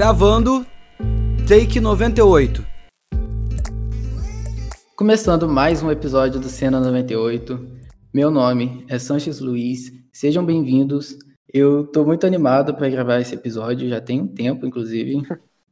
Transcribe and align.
Gravando, 0.00 0.64
take 1.46 1.78
98. 1.78 2.64
Começando 4.96 5.46
mais 5.46 5.82
um 5.82 5.90
episódio 5.90 6.40
do 6.40 6.48
Cena 6.48 6.80
98. 6.80 7.68
Meu 8.10 8.30
nome 8.30 8.82
é 8.88 8.98
Sanches 8.98 9.40
Luiz. 9.40 9.92
Sejam 10.10 10.42
bem-vindos. 10.42 11.18
Eu 11.52 11.86
tô 11.86 12.02
muito 12.02 12.26
animado 12.26 12.74
para 12.74 12.88
gravar 12.88 13.20
esse 13.20 13.34
episódio, 13.34 13.90
já 13.90 14.00
tem 14.00 14.22
um 14.22 14.26
tempo, 14.26 14.64
inclusive. 14.64 15.20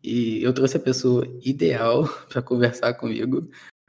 E 0.04 0.42
eu 0.42 0.52
trouxe 0.52 0.76
a 0.76 0.80
pessoa 0.80 1.26
ideal 1.42 2.06
para 2.28 2.42
conversar 2.42 2.92
comigo. 2.92 3.48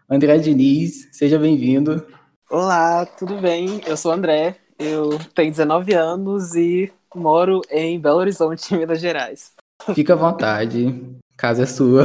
André 0.10 0.38
Diniz, 0.38 1.10
seja 1.12 1.38
bem-vindo. 1.38 2.08
Olá, 2.50 3.06
tudo 3.06 3.36
bem? 3.42 3.82
Eu 3.86 3.98
sou 3.98 4.10
o 4.10 4.16
André, 4.16 4.56
eu 4.80 5.20
tenho 5.36 5.52
19 5.52 5.94
anos 5.94 6.56
e 6.56 6.90
moro 7.14 7.60
em 7.70 8.00
Belo 8.00 8.20
Horizonte, 8.20 8.72
Minas 8.74 9.02
Gerais. 9.02 9.59
Fica 9.96 10.14
à 10.14 10.16
vontade, 10.16 10.94
casa 11.38 11.64
é 11.64 11.66
sua. 11.66 12.04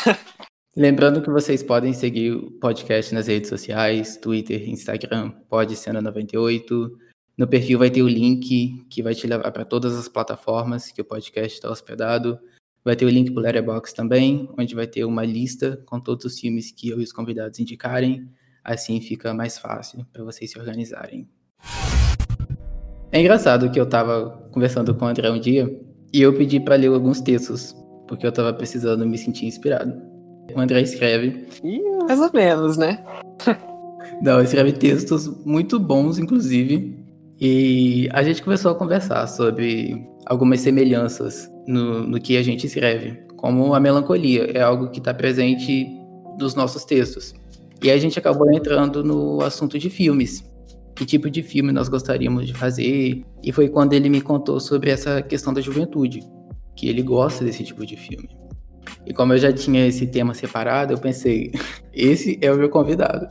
Lembrando 0.74 1.22
que 1.22 1.30
vocês 1.30 1.62
podem 1.62 1.92
seguir 1.92 2.32
o 2.32 2.50
podcast 2.52 3.14
nas 3.14 3.28
redes 3.28 3.48
sociais, 3.48 4.16
Twitter, 4.16 4.68
Instagram, 4.68 5.30
pode 5.48 5.76
Cena 5.76 6.00
98. 6.00 6.98
No 7.36 7.46
perfil 7.46 7.78
vai 7.78 7.90
ter 7.90 8.02
o 8.02 8.08
link 8.08 8.84
que 8.88 9.02
vai 9.02 9.14
te 9.14 9.26
levar 9.26 9.52
para 9.52 9.64
todas 9.64 9.94
as 9.94 10.08
plataformas 10.08 10.90
que 10.90 11.00
o 11.00 11.04
podcast 11.04 11.56
está 11.56 11.70
hospedado. 11.70 12.38
Vai 12.82 12.96
ter 12.96 13.04
o 13.04 13.10
link 13.10 13.30
para 13.30 13.40
o 13.40 13.42
Letterboxd 13.42 13.94
também, 13.94 14.48
onde 14.58 14.74
vai 14.74 14.86
ter 14.86 15.04
uma 15.04 15.24
lista 15.24 15.82
com 15.86 16.00
todos 16.00 16.24
os 16.24 16.40
filmes 16.40 16.70
que 16.70 16.88
eu 16.88 17.00
e 17.00 17.04
os 17.04 17.12
convidados 17.12 17.60
indicarem. 17.60 18.28
Assim 18.64 19.00
fica 19.00 19.34
mais 19.34 19.58
fácil 19.58 20.04
para 20.12 20.24
vocês 20.24 20.50
se 20.50 20.58
organizarem. 20.58 21.28
É 23.12 23.20
engraçado 23.20 23.70
que 23.70 23.78
eu 23.78 23.84
estava 23.84 24.48
conversando 24.50 24.94
com 24.94 25.04
o 25.04 25.08
André 25.08 25.30
um 25.30 25.38
dia 25.38 25.68
e 26.12 26.22
eu 26.22 26.32
pedi 26.32 26.60
para 26.60 26.76
ler 26.76 26.88
alguns 26.88 27.20
textos, 27.20 27.74
porque 28.06 28.26
eu 28.26 28.30
estava 28.30 28.52
precisando 28.52 29.06
me 29.06 29.18
sentir 29.18 29.46
inspirado. 29.46 29.92
O 30.54 30.60
André 30.60 30.82
escreve. 30.82 31.46
Ih, 31.64 31.80
mais 32.06 32.20
ou 32.20 32.30
menos, 32.32 32.76
né? 32.76 33.04
Não, 34.22 34.40
escreve 34.40 34.72
textos 34.72 35.28
muito 35.44 35.78
bons, 35.78 36.18
inclusive. 36.18 36.96
E 37.40 38.08
a 38.12 38.22
gente 38.22 38.42
começou 38.42 38.70
a 38.70 38.74
conversar 38.74 39.26
sobre 39.26 40.06
algumas 40.24 40.60
semelhanças 40.60 41.50
no, 41.66 42.06
no 42.06 42.20
que 42.20 42.36
a 42.36 42.42
gente 42.42 42.66
escreve, 42.66 43.18
como 43.36 43.74
a 43.74 43.80
melancolia, 43.80 44.50
é 44.54 44.62
algo 44.62 44.90
que 44.90 44.98
está 44.98 45.12
presente 45.12 45.86
nos 46.38 46.54
nossos 46.54 46.84
textos. 46.84 47.34
E 47.82 47.90
a 47.90 47.98
gente 47.98 48.18
acabou 48.18 48.50
entrando 48.50 49.04
no 49.04 49.42
assunto 49.42 49.78
de 49.78 49.90
filmes. 49.90 50.44
Que 50.96 51.04
tipo 51.04 51.30
de 51.30 51.42
filme 51.42 51.72
nós 51.72 51.88
gostaríamos 51.88 52.46
de 52.46 52.54
fazer? 52.54 53.22
E 53.44 53.52
foi 53.52 53.68
quando 53.68 53.92
ele 53.92 54.08
me 54.08 54.22
contou 54.22 54.58
sobre 54.58 54.90
essa 54.90 55.20
questão 55.20 55.52
da 55.52 55.60
juventude, 55.60 56.20
que 56.74 56.88
ele 56.88 57.02
gosta 57.02 57.44
desse 57.44 57.62
tipo 57.62 57.84
de 57.84 57.96
filme. 57.96 58.30
E 59.06 59.12
como 59.12 59.34
eu 59.34 59.38
já 59.38 59.52
tinha 59.52 59.86
esse 59.86 60.06
tema 60.06 60.32
separado, 60.32 60.94
eu 60.94 60.98
pensei, 60.98 61.52
esse 61.92 62.38
é 62.40 62.50
o 62.50 62.56
meu 62.56 62.70
convidado. 62.70 63.28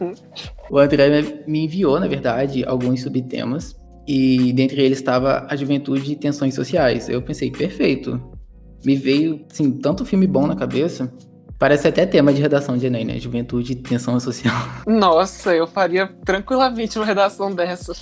o 0.70 0.78
André 0.78 1.42
me 1.46 1.64
enviou, 1.64 1.98
na 1.98 2.06
verdade, 2.06 2.64
alguns 2.64 3.00
subtemas, 3.00 3.74
e 4.06 4.52
dentre 4.52 4.82
eles 4.82 4.98
estava 4.98 5.46
a 5.48 5.56
juventude 5.56 6.12
e 6.12 6.16
tensões 6.16 6.54
sociais. 6.54 7.08
Eu 7.08 7.22
pensei, 7.22 7.50
perfeito. 7.50 8.20
Me 8.84 8.94
veio, 8.94 9.44
assim, 9.50 9.72
tanto 9.72 10.04
filme 10.04 10.26
bom 10.26 10.46
na 10.46 10.56
cabeça. 10.56 11.12
Parece 11.60 11.86
até 11.86 12.06
tema 12.06 12.32
de 12.32 12.40
redação 12.40 12.78
de 12.78 12.86
Enem, 12.86 13.04
né? 13.04 13.18
Juventude 13.18 13.72
e 13.72 13.76
tensão 13.76 14.18
social. 14.18 14.56
Nossa, 14.86 15.54
eu 15.54 15.66
faria 15.66 16.06
tranquilamente 16.24 16.98
uma 16.98 17.04
redação 17.04 17.54
dessa. 17.54 17.92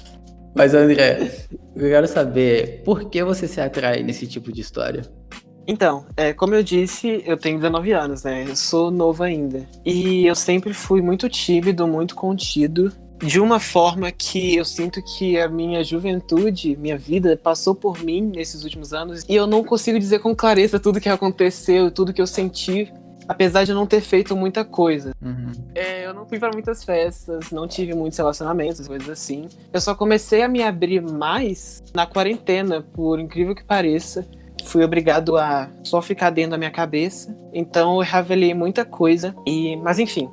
Mas, 0.54 0.74
André, 0.74 1.32
eu 1.74 1.88
quero 1.88 2.06
saber 2.06 2.82
por 2.84 3.10
que 3.10 3.20
você 3.24 3.48
se 3.48 3.60
atrai 3.60 4.04
nesse 4.04 4.28
tipo 4.28 4.52
de 4.52 4.60
história? 4.60 5.02
Então, 5.66 6.06
é, 6.16 6.32
como 6.32 6.54
eu 6.54 6.62
disse, 6.62 7.20
eu 7.26 7.36
tenho 7.36 7.56
19 7.56 7.90
anos, 7.90 8.22
né? 8.22 8.44
Eu 8.46 8.54
sou 8.54 8.92
novo 8.92 9.24
ainda. 9.24 9.68
E 9.84 10.24
eu 10.24 10.36
sempre 10.36 10.72
fui 10.72 11.02
muito 11.02 11.28
tímido, 11.28 11.84
muito 11.84 12.14
contido. 12.14 12.92
De 13.18 13.40
uma 13.40 13.58
forma 13.58 14.12
que 14.12 14.54
eu 14.54 14.64
sinto 14.64 15.02
que 15.02 15.36
a 15.36 15.48
minha 15.48 15.82
juventude, 15.82 16.76
minha 16.76 16.96
vida, 16.96 17.36
passou 17.36 17.74
por 17.74 17.98
mim 18.04 18.30
nesses 18.36 18.62
últimos 18.62 18.92
anos. 18.92 19.24
E 19.28 19.34
eu 19.34 19.48
não 19.48 19.64
consigo 19.64 19.98
dizer 19.98 20.20
com 20.20 20.32
clareza 20.32 20.78
tudo 20.78 21.00
que 21.00 21.08
aconteceu, 21.08 21.90
tudo 21.90 22.12
que 22.12 22.22
eu 22.22 22.26
senti 22.26 22.92
apesar 23.28 23.64
de 23.64 23.72
eu 23.72 23.76
não 23.76 23.86
ter 23.86 24.00
feito 24.00 24.34
muita 24.34 24.64
coisa. 24.64 25.12
Uhum. 25.22 25.52
É, 25.74 26.06
eu 26.06 26.14
não 26.14 26.26
fui 26.26 26.38
para 26.38 26.50
muitas 26.52 26.82
festas, 26.82 27.50
não 27.52 27.68
tive 27.68 27.94
muitos 27.94 28.18
relacionamentos, 28.18 28.88
coisas 28.88 29.08
assim. 29.08 29.48
Eu 29.72 29.80
só 29.80 29.94
comecei 29.94 30.42
a 30.42 30.48
me 30.48 30.62
abrir 30.62 31.02
mais 31.02 31.82
na 31.94 32.06
quarentena, 32.06 32.80
por 32.80 33.20
incrível 33.20 33.54
que 33.54 33.62
pareça 33.62 34.26
fui 34.64 34.84
obrigado 34.84 35.36
a 35.36 35.70
só 35.82 36.02
ficar 36.02 36.30
dentro 36.30 36.52
da 36.52 36.58
minha 36.58 36.70
cabeça. 36.70 37.34
Então 37.52 37.96
eu 37.96 38.00
revelei 38.00 38.54
muita 38.54 38.84
coisa. 38.84 39.34
E, 39.46 39.76
mas 39.76 39.98
enfim, 39.98 40.28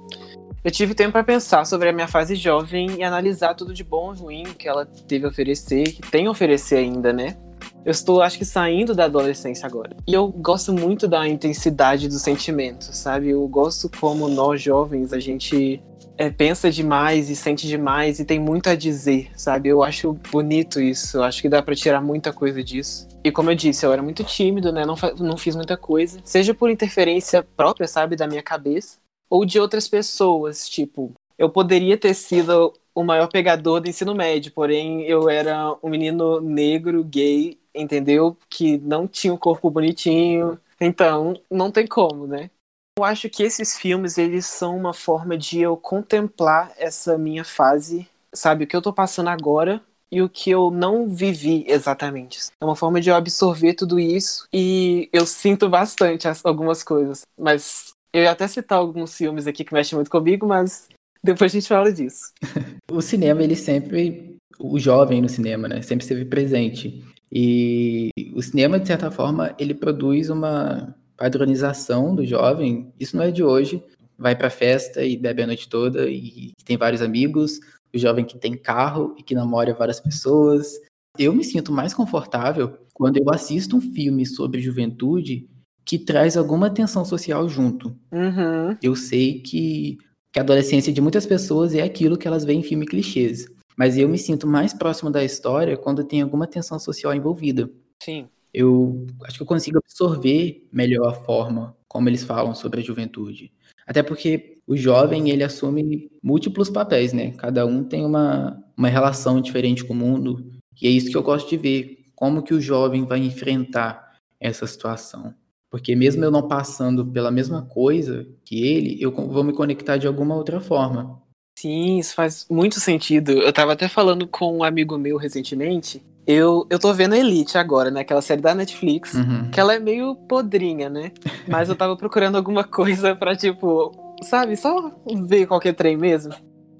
eu 0.63 0.72
tive 0.72 0.94
tempo 0.94 1.13
para 1.13 1.23
pensar 1.23 1.66
sobre 1.66 1.89
a 1.89 1.94
minha 1.94 2.07
fase 2.07 2.35
jovem 2.35 2.97
e 2.97 3.03
analisar 3.03 3.53
tudo 3.53 3.73
de 3.73 3.84
bom 3.84 4.13
e 4.13 4.17
ruim 4.17 4.44
que 4.57 4.67
ela 4.67 4.85
teve 5.07 5.25
a 5.25 5.29
oferecer, 5.29 5.84
que 5.84 6.01
tem 6.01 6.28
a 6.28 6.31
oferecer 6.31 6.78
ainda, 6.78 7.13
né? 7.13 7.38
Eu 7.85 7.91
estou, 7.91 8.22
acho 8.23 8.40
que, 8.40 8.46
saindo 8.46 8.96
da 8.96 9.06
adolescência 9.06 9.68
agora. 9.68 9.96
E 10.07 10.13
eu 10.13 10.28
gosto 10.28 10.73
muito 10.73 11.07
da 11.07 11.28
intensidade 11.28 12.07
dos 12.07 12.23
sentimentos, 12.23 12.88
sabe? 12.97 13.29
Eu 13.29 13.47
gosto 13.47 13.90
como 14.00 14.28
nós 14.28 14.59
jovens, 14.59 15.13
a 15.13 15.19
gente 15.19 15.84
é, 16.18 16.31
pensa 16.31 16.72
demais 16.72 17.29
e 17.29 17.35
sente 17.35 17.68
demais 17.68 18.19
e 18.19 18.25
tem 18.25 18.40
muito 18.40 18.69
a 18.69 18.75
dizer, 18.75 19.29
sabe? 19.35 19.69
Eu 19.69 19.84
acho 19.84 20.13
bonito 20.31 20.81
isso, 20.81 21.18
eu 21.18 21.23
acho 21.23 21.44
que 21.44 21.47
dá 21.47 21.62
para 21.62 21.75
tirar 21.75 22.01
muita 22.01 22.34
coisa 22.34 22.63
disso. 22.63 23.07
E 23.23 23.31
como 23.31 23.51
eu 23.51 23.56
disse, 23.56 23.85
eu 23.85 23.94
era 23.94 24.02
muito 24.02 24.23
tímido, 24.23 24.72
né? 24.72 24.84
Não, 24.84 24.96
não 25.19 25.38
fiz 25.38 25.56
muita 25.56 25.78
coisa, 25.78 26.19
seja 26.23 26.56
por 26.56 26.72
interferência 26.72 27.46
própria, 27.56 27.88
sabe, 27.88 28.16
da 28.16 28.28
minha 28.28 28.41
cabeça, 28.41 28.97
ou 29.29 29.46
de 29.46 29.59
outras 29.59 29.88
pessoas, 29.88 30.67
tipo, 30.67 31.13
eu 31.38 31.50
poderia 31.50 31.97
ter 31.97 32.16
sido 32.16 32.73
o 32.95 33.03
maior 33.03 33.28
pegador 33.28 33.81
do 33.81 33.89
ensino 33.89 34.16
médio, 34.16 34.53
porém 34.53 35.03
eu 35.03 35.29
era 35.29 35.75
um 35.83 35.89
menino 35.89 36.39
negro, 36.39 37.03
gay, 37.03 37.59
entendeu? 37.73 38.38
Que 38.50 38.78
não 38.78 39.06
tinha 39.06 39.33
um 39.33 39.38
corpo 39.38 39.69
bonitinho, 39.69 40.57
então 40.79 41.39
não 41.51 41.69
tem 41.69 41.85
como, 41.85 42.25
né? 42.25 42.50
Eu 42.97 43.03
acho 43.03 43.29
que 43.29 43.44
esses 43.44 43.78
filmes, 43.78 44.17
eles 44.17 44.45
são 44.45 44.78
uma 44.78 44.94
forma 44.94 45.38
de 45.38 45.59
eu 45.59 45.75
contemplar 45.75 46.72
essa 46.78 47.17
minha 47.17 47.44
fase, 47.44 48.07
sabe? 48.34 48.63
O 48.63 48.67
que 48.67 48.75
eu 48.75 48.81
tô 48.81 48.94
passando 48.94 49.29
agora 49.29 49.84
e 50.09 50.22
o 50.22 50.29
que 50.29 50.50
eu 50.50 50.72
não 50.72 51.09
vivi 51.09 51.66
exatamente. 51.67 52.39
É 52.61 52.63
uma 52.63 52.75
forma 52.75 53.01
de 53.01 53.09
eu 53.09 53.16
absorver 53.16 53.73
tudo 53.73 54.00
isso 54.00 54.47
e 54.53 55.09
eu 55.11 55.25
sinto 55.25 55.67
bastante 55.67 56.25
algumas 56.45 56.84
coisas. 56.84 57.23
Mas 57.38 57.94
eu 58.13 58.23
ia 58.23 58.31
até 58.31 58.47
citar 58.47 58.78
alguns 58.78 59.17
filmes 59.17 59.45
aqui 59.45 59.66
que 59.66 59.73
mexem 59.73 59.97
muito 59.97 60.09
comigo, 60.09 60.47
mas 60.47 60.88
depois 61.25 61.51
a 61.51 61.55
gente 61.55 61.67
fala 61.67 61.91
disso. 61.91 62.31
o 62.91 63.01
cinema, 63.01 63.43
ele 63.43 63.55
sempre. 63.55 64.37
O 64.57 64.79
jovem 64.79 65.21
no 65.21 65.27
cinema, 65.27 65.67
né? 65.67 65.81
Sempre 65.81 66.03
esteve 66.03 66.23
presente. 66.23 67.03
E 67.31 68.09
o 68.33 68.41
cinema, 68.41 68.79
de 68.79 68.87
certa 68.87 69.11
forma, 69.11 69.53
ele 69.59 69.73
produz 69.73 70.29
uma 70.29 70.95
padronização 71.17 72.15
do 72.15 72.25
jovem, 72.25 72.93
isso 72.99 73.17
não 73.17 73.23
é 73.23 73.31
de 73.31 73.43
hoje, 73.43 73.83
vai 74.17 74.35
para 74.35 74.49
festa 74.49 75.03
e 75.03 75.17
bebe 75.17 75.43
a 75.43 75.47
noite 75.47 75.67
toda 75.67 76.07
e 76.07 76.51
tem 76.63 76.77
vários 76.77 77.01
amigos, 77.01 77.59
o 77.93 77.97
jovem 77.97 78.25
que 78.25 78.37
tem 78.37 78.53
carro 78.53 79.15
e 79.17 79.23
que 79.23 79.35
namora 79.35 79.73
várias 79.73 79.99
pessoas. 79.99 80.73
Eu 81.17 81.33
me 81.33 81.43
sinto 81.43 81.71
mais 81.71 81.93
confortável 81.93 82.77
quando 82.93 83.17
eu 83.17 83.29
assisto 83.29 83.75
um 83.77 83.81
filme 83.81 84.25
sobre 84.25 84.61
juventude 84.61 85.47
que 85.85 85.99
traz 85.99 86.35
alguma 86.35 86.69
tensão 86.69 87.05
social 87.05 87.47
junto. 87.47 87.95
Uhum. 88.11 88.75
Eu 88.81 88.95
sei 88.95 89.39
que, 89.39 89.97
que 90.35 90.40
a 90.40 90.41
adolescência 90.41 90.91
de 90.91 91.00
muitas 91.00 91.25
pessoas 91.25 91.73
é 91.73 91.81
aquilo 91.81 92.18
que 92.18 92.28
elas 92.28 92.44
veem 92.44 92.59
em 92.59 92.63
filme 92.63 92.85
clichês. 92.85 93.47
Mas 93.78 93.97
eu 93.97 94.07
me 94.09 94.18
sinto 94.18 94.46
mais 94.46 94.73
próximo 94.73 95.09
da 95.09 95.23
história 95.23 95.78
quando 95.78 96.03
tem 96.03 96.22
alguma 96.22 96.46
tensão 96.46 96.78
social 96.78 97.13
envolvida. 97.13 97.69
Sim 98.03 98.28
eu 98.55 99.05
acho 99.26 99.35
que 99.35 99.43
eu 99.43 99.47
consigo 99.47 99.79
absorver 99.79 100.66
melhor 100.72 101.09
a 101.09 101.14
forma 101.14 101.76
como 101.90 102.08
eles 102.08 102.23
falam 102.23 102.55
sobre 102.55 102.79
a 102.79 102.84
juventude. 102.84 103.52
Até 103.85 104.02
porque 104.02 104.59
o 104.66 104.78
jovem, 104.78 105.29
ele 105.29 105.43
assume 105.43 106.09
múltiplos 106.23 106.70
papéis, 106.70 107.11
né? 107.11 107.31
Cada 107.31 107.66
um 107.66 107.84
tem 107.84 108.05
uma, 108.05 108.64
uma 108.78 108.88
relação 108.88 109.41
diferente 109.41 109.84
com 109.84 109.93
o 109.93 109.97
mundo. 109.97 110.49
E 110.81 110.88
é 110.88 110.90
isso 110.90 111.11
que 111.11 111.17
eu 111.17 111.22
gosto 111.22 111.49
de 111.49 111.58
ver, 111.58 112.05
como 112.16 112.41
que 112.41 112.53
o 112.53 112.61
jovem 112.61 113.03
vai 113.03 113.20
enfrentar 113.20 114.16
essa 114.40 114.66
situação. 114.66 115.35
Porque 115.75 115.93
mesmo 115.93 116.23
eu 116.23 116.31
não 116.31 116.47
passando 116.47 117.05
pela 117.05 117.29
mesma 117.29 117.63
coisa 117.63 118.25
que 118.45 118.66
ele, 118.66 118.97
eu 119.01 119.11
vou 119.11 119.43
me 119.43 119.51
conectar 119.51 119.97
de 119.97 120.07
alguma 120.07 120.33
outra 120.33 120.61
forma. 120.61 121.22
Sim, 121.59 121.99
isso 121.99 122.16
faz 122.16 122.45
muito 122.49 122.79
sentido. 122.79 123.33
Eu 123.33 123.49
estava 123.49 123.73
até 123.73 123.89
falando 123.89 124.25
com 124.25 124.57
um 124.57 124.63
amigo 124.63 124.97
meu 124.97 125.17
recentemente 125.17 126.01
eu, 126.27 126.66
eu 126.69 126.79
tô 126.79 126.91
vendo 126.91 127.13
Elite 127.13 127.57
agora, 127.57 127.91
né? 127.91 128.01
Aquela 128.01 128.22
série 128.22 128.41
da 128.41 128.55
Netflix. 128.55 129.13
Uhum. 129.13 129.51
Que 129.51 129.59
ela 129.59 129.75
é 129.75 129.79
meio 129.79 130.16
podrinha, 130.16 130.89
né? 130.89 131.11
Mas 131.45 131.69
eu 131.69 131.75
tava 131.75 131.95
procurando 131.95 132.35
alguma 132.35 132.63
coisa 132.66 133.16
pra, 133.16 133.35
tipo, 133.35 133.91
sabe, 134.23 134.55
só 134.55 134.91
ver 135.28 135.45
qualquer 135.45 135.75
trem 135.75 135.95
mesmo. 135.95 136.33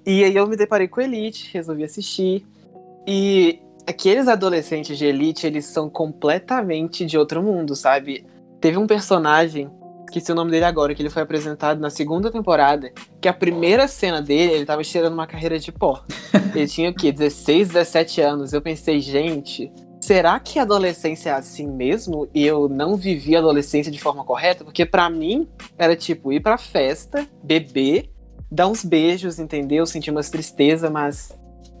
E 0.04 0.24
aí 0.24 0.34
eu 0.34 0.46
me 0.48 0.56
deparei 0.56 0.88
com 0.88 1.00
Elite, 1.00 1.50
resolvi 1.52 1.84
assistir. 1.84 2.44
E 3.06 3.60
aqueles 3.86 4.26
adolescentes 4.26 4.98
de 4.98 5.04
Elite, 5.04 5.46
eles 5.46 5.66
são 5.66 5.88
completamente 5.88 7.06
de 7.06 7.16
outro 7.16 7.40
mundo, 7.40 7.76
sabe? 7.76 8.24
Teve 8.66 8.78
um 8.78 8.86
personagem, 8.88 9.70
esqueci 10.06 10.32
o 10.32 10.34
nome 10.34 10.50
dele 10.50 10.64
agora, 10.64 10.92
que 10.92 11.00
ele 11.00 11.08
foi 11.08 11.22
apresentado 11.22 11.80
na 11.80 11.88
segunda 11.88 12.32
temporada, 12.32 12.90
que 13.20 13.28
a 13.28 13.32
primeira 13.32 13.86
cena 13.86 14.20
dele, 14.20 14.54
ele 14.54 14.66
tava 14.66 14.82
cheirando 14.82 15.12
uma 15.12 15.24
carreira 15.24 15.56
de 15.56 15.70
pó. 15.70 16.02
ele 16.52 16.66
tinha 16.66 16.90
o 16.90 16.92
quê? 16.92 17.12
16, 17.12 17.68
17 17.68 18.20
anos. 18.22 18.52
Eu 18.52 18.60
pensei, 18.60 19.00
gente, 19.00 19.70
será 20.00 20.40
que 20.40 20.58
a 20.58 20.62
adolescência 20.62 21.30
é 21.30 21.32
assim 21.34 21.68
mesmo 21.68 22.28
e 22.34 22.44
eu 22.44 22.68
não 22.68 22.96
vivi 22.96 23.36
a 23.36 23.38
adolescência 23.38 23.92
de 23.92 24.00
forma 24.00 24.24
correta? 24.24 24.64
Porque 24.64 24.84
para 24.84 25.08
mim 25.08 25.48
era 25.78 25.94
tipo 25.94 26.32
ir 26.32 26.40
pra 26.40 26.58
festa, 26.58 27.24
beber, 27.44 28.10
dar 28.50 28.66
uns 28.66 28.84
beijos, 28.84 29.38
entendeu? 29.38 29.86
Sentir 29.86 30.10
umas 30.10 30.28
tristeza, 30.28 30.90
mas 30.90 31.32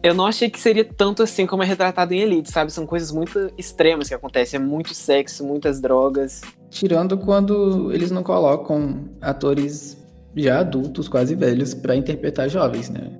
eu 0.06 0.14
não 0.14 0.26
achei 0.26 0.48
que 0.48 0.60
seria 0.60 0.84
tanto 0.84 1.22
assim 1.22 1.46
como 1.46 1.62
é 1.62 1.66
retratado 1.66 2.14
em 2.14 2.20
Elite, 2.20 2.50
sabe? 2.50 2.72
São 2.72 2.86
coisas 2.86 3.10
muito 3.10 3.50
extremas 3.58 4.08
que 4.08 4.14
acontecem. 4.14 4.60
É 4.60 4.62
muito 4.62 4.94
sexo, 4.94 5.44
muitas 5.44 5.80
drogas. 5.80 6.42
Tirando 6.70 7.18
quando 7.18 7.92
eles 7.92 8.10
não 8.10 8.22
colocam 8.22 9.08
atores 9.20 9.96
já 10.36 10.60
adultos, 10.60 11.08
quase 11.08 11.34
velhos, 11.34 11.74
para 11.74 11.96
interpretar 11.96 12.48
jovens, 12.48 12.88
né? 12.88 13.10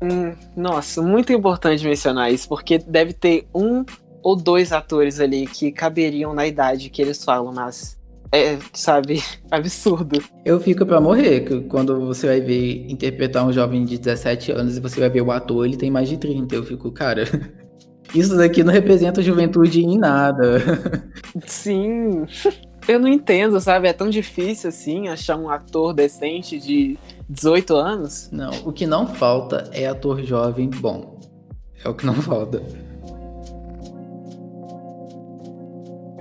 Hum, 0.00 0.34
nossa, 0.56 1.02
muito 1.02 1.32
importante 1.32 1.84
mencionar 1.84 2.30
isso, 2.30 2.48
porque 2.48 2.78
deve 2.78 3.12
ter 3.12 3.48
um 3.54 3.84
ou 4.22 4.36
dois 4.36 4.72
atores 4.72 5.18
ali 5.18 5.46
que 5.46 5.72
caberiam 5.72 6.34
na 6.34 6.46
idade 6.46 6.90
que 6.90 7.00
eles 7.00 7.24
falam, 7.24 7.52
mas 7.52 7.95
é, 8.32 8.58
sabe, 8.72 9.22
absurdo. 9.50 10.22
Eu 10.44 10.60
fico 10.60 10.84
pra 10.84 11.00
morrer 11.00 11.66
quando 11.68 11.98
você 12.00 12.26
vai 12.26 12.40
ver 12.40 12.90
interpretar 12.90 13.46
um 13.46 13.52
jovem 13.52 13.84
de 13.84 13.98
17 13.98 14.52
anos 14.52 14.76
e 14.76 14.80
você 14.80 15.00
vai 15.00 15.10
ver 15.10 15.22
o 15.22 15.30
ator, 15.30 15.64
ele 15.64 15.76
tem 15.76 15.90
mais 15.90 16.08
de 16.08 16.16
30. 16.16 16.54
Eu 16.54 16.64
fico, 16.64 16.90
cara, 16.90 17.24
isso 18.14 18.36
daqui 18.36 18.62
não 18.62 18.72
representa 18.72 19.22
juventude 19.22 19.82
em 19.82 19.98
nada. 19.98 20.62
Sim. 21.46 22.26
Eu 22.88 23.00
não 23.00 23.08
entendo, 23.08 23.60
sabe? 23.60 23.88
É 23.88 23.92
tão 23.92 24.08
difícil 24.08 24.68
assim 24.68 25.08
achar 25.08 25.36
um 25.36 25.50
ator 25.50 25.92
decente 25.92 26.58
de 26.58 26.96
18 27.28 27.74
anos. 27.74 28.28
Não, 28.30 28.50
o 28.64 28.72
que 28.72 28.86
não 28.86 29.06
falta 29.06 29.68
é 29.72 29.86
ator 29.86 30.22
jovem 30.22 30.70
bom. 30.70 31.18
É 31.84 31.88
o 31.88 31.94
que 31.94 32.06
não 32.06 32.14
falta. 32.14 32.62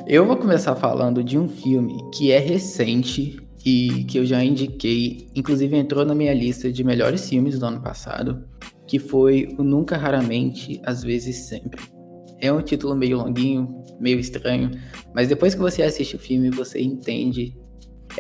Eu 0.08 0.24
vou 0.24 0.38
começar 0.38 0.76
falando 0.76 1.24
de 1.24 1.36
um 1.36 1.50
filme 1.50 1.98
que 2.14 2.32
é 2.32 2.38
recente 2.38 3.40
e 3.66 4.04
que 4.04 4.20
eu 4.20 4.26
já 4.26 4.44
indiquei, 4.44 5.28
inclusive 5.36 5.76
entrou 5.76 6.06
na 6.06 6.14
minha 6.14 6.32
lista 6.32 6.72
de 6.72 6.84
melhores 6.84 7.28
filmes 7.28 7.58
do 7.58 7.66
ano 7.66 7.82
passado, 7.82 8.46
que 8.86 9.00
foi 9.00 9.56
o 9.58 9.64
Nunca 9.64 9.98
Raramente, 9.98 10.80
Às 10.86 11.04
vezes 11.04 11.48
Sempre. 11.48 11.82
É 12.40 12.54
um 12.54 12.62
título 12.62 12.96
meio 12.96 13.18
longuinho, 13.18 13.84
meio 14.00 14.20
estranho, 14.20 14.70
mas 15.12 15.28
depois 15.28 15.56
que 15.56 15.62
você 15.62 15.82
assiste 15.82 16.16
o 16.16 16.20
filme, 16.20 16.52
você 16.52 16.80
entende. 16.80 17.58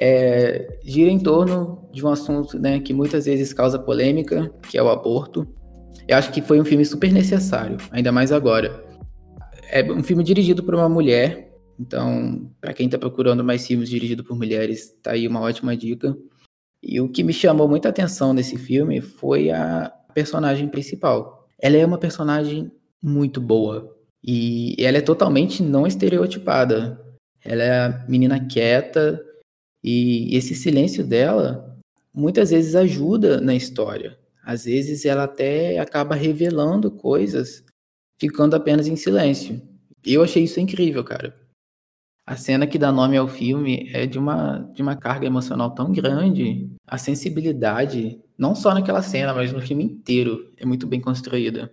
É, 0.01 0.79
gira 0.83 1.11
em 1.11 1.19
torno 1.19 1.87
de 1.93 2.03
um 2.03 2.09
assunto 2.09 2.57
né, 2.57 2.79
que 2.79 2.93
muitas 2.95 3.25
vezes 3.25 3.53
causa 3.53 3.77
polêmica, 3.77 4.51
que 4.71 4.77
é 4.77 4.81
o 4.81 4.89
aborto. 4.89 5.47
Eu 6.07 6.17
acho 6.17 6.31
que 6.31 6.41
foi 6.41 6.59
um 6.59 6.65
filme 6.65 6.83
super 6.83 7.11
necessário, 7.13 7.77
ainda 7.91 8.11
mais 8.11 8.31
agora. 8.31 8.83
É 9.69 9.83
um 9.91 10.01
filme 10.01 10.23
dirigido 10.23 10.63
por 10.63 10.73
uma 10.73 10.89
mulher 10.89 11.44
então, 11.79 12.49
para 12.61 12.73
quem 12.73 12.85
está 12.85 12.97
procurando 12.97 13.43
mais 13.43 13.67
filmes 13.67 13.89
dirigidos 13.89 14.25
por 14.25 14.37
mulheres, 14.37 14.97
tá 15.03 15.11
aí 15.11 15.27
uma 15.27 15.41
ótima 15.41 15.75
dica. 15.75 16.17
E 16.81 17.01
o 17.01 17.09
que 17.09 17.23
me 17.23 17.33
chamou 17.33 17.67
muita 17.67 17.89
atenção 17.89 18.33
nesse 18.33 18.57
filme 18.57 19.01
foi 19.01 19.51
a 19.51 19.89
personagem 20.13 20.67
principal. 20.67 21.47
Ela 21.59 21.77
é 21.77 21.85
uma 21.85 21.97
personagem 21.97 22.71
muito 23.01 23.41
boa 23.41 23.95
e 24.23 24.75
ela 24.79 24.97
é 24.97 25.01
totalmente 25.01 25.61
não 25.61 25.85
estereotipada. 25.85 27.01
Ela 27.43 27.63
é 27.63 28.05
menina 28.07 28.39
quieta 28.45 29.21
e 29.83 30.35
esse 30.35 30.55
silêncio 30.55 31.03
dela 31.03 31.77
muitas 32.13 32.51
vezes 32.51 32.75
ajuda 32.75 33.41
na 33.41 33.53
história. 33.53 34.17
Às 34.43 34.65
vezes 34.65 35.05
ela 35.05 35.23
até 35.23 35.79
acaba 35.79 36.15
revelando 36.15 36.89
coisas 36.89 37.63
ficando 38.17 38.55
apenas 38.55 38.87
em 38.87 38.95
silêncio. 38.95 39.61
Eu 40.05 40.23
achei 40.23 40.43
isso 40.43 40.59
incrível, 40.59 41.03
cara. 41.03 41.44
A 42.27 42.35
cena 42.35 42.65
que 42.65 42.79
dá 42.79 42.91
nome 42.91 43.15
ao 43.15 43.27
filme 43.27 43.87
é 43.93 44.07
de 44.07 44.17
uma, 44.17 44.69
de 44.73 44.81
uma 44.81 44.95
carga 44.95 45.27
emocional 45.27 45.69
tão 45.75 45.91
grande. 45.91 46.67
A 46.87 46.97
sensibilidade, 46.97 48.19
não 48.35 48.55
só 48.55 48.73
naquela 48.73 49.03
cena, 49.03 49.31
mas 49.31 49.53
no 49.53 49.61
filme 49.61 49.83
inteiro, 49.83 50.51
é 50.57 50.65
muito 50.65 50.87
bem 50.87 50.99
construída. 50.99 51.71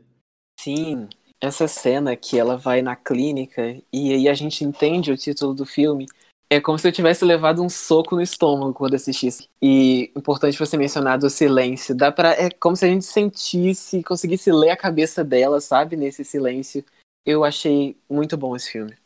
Sim, 0.61 1.09
essa 1.41 1.67
cena 1.67 2.15
que 2.15 2.39
ela 2.39 2.57
vai 2.57 2.83
na 2.83 2.95
clínica 2.95 3.77
e 3.93 4.13
aí 4.13 4.29
a 4.29 4.35
gente 4.35 4.63
entende 4.63 5.11
o 5.11 5.17
título 5.17 5.55
do 5.55 5.65
filme. 5.65 6.07
É 6.51 6.61
como 6.61 6.79
se 6.79 6.87
eu 6.87 6.93
tivesse 6.93 7.25
levado 7.25 7.63
um 7.63 7.69
soco 7.71 8.15
no 8.15 8.21
estômago 8.21 8.75
quando 8.75 8.95
assistisse. 8.95 9.49
E 9.61 10.13
importante 10.15 10.59
você 10.59 10.77
mencionar 10.77 11.19
do 11.19 11.31
silêncio. 11.31 11.97
Dá 11.97 12.13
para 12.13 12.33
é 12.33 12.51
como 12.51 12.77
se 12.77 12.85
a 12.85 12.89
gente 12.89 13.07
sentisse, 13.07 14.03
conseguisse 14.03 14.53
ler 14.53 14.69
a 14.69 14.77
cabeça 14.77 15.25
dela, 15.25 15.63
sabe, 15.63 15.97
nesse 15.97 16.27
silêncio. 16.27 16.85
Eu 17.25 17.43
achei 17.43 17.97
muito 18.09 18.37
bom 18.37 18.55
esse 18.55 18.71
filme. 18.71 19.02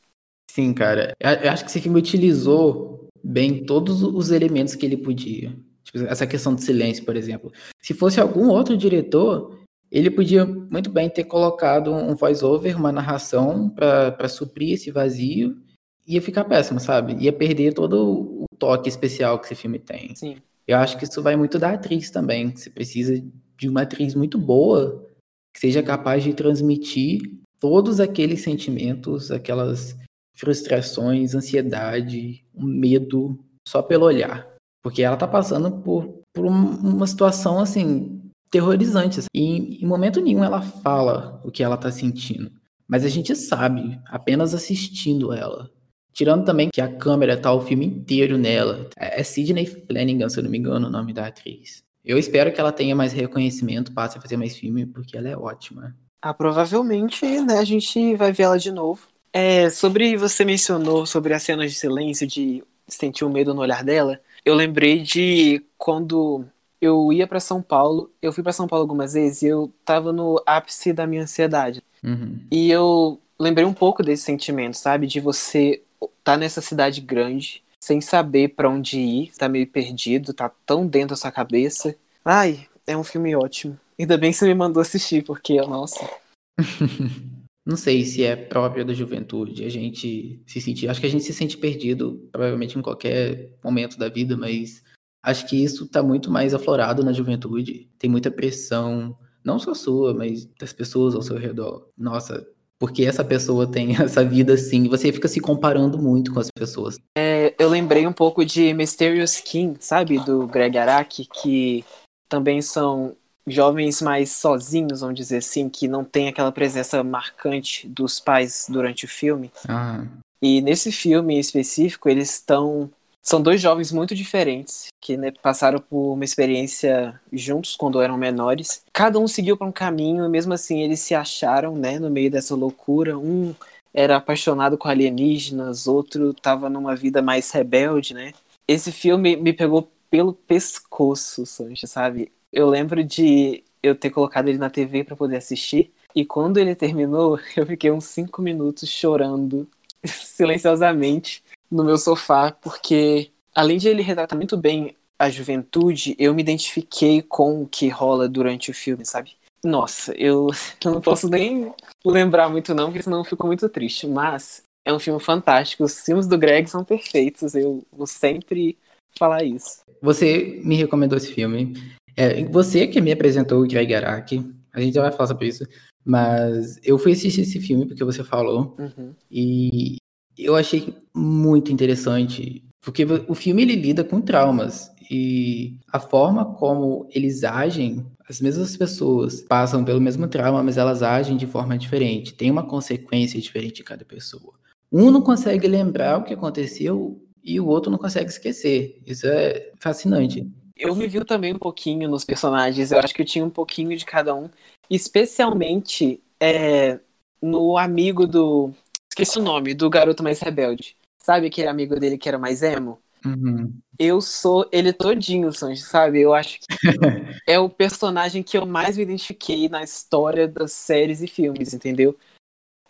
Sim, 0.57 0.73
cara. 0.73 1.13
Eu 1.21 1.51
acho 1.51 1.65
que 1.65 1.71
esse 1.71 1.83
filme 1.83 1.99
utilizou 1.99 3.11
bem 3.23 3.67
todos 3.67 4.03
os 4.03 4.31
elementos 4.31 4.75
que 4.75 4.87
ele 4.87 4.97
podia. 4.97 5.55
Tipo, 5.85 5.99
essa 6.07 6.27
questão 6.27 6.55
do 6.55 6.63
silêncio, 6.63 7.05
por 7.05 7.15
exemplo. 7.15 7.53
Se 7.79 7.93
fosse 7.93 8.19
algum 8.19 8.49
outro 8.49 8.75
diretor, 8.75 9.61
ele 9.93 10.11
podia 10.11 10.47
muito 10.47 10.89
bem 10.89 11.11
ter 11.11 11.25
colocado 11.25 11.93
um 11.93 12.15
voice-over, 12.15 12.75
uma 12.75 12.91
narração 12.91 13.69
para 13.69 14.29
suprir 14.31 14.73
esse 14.73 14.91
vazio. 14.91 15.59
Ia 16.07 16.23
ficar 16.23 16.45
péssimo, 16.45 16.81
sabe? 16.81 17.23
Ia 17.23 17.35
perder 17.35 17.75
todo 17.75 18.41
o 18.41 18.47
toque 18.59 18.89
especial 18.89 19.39
que 19.39 19.45
esse 19.45 19.55
filme 19.55 19.79
tem. 19.79 20.17
Sim. 20.17 20.37
Eu 20.67 20.79
acho 20.79 20.97
que 20.97 21.05
isso 21.05 21.23
vai 21.23 21.37
muito 21.37 21.59
da 21.59 21.73
atriz 21.73 22.09
também. 22.09 22.57
Você 22.57 22.71
precisa 22.71 23.23
de 23.59 23.69
uma 23.69 23.83
atriz 23.83 24.15
muito 24.15 24.39
boa 24.39 25.07
que 25.53 25.61
seja 25.61 25.83
capaz 25.83 26.25
de 26.25 26.33
transmitir 26.33 27.21
todos 27.61 28.01
aqueles 28.01 28.41
sentimentos, 28.41 29.31
aquelas 29.31 29.95
frustrações, 30.37 31.35
ansiedade, 31.35 32.45
medo, 32.55 33.39
só 33.67 33.83
pelo 33.83 34.05
olhar. 34.05 34.47
Porque 34.83 35.03
ela 35.03 35.17
tá 35.17 35.27
passando 35.27 35.71
por, 35.81 36.21
por 36.33 36.47
uma 36.47 37.07
situação, 37.07 37.59
assim, 37.59 38.31
terrorizante. 38.51 39.19
Assim. 39.19 39.29
E 39.35 39.83
em 39.83 39.87
momento 39.87 40.21
nenhum 40.21 40.45
ela 40.45 40.63
fala 40.63 41.41
o 41.45 41.51
que 41.51 41.63
ela 41.65 41.77
tá 41.77 41.91
sentindo. 41.91 42.53
Mas 42.87 43.05
a 43.05 43.09
gente 43.09 43.35
sabe, 43.35 43.99
apenas 44.07 44.55
assistindo 44.55 45.33
ela. 45.33 45.71
Tirando 46.13 46.45
também 46.45 46.71
que 46.73 46.81
a 46.81 46.89
câmera 46.89 47.37
tá 47.37 47.53
o 47.53 47.61
filme 47.61 47.85
inteiro 47.85 48.39
nela. 48.39 48.89
É 48.97 49.23
Sidney 49.23 49.67
Flanagan, 49.67 50.29
se 50.29 50.39
eu 50.39 50.45
não 50.45 50.51
me 50.51 50.59
engano, 50.59 50.87
o 50.87 50.91
nome 50.91 51.13
da 51.13 51.27
atriz. 51.27 51.83
Eu 52.05 52.17
espero 52.17 52.53
que 52.53 52.61
ela 52.61 52.71
tenha 52.71 52.95
mais 52.95 53.13
reconhecimento, 53.13 53.93
passe 53.93 54.17
a 54.17 54.21
fazer 54.21 54.37
mais 54.37 54.57
filme, 54.57 54.87
porque 54.87 55.17
ela 55.17 55.29
é 55.29 55.37
ótima. 55.37 55.97
Ah, 56.23 56.33
provavelmente, 56.33 57.27
né, 57.41 57.59
a 57.59 57.65
gente 57.65 58.15
vai 58.15 58.33
ver 58.33 58.45
ela 58.45 58.59
de 58.59 58.71
novo. 58.71 59.09
É, 59.39 59.69
sobre 59.69 60.17
você 60.17 60.47
mencionou 60.47 61.05
sobre 61.05 61.35
as 61.35 61.43
cenas 61.43 61.71
de 61.71 61.79
silêncio, 61.79 62.27
de 62.27 62.65
sentir 62.89 63.23
o 63.23 63.29
medo 63.29 63.53
no 63.53 63.61
olhar 63.61 63.85
dela. 63.85 64.19
Eu 64.43 64.55
lembrei 64.55 65.03
de 65.03 65.63
quando 65.77 66.47
eu 66.81 67.13
ia 67.13 67.27
para 67.27 67.39
São 67.39 67.61
Paulo. 67.61 68.11
Eu 68.23 68.33
fui 68.33 68.43
para 68.43 68.55
São 68.55 68.67
Paulo 68.67 68.85
algumas 68.85 69.13
vezes 69.13 69.43
e 69.43 69.49
eu 69.49 69.71
tava 69.85 70.11
no 70.11 70.43
ápice 70.47 70.91
da 70.91 71.07
minha 71.07 71.25
ansiedade. 71.25 71.83
Uhum. 72.03 72.39
E 72.51 72.71
eu 72.71 73.21
lembrei 73.39 73.67
um 73.67 73.75
pouco 73.75 74.03
desse 74.03 74.23
sentimento, 74.23 74.79
sabe? 74.79 75.07
De 75.07 75.21
você 75.21 75.83
tá 76.25 76.39
nessa 76.39 76.63
cidade 76.63 77.03
grande, 77.03 77.63
sem 77.79 78.01
saber 78.01 78.55
para 78.55 78.71
onde 78.71 78.99
ir, 78.99 79.33
tá 79.37 79.51
meio 79.51 79.67
perdido, 79.67 80.33
tá 80.33 80.51
tão 80.65 80.87
dentro 80.87 81.11
da 81.11 81.17
sua 81.17 81.31
cabeça. 81.31 81.95
Ai, 82.25 82.67
é 82.87 82.97
um 82.97 83.05
filme 83.05 83.37
ótimo. 83.37 83.79
Ainda 83.99 84.17
bem 84.17 84.31
que 84.31 84.39
você 84.39 84.47
me 84.47 84.55
mandou 84.55 84.81
assistir, 84.81 85.23
porque, 85.23 85.61
nossa. 85.61 86.09
Não 87.67 87.77
sei 87.77 88.05
se 88.05 88.23
é 88.23 88.37
próprio 88.37 88.85
da 88.85 88.95
juventude 88.95 89.65
a 89.65 89.69
gente 89.69 90.41
se 90.47 90.61
sentir. 90.61 90.89
Acho 90.89 91.01
que 91.01 91.07
a 91.09 91.11
gente 91.11 91.25
se 91.25 91.33
sente 91.33 91.59
perdido, 91.59 92.29
provavelmente 92.31 92.79
em 92.79 92.83
qualquer 92.83 93.59
momento 93.63 93.99
da 93.99 94.09
vida, 94.09 94.37
mas 94.37 94.85
acho 95.21 95.49
que 95.49 95.61
isso 95.61 95.85
está 95.85 96.01
muito 96.01 96.31
mais 96.31 96.55
aflorado 96.55 97.05
na 97.05 97.13
juventude. 97.13 97.91
Tem 97.99 98.09
muita 98.09 98.31
pressão, 98.31 99.19
não 99.45 99.59
só 99.59 99.75
sua, 99.75 100.15
mas 100.15 100.47
das 100.61 100.73
pessoas 100.73 101.17
ao 101.17 101.23
seu 101.23 101.37
redor. 101.37 101.91
Nossa, 101.99 102.47
porque 102.79 103.05
essa 103.05 103.25
pessoa 103.25 103.67
tem 103.67 103.97
essa 104.01 104.25
vida 104.25 104.55
assim, 104.55 104.89
você 104.89 105.11
fica 105.11 105.27
se 105.27 105.41
comparando 105.41 105.99
muito 105.99 106.33
com 106.33 106.39
as 106.39 106.51
pessoas. 106.57 107.01
É, 107.19 107.53
eu 107.59 107.69
lembrei 107.69 108.07
um 108.07 108.13
pouco 108.13 108.45
de 108.45 108.73
Mysterious 108.75 109.41
King, 109.41 109.77
sabe, 109.81 110.19
do 110.21 110.47
Greg 110.47 110.79
Araki, 110.79 111.27
que 111.43 111.85
também 112.29 112.63
são 112.63 113.17
jovens 113.47 114.03
mais 114.03 114.33
sozinhos, 114.33 115.01
vamos 115.01 115.17
dizer 115.17 115.39
assim, 115.39 115.69
que 115.69 115.87
não 115.87 116.05
tem 116.05 116.29
aquela 116.29 116.51
presença 116.51 117.03
marcante 117.03 117.87
dos 117.87 118.19
pais 118.19 118.67
durante 118.69 119.05
o 119.05 119.09
filme. 119.09 119.51
Ah. 119.69 120.05
E 120.43 120.61
nesse 120.61 120.91
filme 120.91 121.35
em 121.35 121.39
específico, 121.39 122.09
eles 122.09 122.31
estão. 122.31 122.91
São 123.23 123.43
dois 123.43 123.61
jovens 123.61 123.91
muito 123.91 124.15
diferentes, 124.15 124.87
que 125.01 125.17
né, 125.17 125.33
passaram 125.43 125.81
por 125.81 126.13
uma 126.13 126.25
experiência 126.25 127.21
juntos 127.33 127.75
quando 127.75 128.01
eram 128.01 128.17
menores. 128.17 128.83
Cada 128.93 129.19
um 129.19 129.27
seguiu 129.27 129.57
para 129.57 129.67
um 129.67 129.73
caminho, 129.73 130.25
e 130.25 130.29
mesmo 130.29 130.55
assim 130.55 130.81
eles 130.83 131.01
se 131.01 131.13
acharam 131.13 131.75
né, 131.75 131.99
no 131.99 132.09
meio 132.09 132.31
dessa 132.31 132.55
loucura. 132.55 133.19
Um 133.19 133.53
era 133.93 134.17
apaixonado 134.17 134.79
com 134.79 134.87
alienígenas, 134.89 135.89
outro 135.89 136.33
tava 136.35 136.71
numa 136.71 136.95
vida 136.95 137.21
mais 137.21 137.51
rebelde, 137.51 138.15
né? 138.15 138.33
Esse 138.69 138.93
filme 138.93 139.35
me 139.37 139.53
pegou 139.53 139.91
pelo 140.09 140.33
pescoço, 140.33 141.45
Sancho, 141.45 141.87
sabe? 141.87 142.31
Eu 142.57 142.71
lembro 142.71 143.05
de 143.05 143.63
eu 143.83 143.95
ter 143.95 144.09
colocado 144.09 144.49
ele 144.49 144.57
na 144.57 144.71
TV 144.71 145.05
para 145.05 145.15
poder 145.15 145.37
assistir, 145.37 145.93
e 146.15 146.25
quando 146.25 146.57
ele 146.57 146.75
terminou, 146.75 147.39
eu 147.55 147.67
fiquei 147.67 147.91
uns 147.91 148.07
cinco 148.07 148.41
minutos 148.41 148.89
chorando 148.89 149.69
silenciosamente 150.03 151.45
no 151.71 151.85
meu 151.85 151.99
sofá, 151.99 152.51
porque 152.51 153.31
além 153.55 153.77
de 153.77 153.89
ele 153.89 154.01
retratar 154.01 154.39
muito 154.39 154.57
bem 154.57 154.97
a 155.19 155.29
juventude, 155.29 156.17
eu 156.19 156.33
me 156.33 156.41
identifiquei 156.41 157.21
com 157.21 157.61
o 157.61 157.69
que 157.69 157.89
rola 157.91 158.27
durante 158.27 158.71
o 158.71 158.75
filme, 158.75 159.05
sabe? 159.05 159.33
Nossa, 159.63 160.15
eu, 160.15 160.49
não 160.83 161.03
posso 161.03 161.29
nem 161.29 161.75
lembrar 162.07 162.49
muito 162.49 162.75
não, 162.75 162.87
porque 162.87 163.03
senão 163.03 163.19
eu 163.19 163.25
fico 163.25 163.47
muito 163.47 163.69
triste. 163.69 164.07
Mas 164.07 164.63
é 164.83 164.95
um 164.95 164.99
filme 164.99 165.21
fantástico. 165.21 165.85
Os 165.85 166.01
filmes 166.01 166.27
do 166.27 166.39
Greg 166.39 166.71
são 166.71 166.83
perfeitos. 166.83 167.55
Eu 167.55 167.85
vou 167.93 168.07
sempre 168.07 168.79
falar 169.19 169.45
isso. 169.45 169.81
Você 170.01 170.61
me 170.65 170.77
recomendou 170.77 171.19
esse 171.19 171.35
filme. 171.35 171.75
É, 172.17 172.45
você 172.45 172.87
que 172.87 173.01
me 173.01 173.13
apresentou 173.13 173.63
o 173.63 173.67
Greg 173.67 173.95
Araki. 173.95 174.45
A 174.73 174.81
gente 174.81 174.95
já 174.95 175.03
vai 175.03 175.13
falar 175.13 175.29
sobre 175.29 175.49
isso. 175.49 175.65
Mas 176.05 176.79
eu 176.85 176.99
fui 176.99 177.13
assistir 177.13 177.43
esse 177.43 177.61
filme 177.61 177.87
porque 177.87 178.05
você 178.05 178.23
falou. 178.23 178.77
Uhum. 178.79 179.13
E 179.31 179.97
eu 180.39 180.55
achei 180.55 180.95
muito 181.15 181.73
interessante. 181.73 182.65
Porque 182.81 183.05
o 183.05 183.35
filme 183.35 183.63
ele 183.63 183.75
lida 183.75 184.05
com 184.05 184.21
traumas. 184.21 184.91
E 185.11 185.79
a 185.93 186.01
forma 186.01 186.55
como 186.55 187.09
eles 187.13 187.45
agem, 187.45 188.07
as 188.29 188.41
mesmas 188.41 188.77
pessoas 188.77 189.43
passam 189.43 189.85
pelo 189.85 190.01
mesmo 190.01 190.27
trauma, 190.29 190.63
mas 190.63 190.77
elas 190.77 191.03
agem 191.03 191.37
de 191.37 191.47
forma 191.47 191.77
diferente. 191.79 192.35
Tem 192.35 192.51
uma 192.51 192.67
consequência 192.67 193.41
diferente 193.41 193.83
em 193.83 193.85
cada 193.85 194.05
pessoa. 194.05 194.55
Um 194.93 195.11
não 195.11 195.23
consegue 195.23 195.67
lembrar 195.67 196.19
o 196.19 196.25
que 196.25 196.35
aconteceu 196.35 197.21
e 197.43 197.61
o 197.61 197.67
outro 197.67 197.91
não 197.91 197.99
consegue 197.99 198.31
esquecer. 198.31 199.01
Isso 199.05 199.27
é 199.27 199.73
fascinante. 199.81 200.49
Eu 200.77 200.95
me 200.95 201.07
vi 201.07 201.25
também 201.25 201.55
um 201.55 201.59
pouquinho 201.59 202.09
nos 202.09 202.25
personagens. 202.25 202.93
Eu 202.93 202.99
acho 202.99 203.15
que 203.15 203.23
eu 203.23 203.27
tinha 203.27 203.45
um 203.45 203.51
pouquinho 203.51 203.97
de 203.97 204.05
cada 204.05 204.35
um. 204.35 204.51
Especialmente 204.91 206.23
é, 206.39 207.01
no 207.41 207.79
amigo 207.79 208.27
do. 208.27 208.73
Esqueci 209.11 209.39
o 209.39 209.43
nome, 209.43 209.73
do 209.73 209.89
garoto 209.89 210.23
mais 210.23 210.41
rebelde. 210.41 210.95
Sabe 211.19 211.47
aquele 211.47 211.69
amigo 211.69 211.99
dele 211.99 212.19
que 212.19 212.29
era 212.29 212.39
mais 212.39 212.63
emo? 212.63 212.99
Uhum. 213.25 213.73
Eu 213.99 214.21
sou 214.21 214.69
ele 214.71 214.93
todinho, 214.93 215.53
Sanji, 215.53 215.83
sabe? 215.83 216.21
Eu 216.21 216.35
acho 216.35 216.61
que 216.61 216.67
é 217.49 217.59
o 217.59 217.69
personagem 217.69 218.43
que 218.43 218.57
eu 218.57 218.67
mais 218.67 218.97
me 218.97 219.03
identifiquei 219.03 219.69
na 219.69 219.83
história 219.83 220.47
das 220.47 220.73
séries 220.73 221.23
e 221.23 221.27
filmes, 221.27 221.73
entendeu? 221.73 222.17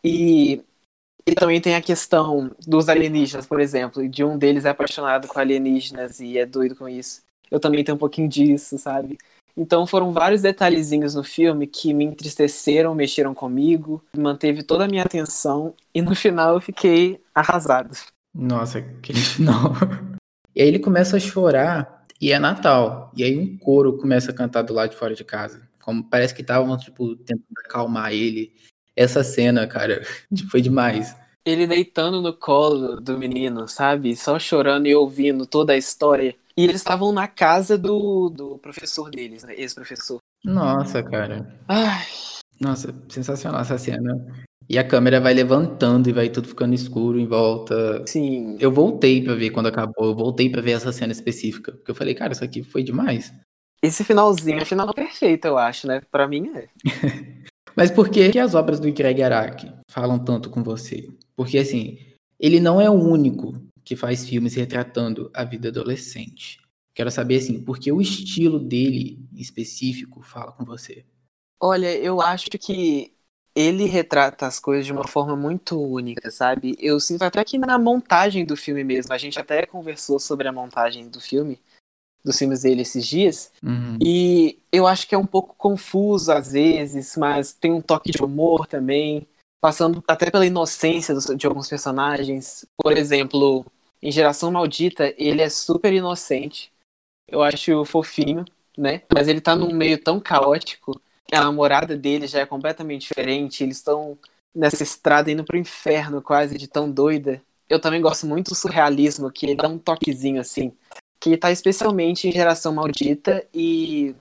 E, 0.04 0.62
e 1.26 1.34
também 1.34 1.60
tem 1.60 1.74
a 1.74 1.80
questão 1.80 2.50
dos 2.66 2.88
alienígenas, 2.88 3.46
por 3.46 3.60
exemplo. 3.60 4.06
De 4.08 4.24
um 4.24 4.36
deles 4.36 4.64
é 4.64 4.70
apaixonado 4.70 5.28
com 5.28 5.38
alienígenas 5.38 6.20
e 6.20 6.36
é 6.36 6.44
doido 6.44 6.76
com 6.76 6.88
isso. 6.88 7.22
Eu 7.50 7.60
também 7.60 7.84
tenho 7.84 7.96
um 7.96 7.98
pouquinho 7.98 8.28
disso, 8.28 8.78
sabe? 8.78 9.18
Então 9.56 9.86
foram 9.86 10.12
vários 10.12 10.42
detalhezinhos 10.42 11.14
no 11.14 11.24
filme 11.24 11.66
que 11.66 11.94
me 11.94 12.04
entristeceram, 12.04 12.94
mexeram 12.94 13.34
comigo, 13.34 14.04
manteve 14.16 14.62
toda 14.62 14.84
a 14.84 14.88
minha 14.88 15.02
atenção 15.02 15.74
e 15.94 16.02
no 16.02 16.14
final 16.14 16.54
eu 16.54 16.60
fiquei 16.60 17.20
arrasado. 17.34 17.96
Nossa, 18.34 18.78
aquele 18.78 19.18
final. 19.20 19.72
E 20.54 20.60
aí 20.60 20.68
ele 20.68 20.78
começa 20.78 21.16
a 21.16 21.20
chorar 21.20 22.04
e 22.20 22.32
é 22.32 22.38
Natal. 22.38 23.10
E 23.16 23.24
aí 23.24 23.38
um 23.38 23.56
coro 23.56 23.96
começa 23.96 24.30
a 24.30 24.34
cantar 24.34 24.62
do 24.62 24.74
lado 24.74 24.90
de 24.90 24.96
fora 24.96 25.14
de 25.14 25.24
casa. 25.24 25.66
Como 25.82 26.04
parece 26.04 26.34
que 26.34 26.42
estavam, 26.42 26.76
tipo, 26.76 27.16
tentando 27.16 27.44
acalmar 27.64 28.12
ele. 28.12 28.52
Essa 28.94 29.22
cena, 29.22 29.66
cara, 29.66 30.02
foi 30.50 30.60
demais. 30.60 31.16
Ele 31.44 31.66
deitando 31.66 32.20
no 32.20 32.32
colo 32.32 33.00
do 33.00 33.16
menino, 33.16 33.68
sabe? 33.68 34.16
Só 34.16 34.38
chorando 34.38 34.86
e 34.86 34.94
ouvindo 34.94 35.46
toda 35.46 35.74
a 35.74 35.76
história. 35.76 36.34
E 36.56 36.64
eles 36.64 36.76
estavam 36.76 37.12
na 37.12 37.28
casa 37.28 37.76
do, 37.76 38.30
do 38.30 38.58
professor 38.58 39.10
deles, 39.10 39.44
né? 39.44 39.54
Ex-professor. 39.56 40.18
Nossa, 40.44 41.02
cara. 41.02 41.60
Ai. 41.68 42.06
Nossa, 42.58 42.94
sensacional 43.08 43.60
essa 43.60 43.76
cena. 43.76 44.26
E 44.68 44.78
a 44.78 44.84
câmera 44.84 45.20
vai 45.20 45.34
levantando 45.34 46.08
e 46.08 46.12
vai 46.12 46.28
tudo 46.28 46.48
ficando 46.48 46.74
escuro 46.74 47.18
em 47.20 47.26
volta. 47.26 48.02
Sim. 48.06 48.56
Eu 48.58 48.72
voltei 48.72 49.22
para 49.22 49.34
ver 49.34 49.50
quando 49.50 49.66
acabou, 49.66 50.06
eu 50.06 50.14
voltei 50.14 50.50
para 50.50 50.62
ver 50.62 50.72
essa 50.72 50.92
cena 50.92 51.12
específica, 51.12 51.72
porque 51.72 51.90
eu 51.90 51.94
falei, 51.94 52.14
cara, 52.14 52.32
isso 52.32 52.42
aqui 52.42 52.62
foi 52.62 52.82
demais. 52.82 53.32
Esse 53.82 54.02
finalzinho 54.02 54.58
é 54.58 54.64
final 54.64 54.92
perfeito, 54.92 55.44
eu 55.44 55.58
acho, 55.58 55.86
né? 55.86 56.00
Para 56.10 56.26
mim 56.26 56.50
é. 56.56 56.68
Mas 57.76 57.90
por 57.90 58.08
que, 58.08 58.30
que 58.30 58.38
as 58.38 58.54
obras 58.54 58.80
do 58.80 58.90
Greg 58.90 59.22
Araki 59.22 59.70
falam 59.90 60.18
tanto 60.18 60.48
com 60.48 60.62
você? 60.62 61.06
Porque 61.36 61.58
assim, 61.58 61.98
ele 62.40 62.58
não 62.58 62.80
é 62.80 62.88
o 62.88 62.94
único 62.94 63.54
que 63.86 63.94
faz 63.94 64.28
filmes 64.28 64.56
retratando 64.56 65.30
a 65.32 65.44
vida 65.44 65.68
adolescente. 65.68 66.60
Quero 66.92 67.08
saber 67.08 67.36
assim, 67.36 67.62
por 67.62 67.78
que 67.78 67.92
o 67.92 68.00
estilo 68.00 68.58
dele 68.58 69.24
específico 69.32 70.22
fala 70.22 70.50
com 70.50 70.64
você? 70.64 71.04
Olha, 71.60 71.94
eu 71.96 72.20
acho 72.20 72.50
que 72.50 73.12
ele 73.54 73.84
retrata 73.84 74.44
as 74.44 74.58
coisas 74.58 74.84
de 74.84 74.92
uma 74.92 75.06
forma 75.06 75.36
muito 75.36 75.80
única, 75.80 76.32
sabe? 76.32 76.76
Eu 76.80 76.98
sinto 76.98 77.22
até 77.22 77.44
que 77.44 77.58
na 77.58 77.78
montagem 77.78 78.44
do 78.44 78.56
filme 78.56 78.82
mesmo, 78.82 79.12
a 79.12 79.18
gente 79.18 79.38
até 79.38 79.64
conversou 79.64 80.18
sobre 80.18 80.48
a 80.48 80.52
montagem 80.52 81.08
do 81.08 81.20
filme, 81.20 81.60
dos 82.24 82.36
filmes 82.36 82.62
dele 82.62 82.82
esses 82.82 83.06
dias, 83.06 83.52
uhum. 83.62 83.98
e 84.02 84.58
eu 84.72 84.84
acho 84.84 85.06
que 85.06 85.14
é 85.14 85.18
um 85.18 85.24
pouco 85.24 85.54
confuso 85.54 86.32
às 86.32 86.50
vezes, 86.52 87.16
mas 87.16 87.52
tem 87.52 87.72
um 87.72 87.80
toque 87.80 88.10
de 88.10 88.20
humor 88.20 88.66
também, 88.66 89.28
passando 89.60 90.02
até 90.08 90.30
pela 90.30 90.44
inocência 90.44 91.14
de 91.36 91.46
alguns 91.46 91.68
personagens. 91.68 92.66
Por 92.76 92.96
exemplo, 92.96 93.64
em 94.02 94.10
Geração 94.10 94.50
Maldita, 94.50 95.14
ele 95.16 95.42
é 95.42 95.48
super 95.48 95.92
inocente, 95.92 96.72
eu 97.28 97.42
acho 97.42 97.84
fofinho, 97.84 98.44
né? 98.76 99.02
Mas 99.12 99.28
ele 99.28 99.40
tá 99.40 99.56
num 99.56 99.72
meio 99.72 99.98
tão 99.98 100.20
caótico 100.20 101.00
a 101.32 101.40
namorada 101.42 101.96
dele 101.96 102.26
já 102.26 102.40
é 102.40 102.46
completamente 102.46 103.08
diferente, 103.08 103.64
eles 103.64 103.78
estão 103.78 104.18
nessa 104.54 104.82
estrada 104.82 105.30
indo 105.30 105.44
pro 105.44 105.56
inferno 105.56 106.22
quase 106.22 106.56
de 106.56 106.68
tão 106.68 106.90
doida. 106.90 107.42
Eu 107.68 107.80
também 107.80 108.00
gosto 108.00 108.26
muito 108.26 108.50
do 108.50 108.54
surrealismo, 108.54 109.30
que 109.30 109.54
dá 109.54 109.68
um 109.68 109.78
toquezinho 109.78 110.40
assim, 110.40 110.72
que 111.18 111.36
tá 111.36 111.50
especialmente 111.50 112.28
em 112.28 112.32
Geração 112.32 112.72
Maldita 112.72 113.44
e 113.52 114.14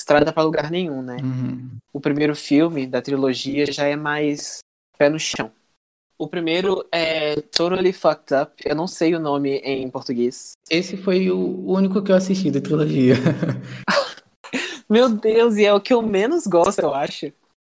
Estrada 0.00 0.32
para 0.32 0.42
Lugar 0.44 0.70
Nenhum, 0.70 1.02
né? 1.02 1.16
Uhum. 1.22 1.78
O 1.92 2.00
primeiro 2.00 2.36
filme 2.36 2.86
da 2.86 3.02
trilogia 3.02 3.70
já 3.70 3.86
é 3.86 3.96
mais 3.96 4.60
pé 4.96 5.08
no 5.08 5.18
chão. 5.18 5.50
O 6.18 6.28
primeiro 6.28 6.86
é 6.92 7.40
Totally 7.40 7.92
Fucked 7.92 8.34
Up. 8.34 8.52
Eu 8.64 8.74
não 8.74 8.86
sei 8.86 9.14
o 9.14 9.20
nome 9.20 9.56
em 9.58 9.88
português. 9.90 10.52
Esse 10.70 10.96
foi 10.96 11.30
o 11.30 11.64
único 11.66 12.02
que 12.02 12.12
eu 12.12 12.16
assisti 12.16 12.50
da 12.50 12.60
trilogia. 12.60 13.14
Meu 14.88 15.08
Deus, 15.08 15.56
e 15.56 15.64
é 15.64 15.72
o 15.72 15.80
que 15.80 15.92
eu 15.92 16.02
menos 16.02 16.46
gosto, 16.46 16.80
eu 16.80 16.92
acho. 16.92 17.32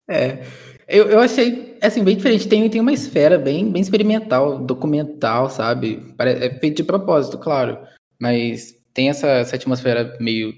É. 0.08 0.44
Eu, 0.86 1.10
eu 1.10 1.20
achei, 1.20 1.76
assim, 1.82 2.02
bem 2.02 2.16
diferente. 2.16 2.48
Tem, 2.48 2.68
tem 2.70 2.80
uma 2.80 2.92
esfera 2.92 3.38
bem, 3.38 3.70
bem 3.70 3.82
experimental, 3.82 4.58
documental, 4.58 5.50
sabe? 5.50 6.14
É 6.18 6.50
feito 6.58 6.78
de 6.78 6.84
propósito, 6.84 7.36
claro. 7.36 7.78
Mas 8.18 8.74
tem 8.94 9.10
essa, 9.10 9.26
essa 9.26 9.56
atmosfera 9.56 10.16
meio 10.18 10.54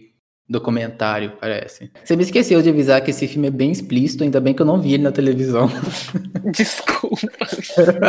documentário, 0.51 1.33
parece. 1.41 1.93
Você 2.05 2.17
me 2.17 2.25
esqueceu 2.25 2.61
de 2.61 2.69
avisar 2.69 3.01
que 3.01 3.13
esse 3.13 3.29
filme 3.29 3.47
é 3.47 3.51
bem 3.53 3.71
explícito, 3.71 4.25
ainda 4.25 4.41
bem 4.41 4.53
que 4.53 4.61
eu 4.61 4.67
não 4.67 4.83
vi 4.83 4.95
ele 4.95 5.05
na 5.05 5.13
televisão. 5.13 5.71
Desculpa. 6.53 7.17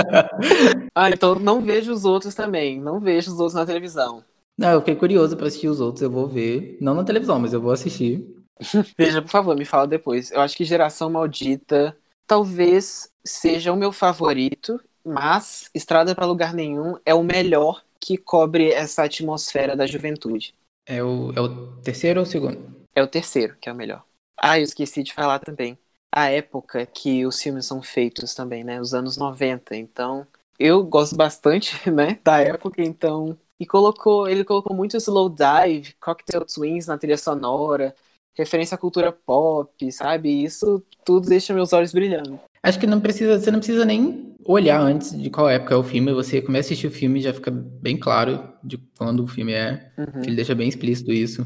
ah, 0.96 1.12
então 1.12 1.36
não 1.36 1.62
vejo 1.62 1.94
os 1.94 2.04
outros 2.04 2.34
também. 2.34 2.82
Não 2.82 3.00
vejo 3.00 3.32
os 3.32 3.40
outros 3.40 3.54
na 3.54 3.66
televisão. 3.66 4.24
Não, 4.58 4.70
eu 4.72 4.80
fiquei 4.80 4.96
curioso 4.96 5.38
para 5.38 5.48
assistir 5.48 5.68
os 5.68 5.80
outros, 5.80 6.02
eu 6.02 6.10
vou 6.10 6.28
ver. 6.28 6.78
Não 6.82 6.96
na 6.96 7.04
televisão, 7.04 7.40
mas 7.40 7.54
eu 7.54 7.62
vou 7.62 7.72
assistir. 7.72 8.26
Veja, 8.98 9.22
por 9.22 9.30
favor, 9.30 9.56
me 9.56 9.66
fala 9.66 9.88
depois. 9.88 10.32
Eu 10.32 10.40
acho 10.42 10.56
que 10.56 10.64
Geração 10.64 11.10
Maldita 11.10 11.98
talvez 12.28 13.10
seja 13.24 13.74
o 13.74 13.76
meu 13.76 13.92
favorito, 13.92 14.80
mas 15.04 15.70
Estrada 15.74 16.14
para 16.14 16.28
Lugar 16.28 16.54
Nenhum 16.54 16.96
é 17.04 17.14
o 17.14 17.24
melhor 17.24 17.82
que 18.00 18.18
cobre 18.18 18.72
essa 18.72 19.04
atmosfera 19.04 19.76
da 19.76 19.88
juventude. 19.88 20.54
É 20.86 21.04
o, 21.04 21.32
é 21.34 21.42
o 21.42 21.82
terceiro 21.82 22.20
ou 22.20 22.26
o 22.26 22.30
segundo? 22.30 22.60
É 22.96 23.02
o 23.02 23.08
terceiro, 23.08 23.56
que 23.62 23.70
é 23.70 23.72
o 23.72 23.76
melhor. 23.76 24.04
Ah, 24.38 24.60
eu 24.60 24.64
esqueci 24.64 25.04
de 25.04 25.14
falar 25.14 25.40
também. 25.40 25.78
A 26.14 26.30
época 26.30 26.86
que 26.86 27.26
os 27.26 27.42
filmes 27.42 27.66
são 27.66 27.82
feitos 27.82 28.34
também, 28.34 28.64
né? 28.64 28.82
Os 28.82 28.94
anos 28.94 29.18
90. 29.18 29.76
Então, 29.76 30.28
eu 30.60 30.84
gosto 30.84 31.16
bastante, 31.16 31.78
né? 31.90 32.20
Da 32.24 32.40
época, 32.40 32.82
então. 32.84 33.38
E 33.60 33.66
colocou, 33.66 34.28
ele 34.28 34.44
colocou 34.44 34.76
muito 34.76 34.98
slow 34.98 35.30
dive, 35.30 35.94
cocktail 36.00 36.44
twins 36.44 36.88
na 36.88 36.98
trilha 36.98 37.18
sonora, 37.18 37.96
referência 38.36 38.76
à 38.76 38.78
cultura 38.78 39.12
pop, 39.12 39.92
sabe? 39.92 40.44
Isso 40.44 40.84
tudo 41.06 41.30
deixa 41.30 41.54
meus 41.54 41.72
olhos 41.72 41.94
brilhando. 41.94 42.40
Acho 42.64 42.80
que 42.80 42.88
não 42.88 43.00
precisa, 43.00 43.40
você 43.40 43.52
não 43.52 43.60
precisa 43.60 43.86
nem 43.86 44.31
olhar 44.46 44.82
antes 44.82 45.20
de 45.20 45.30
qual 45.30 45.50
época 45.50 45.74
é 45.74 45.78
o 45.78 45.84
filme, 45.84 46.14
você 46.14 46.42
começa 46.42 46.68
a 46.68 46.70
assistir 46.70 46.88
o 46.88 46.92
filme 46.92 47.20
e 47.20 47.24
já 47.24 47.34
fica 47.34 47.52
bem 47.52 47.98
claro 47.98 48.54
de 48.64 48.78
quando 48.98 49.24
o 49.24 49.28
filme 49.28 49.54
é. 49.54 49.92
Uhum. 49.98 50.22
Ele 50.24 50.36
deixa 50.36 50.56
bem 50.56 50.68
explícito 50.68 51.12
isso. 51.12 51.46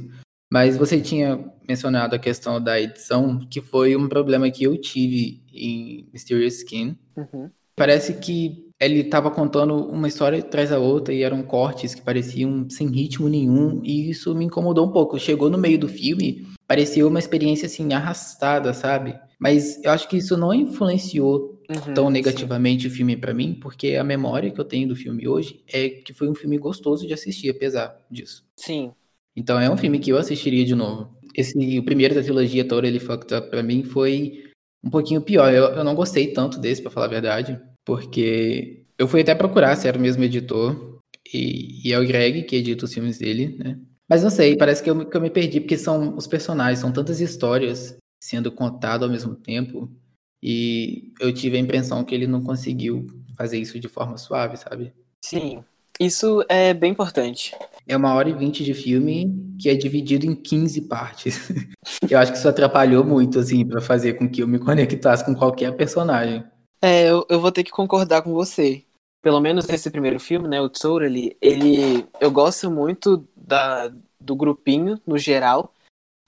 Mas 0.52 0.78
você 0.78 1.02
tinha 1.02 1.44
mencionado 1.68 2.16
a 2.16 2.20
questão 2.20 2.62
da 2.62 2.80
edição, 2.80 3.40
que 3.50 3.62
foi 3.62 3.96
um 3.96 4.08
problema 4.08 4.50
que 4.50 4.64
eu 4.64 4.80
tive 4.80 5.44
em 5.54 6.08
Mysterious 6.14 6.58
Skin. 6.60 6.98
Uhum. 7.18 7.50
Parece 7.75 8.14
que 8.14 8.66
ele 8.80 9.02
estava 9.02 9.32
contando 9.32 9.75
uma 9.75 10.08
história 10.08 10.40
atrás 10.40 10.70
da 10.70 10.80
outra 10.80 11.14
e 11.14 11.24
eram 11.24 11.42
cortes 11.44 11.96
que 11.96 12.02
pareciam 12.02 12.70
sem 12.70 12.88
ritmo 12.88 13.28
nenhum 13.28 13.82
e 13.84 14.10
isso 14.10 14.36
me 14.36 14.46
incomodou 14.46 14.86
um 14.86 14.92
pouco. 14.92 15.20
Chegou 15.20 15.50
no 15.50 15.58
meio 15.58 15.80
do 15.80 15.88
filme, 15.88 16.46
parecia 16.68 17.08
uma 17.08 17.20
experiência 17.20 17.66
assim 17.66 17.94
arrastada, 17.94 18.74
sabe? 18.74 19.18
Mas 19.40 19.84
eu 19.84 19.92
acho 19.92 20.08
que 20.08 20.18
isso 20.18 20.38
não 20.38 20.54
influenciou 20.54 21.54
uhum, 21.69 21.93
tão 21.93 22.10
negativamente 22.10 22.84
sim. 22.84 22.88
o 22.88 22.91
filme 22.91 23.17
para 23.17 23.34
mim, 23.34 23.53
porque 23.53 23.95
a 23.95 24.03
memória 24.03 24.51
que 24.51 24.60
eu 24.60 24.65
tenho 24.65 24.88
do 24.88 24.95
filme 24.95 25.27
hoje 25.27 25.63
é 25.67 25.89
que 25.89 26.13
foi 26.13 26.29
um 26.29 26.36
filme 26.36 26.57
gostoso 26.57 27.07
de 27.07 27.13
assistir, 27.13 27.50
apesar 27.50 28.00
disso. 28.10 28.45
Sim. 28.57 28.93
Então 29.36 29.60
é 29.60 29.69
um 29.69 29.77
filme 29.77 30.00
que 30.00 30.12
eu 30.12 30.17
assistiria 30.17 30.65
de 30.65 30.75
novo. 30.75 31.15
Esse, 31.36 31.77
o 31.77 31.84
primeiro 31.84 32.15
da 32.15 32.24
trilogia 32.24 32.65
Totally 32.65 33.00
Fucked 33.00 33.34
Up 33.34 33.50
pra 33.50 33.62
mim 33.62 33.84
foi 33.84 34.45
um 34.84 34.89
pouquinho 34.89 35.22
pior. 35.22 35.53
Eu, 35.53 35.65
eu 35.65 35.84
não 35.84 35.93
gostei 35.93 36.27
tanto 36.27 36.57
desse, 36.57 36.81
para 36.81 36.91
falar 36.91 37.07
a 37.07 37.10
verdade, 37.10 37.60
porque 37.84 38.86
eu 38.98 39.07
fui 39.07 39.22
até 39.22 39.36
procurar 39.36 39.75
se 39.75 39.88
era 39.88 39.98
o 39.98 40.01
mesmo 40.01 40.24
editor, 40.24 40.95
e, 41.34 41.88
e 41.88 41.93
é 41.93 42.00
o 42.00 42.05
Greg 42.05 42.43
que 42.43 42.55
edita 42.55 42.86
os 42.86 42.93
filmes 42.93 43.17
dele, 43.17 43.57
né? 43.57 43.79
Mas 44.07 44.24
não 44.24 44.29
sei, 44.29 44.55
parece 44.55 44.84
que 44.84 44.89
eu, 44.89 45.10
que 45.10 45.17
eu 45.17 45.22
me 45.22 45.31
perdi, 45.31 45.60
porque 45.60 45.77
são 45.77 46.15
os 46.15 46.27
personagens, 46.27 46.79
são 46.79 46.91
tantas 46.91 47.19
histórias 47.19 47.98
sendo 48.22 48.51
contadas 48.51 49.03
ao 49.03 49.12
mesmo 49.12 49.36
tempo, 49.36 49.91
e 50.48 51.12
eu 51.20 51.34
tive 51.34 51.58
a 51.58 51.60
impressão 51.60 52.04
que 52.04 52.14
ele 52.14 52.28
não 52.28 52.40
conseguiu 52.40 53.08
fazer 53.36 53.58
isso 53.58 53.80
de 53.80 53.88
forma 53.88 54.16
suave, 54.16 54.56
sabe? 54.58 54.94
Sim, 55.20 55.64
isso 56.00 56.46
é 56.48 56.72
bem 56.72 56.92
importante. 56.92 57.56
É 57.88 57.98
uma 57.98 58.14
hora 58.14 58.30
e 58.30 58.34
vinte 58.34 58.64
de 58.64 58.72
filme 58.75 59.56
que 59.60 59.68
é 59.70 59.74
dividido 59.74 60.28
em 60.28 60.36
15 60.36 60.82
partes. 60.82 61.50
eu 62.08 62.20
acho 62.20 62.32
que 62.32 62.38
isso 62.38 62.48
atrapalhou 62.48 63.04
muito, 63.04 63.40
assim, 63.40 63.66
para 63.66 63.82
fazer 63.82 64.14
com 64.14 64.30
que 64.30 64.44
eu 64.44 64.48
me 64.48 64.60
conectasse 64.60 65.25
com 65.25 65.34
qualquer 65.34 65.75
personagem. 65.75 66.44
É, 66.80 67.10
eu, 67.10 67.25
eu 67.28 67.40
vou 67.40 67.52
ter 67.52 67.64
que 67.64 67.72
concordar 67.72 68.22
com 68.22 68.32
você. 68.32 68.84
Pelo 69.24 69.40
menos 69.40 69.66
nesse 69.66 69.90
primeiro 69.90 70.20
filme, 70.20 70.48
né, 70.48 70.62
o 70.62 70.70
Totally, 70.70 71.36
ele, 71.42 72.06
eu 72.22 72.30
gosto 72.30 72.70
muito 72.70 73.28
da, 73.36 73.92
do 74.20 74.36
grupinho, 74.36 75.02
no 75.08 75.18
geral, 75.18 75.74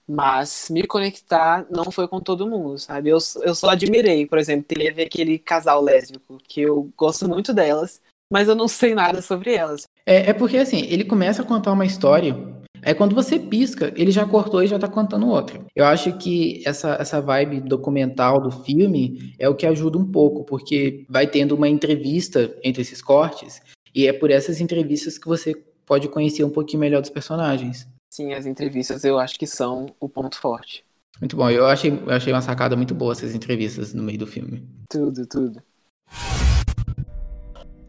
mas 0.08 0.68
me 0.70 0.86
conectar 0.86 1.66
não 1.70 1.90
foi 1.90 2.08
com 2.08 2.18
todo 2.18 2.48
mundo, 2.48 2.78
sabe? 2.78 3.10
Eu, 3.10 3.18
eu 3.42 3.54
só 3.54 3.68
admirei, 3.68 4.26
por 4.26 4.38
exemplo, 4.38 4.64
teve 4.66 5.02
aquele 5.02 5.38
casal 5.38 5.82
lésbico, 5.82 6.38
que 6.48 6.62
eu 6.62 6.90
gosto 6.96 7.28
muito 7.28 7.52
delas, 7.52 8.00
mas 8.32 8.48
eu 8.48 8.54
não 8.54 8.66
sei 8.66 8.94
nada 8.94 9.20
sobre 9.20 9.54
elas. 9.54 9.82
É, 10.06 10.30
é 10.30 10.32
porque 10.32 10.56
assim, 10.56 10.86
ele 10.88 11.04
começa 11.04 11.42
a 11.42 11.44
contar 11.44 11.72
uma 11.72 11.84
história, 11.84 12.34
aí 12.82 12.94
quando 12.94 13.14
você 13.14 13.38
pisca, 13.38 13.92
ele 13.96 14.10
já 14.10 14.24
cortou 14.24 14.62
e 14.62 14.66
já 14.66 14.78
tá 14.78 14.88
contando 14.88 15.28
outra. 15.28 15.60
Eu 15.76 15.84
acho 15.84 16.16
que 16.16 16.62
essa, 16.64 16.96
essa 16.98 17.20
vibe 17.20 17.60
documental 17.60 18.40
do 18.40 18.50
filme 18.50 19.34
é 19.38 19.46
o 19.46 19.54
que 19.54 19.66
ajuda 19.66 19.98
um 19.98 20.10
pouco, 20.10 20.42
porque 20.44 21.04
vai 21.08 21.26
tendo 21.26 21.54
uma 21.54 21.68
entrevista 21.68 22.56
entre 22.64 22.80
esses 22.80 23.02
cortes, 23.02 23.60
e 23.94 24.06
é 24.06 24.12
por 24.12 24.30
essas 24.30 24.58
entrevistas 24.60 25.18
que 25.18 25.28
você 25.28 25.54
pode 25.84 26.08
conhecer 26.08 26.44
um 26.44 26.50
pouquinho 26.50 26.80
melhor 26.80 27.00
dos 27.00 27.10
personagens. 27.10 27.86
Sim, 28.10 28.32
as 28.32 28.46
entrevistas 28.46 29.04
eu 29.04 29.18
acho 29.18 29.38
que 29.38 29.46
são 29.46 29.86
o 30.00 30.08
ponto 30.08 30.38
forte. 30.38 30.84
Muito 31.20 31.36
bom, 31.36 31.50
eu 31.50 31.66
achei, 31.66 31.90
eu 31.90 32.10
achei 32.10 32.32
uma 32.32 32.40
sacada 32.40 32.76
muito 32.76 32.94
boa 32.94 33.12
essas 33.12 33.34
entrevistas 33.34 33.92
no 33.92 34.02
meio 34.02 34.18
do 34.18 34.26
filme. 34.26 34.66
Tudo, 34.88 35.26
tudo. 35.26 35.62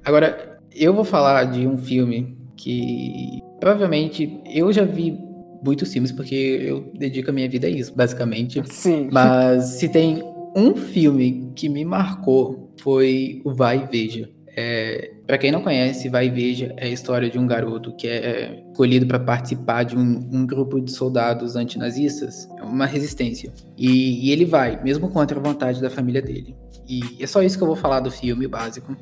Agora, 0.03 0.59
eu 0.73 0.93
vou 0.93 1.05
falar 1.05 1.45
de 1.45 1.67
um 1.67 1.77
filme 1.77 2.37
que 2.57 3.39
provavelmente 3.59 4.41
eu 4.45 4.71
já 4.73 4.83
vi 4.83 5.17
muitos 5.63 5.91
filmes 5.93 6.11
porque 6.11 6.35
eu 6.35 6.91
dedico 6.97 7.29
a 7.29 7.33
minha 7.33 7.47
vida 7.47 7.67
a 7.67 7.69
isso, 7.69 7.95
basicamente. 7.95 8.61
Sim. 8.65 9.09
Mas 9.11 9.77
se 9.77 9.87
tem 9.87 10.23
um 10.55 10.75
filme 10.75 11.51
que 11.55 11.69
me 11.69 11.85
marcou 11.85 12.73
foi 12.81 13.41
o 13.45 13.53
Vai 13.53 13.83
e 13.83 13.87
Veja. 13.87 14.29
É, 14.55 15.11
para 15.25 15.37
quem 15.37 15.51
não 15.51 15.61
conhece, 15.61 16.09
Vai 16.09 16.27
e 16.27 16.29
Veja 16.29 16.73
é 16.77 16.85
a 16.85 16.89
história 16.89 17.29
de 17.29 17.37
um 17.37 17.45
garoto 17.45 17.95
que 17.95 18.07
é 18.07 18.63
escolhido 18.71 19.05
para 19.05 19.19
participar 19.19 19.83
de 19.83 19.95
um, 19.95 20.29
um, 20.31 20.45
grupo 20.45 20.79
de 20.79 20.91
soldados 20.91 21.55
antinazistas, 21.55 22.47
uma 22.61 22.85
resistência. 22.85 23.53
E, 23.77 24.27
e, 24.27 24.31
ele 24.31 24.45
vai, 24.45 24.81
mesmo 24.83 25.09
contra 25.09 25.39
a 25.39 25.41
vontade 25.41 25.81
da 25.81 25.89
família 25.89 26.21
dele. 26.21 26.55
E 26.87 27.01
é 27.19 27.27
só 27.27 27.41
isso 27.43 27.57
que 27.57 27.63
eu 27.63 27.67
vou 27.67 27.75
falar 27.75 27.99
do 27.99 28.09
filme 28.09 28.47
básico. 28.47 28.95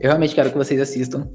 Eu 0.00 0.08
realmente 0.08 0.34
quero 0.34 0.50
que 0.50 0.56
vocês 0.56 0.80
assistam. 0.80 1.28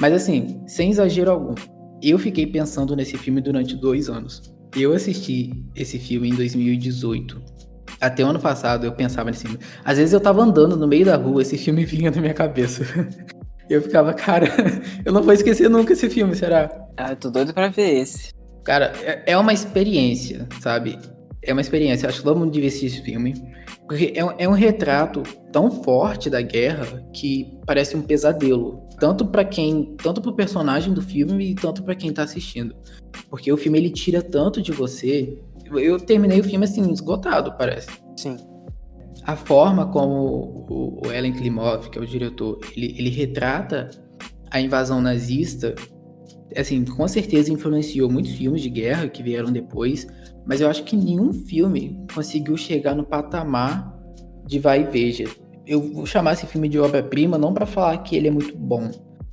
Mas 0.00 0.12
assim, 0.14 0.62
sem 0.66 0.90
exagero 0.90 1.30
algum, 1.30 1.54
eu 2.02 2.18
fiquei 2.18 2.46
pensando 2.46 2.96
nesse 2.96 3.16
filme 3.18 3.40
durante 3.40 3.76
dois 3.76 4.08
anos. 4.08 4.52
Eu 4.74 4.94
assisti 4.94 5.52
esse 5.76 5.98
filme 5.98 6.30
em 6.30 6.34
2018 6.34 7.42
até 8.00 8.24
o 8.24 8.28
ano 8.28 8.40
passado 8.40 8.84
eu 8.84 8.92
pensava 8.92 9.30
nesse 9.30 9.42
filme. 9.42 9.58
Às 9.84 9.98
vezes 9.98 10.12
eu 10.12 10.20
tava 10.20 10.42
andando 10.42 10.76
no 10.76 10.86
meio 10.86 11.04
da 11.04 11.16
rua, 11.16 11.42
esse 11.42 11.56
filme 11.56 11.84
vinha 11.86 12.10
na 12.10 12.20
minha 12.20 12.34
cabeça. 12.34 12.84
eu 13.68 13.82
ficava, 13.82 14.12
cara, 14.14 14.48
eu 15.04 15.12
não 15.12 15.22
vou 15.22 15.32
esquecer 15.32 15.68
nunca 15.68 15.92
esse 15.92 16.08
filme, 16.10 16.34
será? 16.34 16.70
Ah, 16.96 17.10
eu 17.10 17.16
tô 17.16 17.30
doido 17.30 17.54
pra 17.54 17.68
ver 17.68 18.00
esse. 18.00 18.32
Cara, 18.64 18.92
é, 19.02 19.32
é 19.32 19.38
uma 19.38 19.52
experiência, 19.52 20.46
sabe? 20.60 20.98
É 21.42 21.52
uma 21.52 21.60
experiência. 21.60 22.08
Acho 22.08 22.18
que 22.18 22.24
todo 22.24 22.38
mundo 22.38 22.52
devia 22.52 22.68
assistir 22.68 22.86
esse 22.86 23.02
filme. 23.02 23.34
Porque 23.88 24.12
é 24.14 24.24
um, 24.24 24.30
é 24.38 24.48
um 24.48 24.52
retrato 24.52 25.22
tão 25.50 25.82
forte 25.82 26.30
da 26.30 26.40
guerra 26.40 27.04
que 27.12 27.58
parece 27.66 27.96
um 27.96 28.02
pesadelo. 28.02 28.88
Tanto 28.98 29.26
para 29.26 29.44
quem. 29.44 29.96
Tanto 30.00 30.22
pro 30.22 30.34
personagem 30.34 30.94
do 30.94 31.02
filme 31.02 31.50
e 31.50 31.54
tanto 31.54 31.82
para 31.82 31.96
quem 31.96 32.12
tá 32.12 32.22
assistindo. 32.22 32.76
Porque 33.28 33.52
o 33.52 33.56
filme 33.56 33.78
ele 33.78 33.90
tira 33.90 34.22
tanto 34.22 34.62
de 34.62 34.70
você 34.70 35.36
eu 35.78 35.98
terminei 35.98 36.40
o 36.40 36.44
filme 36.44 36.64
assim, 36.64 36.90
esgotado, 36.90 37.54
parece. 37.56 37.88
Sim. 38.16 38.36
A 39.24 39.36
forma 39.36 39.86
como 39.86 40.66
o, 40.68 41.00
o 41.06 41.12
Ellen 41.12 41.32
Klimov, 41.32 41.88
que 41.90 41.98
é 41.98 42.02
o 42.02 42.06
diretor, 42.06 42.58
ele, 42.76 42.94
ele 42.98 43.10
retrata 43.10 43.90
a 44.50 44.60
invasão 44.60 45.00
nazista, 45.00 45.74
assim, 46.56 46.84
com 46.84 47.06
certeza 47.06 47.52
influenciou 47.52 48.10
muitos 48.10 48.32
filmes 48.32 48.62
de 48.62 48.68
guerra 48.68 49.08
que 49.08 49.22
vieram 49.22 49.50
depois, 49.50 50.06
mas 50.46 50.60
eu 50.60 50.68
acho 50.68 50.84
que 50.84 50.96
nenhum 50.96 51.32
filme 51.32 52.04
conseguiu 52.14 52.56
chegar 52.56 52.94
no 52.94 53.04
patamar 53.04 53.96
de 54.46 54.58
vai 54.58 54.82
e 54.82 54.84
veja. 54.84 55.24
Eu 55.66 55.80
vou 55.92 56.04
chamar 56.04 56.32
esse 56.32 56.46
filme 56.46 56.68
de 56.68 56.78
obra-prima 56.78 57.38
não 57.38 57.54
para 57.54 57.64
falar 57.64 57.98
que 57.98 58.16
ele 58.16 58.28
é 58.28 58.30
muito 58.30 58.56
bom, 58.56 58.90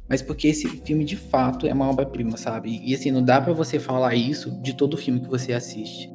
mas 0.07 0.21
porque 0.21 0.47
esse 0.47 0.67
filme 0.67 1.03
de 1.03 1.15
fato 1.15 1.67
é 1.67 1.73
uma 1.73 1.89
obra-prima, 1.89 2.37
sabe? 2.37 2.81
E 2.83 2.93
assim, 2.93 3.11
não 3.11 3.23
dá 3.23 3.41
para 3.41 3.53
você 3.53 3.79
falar 3.79 4.15
isso 4.15 4.51
de 4.61 4.73
todo 4.73 4.97
filme 4.97 5.19
que 5.19 5.27
você 5.27 5.53
assiste. 5.53 6.11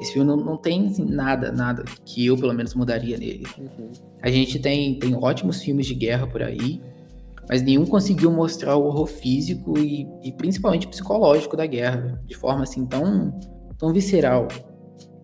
Esse 0.00 0.14
filme 0.14 0.26
não, 0.26 0.36
não 0.36 0.56
tem 0.56 0.86
assim, 0.86 1.04
nada, 1.04 1.52
nada 1.52 1.84
que 2.04 2.24
eu, 2.24 2.36
pelo 2.36 2.54
menos, 2.54 2.74
mudaria 2.74 3.18
nele. 3.18 3.46
Uhum. 3.58 3.90
A 4.22 4.30
gente 4.30 4.58
tem, 4.58 4.98
tem 4.98 5.14
ótimos 5.14 5.62
filmes 5.62 5.86
de 5.86 5.94
guerra 5.94 6.26
por 6.26 6.42
aí, 6.42 6.80
mas 7.48 7.62
nenhum 7.62 7.84
conseguiu 7.84 8.30
mostrar 8.30 8.76
o 8.76 8.86
horror 8.86 9.06
físico 9.06 9.78
e, 9.78 10.06
e 10.22 10.32
principalmente 10.32 10.88
psicológico 10.88 11.56
da 11.56 11.66
guerra, 11.66 12.22
de 12.24 12.34
forma 12.34 12.62
assim 12.62 12.86
tão, 12.86 13.38
tão 13.76 13.92
visceral. 13.92 14.48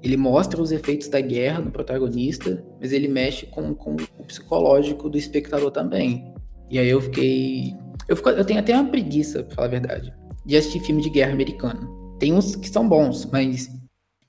Ele 0.03 0.17
mostra 0.17 0.61
os 0.61 0.71
efeitos 0.71 1.09
da 1.09 1.21
guerra 1.21 1.61
no 1.61 1.71
protagonista, 1.71 2.63
mas 2.81 2.93
ele 2.93 3.09
mexe 3.09 3.47
com, 3.47 3.75
com 3.75 3.97
o 4.19 4.25
psicológico 4.25 5.09
do 5.09 5.17
espectador 5.17 5.71
também. 5.71 6.33
E 6.71 6.79
aí 6.79 6.89
eu 6.89 7.01
fiquei. 7.01 7.75
Eu, 8.07 8.17
fico, 8.17 8.29
eu 8.29 8.45
tenho 8.45 8.61
até 8.61 8.75
uma 8.75 8.91
preguiça, 8.91 9.43
pra 9.43 9.55
falar 9.55 9.69
a 9.69 9.71
verdade, 9.71 10.13
de 10.45 10.57
assistir 10.57 10.81
filme 10.81 11.01
de 11.01 11.11
guerra 11.11 11.33
americano. 11.33 12.17
Tem 12.19 12.33
uns 12.33 12.57
que 12.57 12.69
são 12.69 12.89
bons, 12.89 13.27
mas 13.27 13.69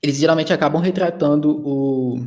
eles 0.02 0.16
geralmente 0.16 0.52
acabam 0.52 0.80
retratando 0.80 1.50
o, 1.64 2.18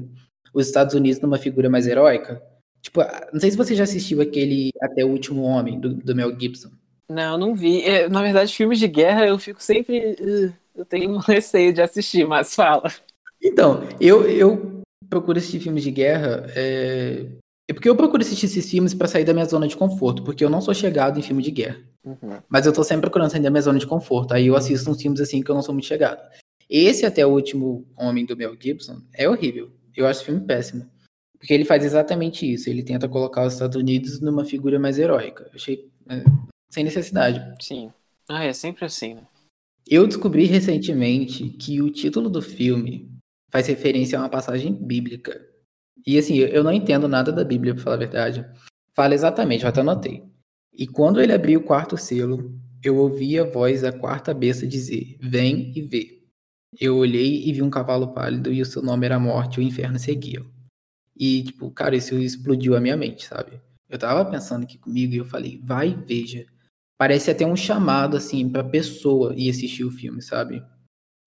os 0.54 0.68
Estados 0.68 0.94
Unidos 0.94 1.22
numa 1.22 1.38
figura 1.38 1.70
mais 1.70 1.88
heróica. 1.88 2.42
Tipo, 2.82 3.02
não 3.32 3.40
sei 3.40 3.52
se 3.52 3.58
você 3.58 3.76
já 3.76 3.84
assistiu 3.84 4.22
aquele 4.22 4.72
Até 4.82 5.06
o 5.06 5.10
Último 5.10 5.44
Homem, 5.44 5.80
do, 5.80 5.94
do 5.94 6.16
Mel 6.16 6.38
Gibson. 6.38 6.72
Não, 7.10 7.38
não 7.38 7.56
vi. 7.56 7.84
É, 7.84 8.10
na 8.10 8.22
verdade, 8.22 8.56
filmes 8.56 8.80
de 8.80 8.88
guerra 8.88 9.28
eu 9.28 9.38
fico 9.38 9.62
sempre. 9.62 10.16
Uh, 10.20 10.54
eu 10.76 10.86
tenho 10.86 11.18
receio 11.20 11.74
de 11.74 11.82
assistir, 11.82 12.26
mas 12.26 12.56
fala. 12.56 12.92
Então, 13.44 13.84
eu, 14.00 14.28
eu 14.30 14.82
procuro 15.10 15.38
assistir 15.38 15.60
filmes 15.60 15.84
de 15.84 15.92
guerra. 15.92 16.46
É, 16.56 17.26
é 17.70 17.74
porque 17.74 17.90
eu 17.90 17.96
procuro 17.96 18.24
assistir 18.24 18.46
esses 18.46 18.70
filmes 18.70 18.94
para 18.94 19.08
sair 19.08 19.26
da 19.26 19.34
minha 19.34 19.46
zona 19.46 19.68
de 19.68 19.78
conforto, 19.78 20.24
porque 20.24 20.44
eu 20.44 20.50
não 20.50 20.62
sou 20.62 20.74
chegado 20.74 21.20
em 21.20 21.24
filme 21.24 21.44
de 21.44 21.52
guerra. 21.52 21.78
Uhum. 22.04 22.40
Mas 22.50 22.66
eu 22.66 22.74
tô 22.74 22.84
sempre 22.84 23.02
procurando 23.02 23.30
sair 23.30 23.42
da 23.42 23.50
minha 23.50 23.62
zona 23.62 23.78
de 23.78 23.88
conforto. 23.88 24.34
Aí 24.34 24.48
eu 24.48 24.56
assisto 24.56 24.90
uns 24.90 25.02
filmes 25.02 25.22
assim 25.22 25.42
que 25.42 25.52
eu 25.52 25.56
não 25.56 25.62
sou 25.62 25.74
muito 25.74 25.88
chegado. 25.88 26.22
Esse 26.72 27.06
Até 27.06 27.26
o 27.26 27.34
Último 27.34 27.86
Homem 27.98 28.26
do 28.26 28.38
Mel 28.38 28.56
Gibson 28.58 29.02
é 29.14 29.28
horrível. 29.28 29.70
Eu 29.94 30.08
acho 30.08 30.22
o 30.22 30.26
filme 30.26 30.40
péssimo. 30.48 30.90
Porque 31.38 31.54
ele 31.54 31.66
faz 31.66 31.84
exatamente 31.84 32.50
isso. 32.50 32.70
Ele 32.70 32.82
tenta 32.82 33.10
colocar 33.10 33.46
os 33.46 33.52
Estados 33.52 33.76
Unidos 33.76 34.22
numa 34.22 34.46
figura 34.46 34.80
mais 34.80 34.98
heróica. 34.98 35.44
Eu 35.44 35.56
achei 35.56 35.92
é, 36.08 36.24
sem 36.72 36.86
necessidade. 36.86 37.44
Sim. 37.62 37.92
Ah, 38.30 38.46
é 38.46 38.54
sempre 38.54 38.86
assim, 38.86 39.16
né? 39.16 39.28
Eu 39.86 40.08
descobri 40.08 40.46
recentemente 40.46 41.50
que 41.50 41.82
o 41.82 41.92
título 41.92 42.30
do 42.30 42.42
filme 42.42 43.12
faz 43.52 43.68
referência 43.68 44.18
a 44.18 44.22
uma 44.22 44.30
passagem 44.30 44.74
bíblica. 44.74 45.46
E 46.08 46.18
assim, 46.18 46.38
eu 46.38 46.64
não 46.64 46.72
entendo 46.72 47.06
nada 47.06 47.34
da 47.34 47.44
Bíblia, 47.44 47.76
pra 47.76 47.84
falar 47.84 47.96
a 47.98 48.00
verdade. 48.00 48.46
Fala 48.96 49.14
exatamente, 49.14 49.64
eu 49.64 49.70
até 49.70 49.82
anotei. 49.82 50.24
E 50.72 50.88
quando 50.88 51.20
ele 51.20 51.34
abriu 51.34 51.60
o 51.60 51.64
quarto 51.64 51.98
selo, 51.98 52.58
eu 52.82 52.96
ouvi 52.96 53.38
a 53.38 53.44
voz 53.44 53.82
da 53.82 53.92
quarta 53.92 54.34
besta 54.34 54.66
dizer: 54.66 55.18
Vem 55.20 55.74
e 55.76 55.82
vê. 55.82 56.21
Eu 56.80 56.98
olhei 56.98 57.44
e 57.48 57.52
vi 57.52 57.62
um 57.62 57.70
cavalo 57.70 58.14
pálido 58.14 58.52
e 58.52 58.62
o 58.62 58.66
seu 58.66 58.82
nome 58.82 59.06
era 59.06 59.20
Morte 59.20 59.60
e 59.60 59.64
o 59.64 59.68
Inferno 59.68 60.00
seguia. 60.00 60.42
E, 61.18 61.44
tipo, 61.44 61.70
cara, 61.72 61.96
isso 61.96 62.18
explodiu 62.18 62.76
a 62.76 62.80
minha 62.80 62.98
mente, 62.98 63.26
sabe? 63.26 63.62
Eu 63.90 64.00
tava 64.00 64.24
pensando 64.30 64.64
aqui 64.64 64.78
comigo 64.78 65.14
e 65.14 65.18
eu 65.18 65.26
falei, 65.26 65.60
vai 65.62 65.90
e 65.90 65.96
veja. 65.96 66.46
Parece 66.98 67.30
até 67.32 67.46
um 67.46 67.56
chamado, 67.56 68.16
assim, 68.16 68.48
pra 68.50 68.64
pessoa 68.64 69.34
ir 69.36 69.50
assistir 69.50 69.84
o 69.84 69.92
filme, 69.92 70.22
sabe? 70.22 70.64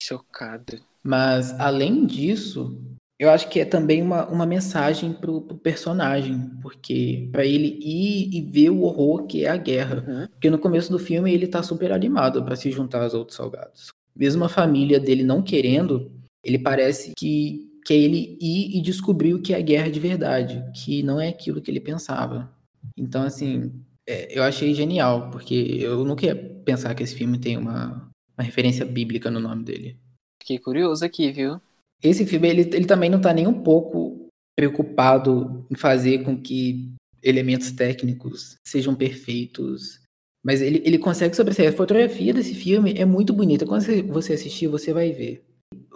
Chocado. 0.01 0.81
Mas, 1.03 1.57
além 1.59 2.05
disso, 2.05 2.81
eu 3.17 3.29
acho 3.29 3.47
que 3.47 3.59
é 3.59 3.65
também 3.65 4.01
uma, 4.01 4.25
uma 4.27 4.45
mensagem 4.45 5.13
pro, 5.13 5.41
pro 5.41 5.57
personagem, 5.57 6.49
porque 6.61 7.29
para 7.31 7.45
ele 7.45 7.77
ir 7.81 8.35
e 8.35 8.41
ver 8.41 8.71
o 8.71 8.81
horror 8.81 9.25
que 9.25 9.45
é 9.45 9.49
a 9.49 9.57
guerra. 9.57 10.03
Uhum. 10.05 10.27
Porque 10.27 10.49
no 10.49 10.59
começo 10.59 10.91
do 10.91 10.99
filme 10.99 11.33
ele 11.33 11.47
tá 11.47 11.63
super 11.63 11.91
animado 11.91 12.43
para 12.43 12.55
se 12.55 12.71
juntar 12.71 13.03
aos 13.03 13.13
outros 13.13 13.37
salgados. 13.37 13.94
Mesmo 14.15 14.45
a 14.45 14.49
família 14.49 14.99
dele 14.99 15.23
não 15.23 15.41
querendo, 15.41 16.11
ele 16.43 16.59
parece 16.59 17.13
que 17.17 17.65
que 17.85 17.93
é 17.93 17.97
ele 17.97 18.35
ir 18.41 18.75
e 18.75 18.81
descobrir 18.81 19.35
o 19.35 19.41
que 19.41 19.53
é 19.53 19.61
guerra 19.61 19.91
de 19.91 19.99
verdade, 19.99 20.63
que 20.73 21.03
não 21.03 21.21
é 21.21 21.27
aquilo 21.27 21.61
que 21.61 21.69
ele 21.69 21.79
pensava. 21.79 22.51
Então, 22.97 23.21
assim, 23.21 23.71
é, 24.09 24.35
eu 24.35 24.41
achei 24.41 24.73
genial, 24.73 25.29
porque 25.29 25.53
eu 25.53 26.03
nunca 26.03 26.25
ia 26.25 26.35
pensar 26.35 26.95
que 26.95 27.03
esse 27.03 27.13
filme 27.13 27.37
tem 27.37 27.57
uma, 27.57 28.09
uma 28.35 28.43
referência 28.43 28.83
bíblica 28.83 29.29
no 29.29 29.39
nome 29.39 29.63
dele. 29.63 29.99
Fiquei 30.41 30.57
curioso 30.57 31.05
aqui, 31.05 31.31
viu? 31.31 31.61
Esse 32.01 32.25
filme, 32.25 32.49
ele, 32.49 32.61
ele 32.61 32.85
também 32.85 33.09
não 33.09 33.21
tá 33.21 33.31
nem 33.31 33.45
um 33.45 33.61
pouco 33.61 34.29
preocupado 34.57 35.65
em 35.69 35.75
fazer 35.75 36.23
com 36.23 36.41
que 36.41 36.91
elementos 37.21 37.71
técnicos 37.71 38.55
sejam 38.65 38.95
perfeitos. 38.95 39.99
Mas 40.45 40.61
ele, 40.61 40.79
ele 40.85 40.99
consegue 40.99 41.35
sobressair. 41.35 41.69
A 41.69 41.75
fotografia 41.75 42.31
desse 42.31 42.53
filme 42.53 42.93
é 42.95 43.03
muito 43.03 43.33
bonita. 43.33 43.65
Quando 43.65 43.83
você 44.09 44.33
assistir, 44.33 44.67
você 44.67 44.93
vai 44.93 45.11
ver. 45.11 45.43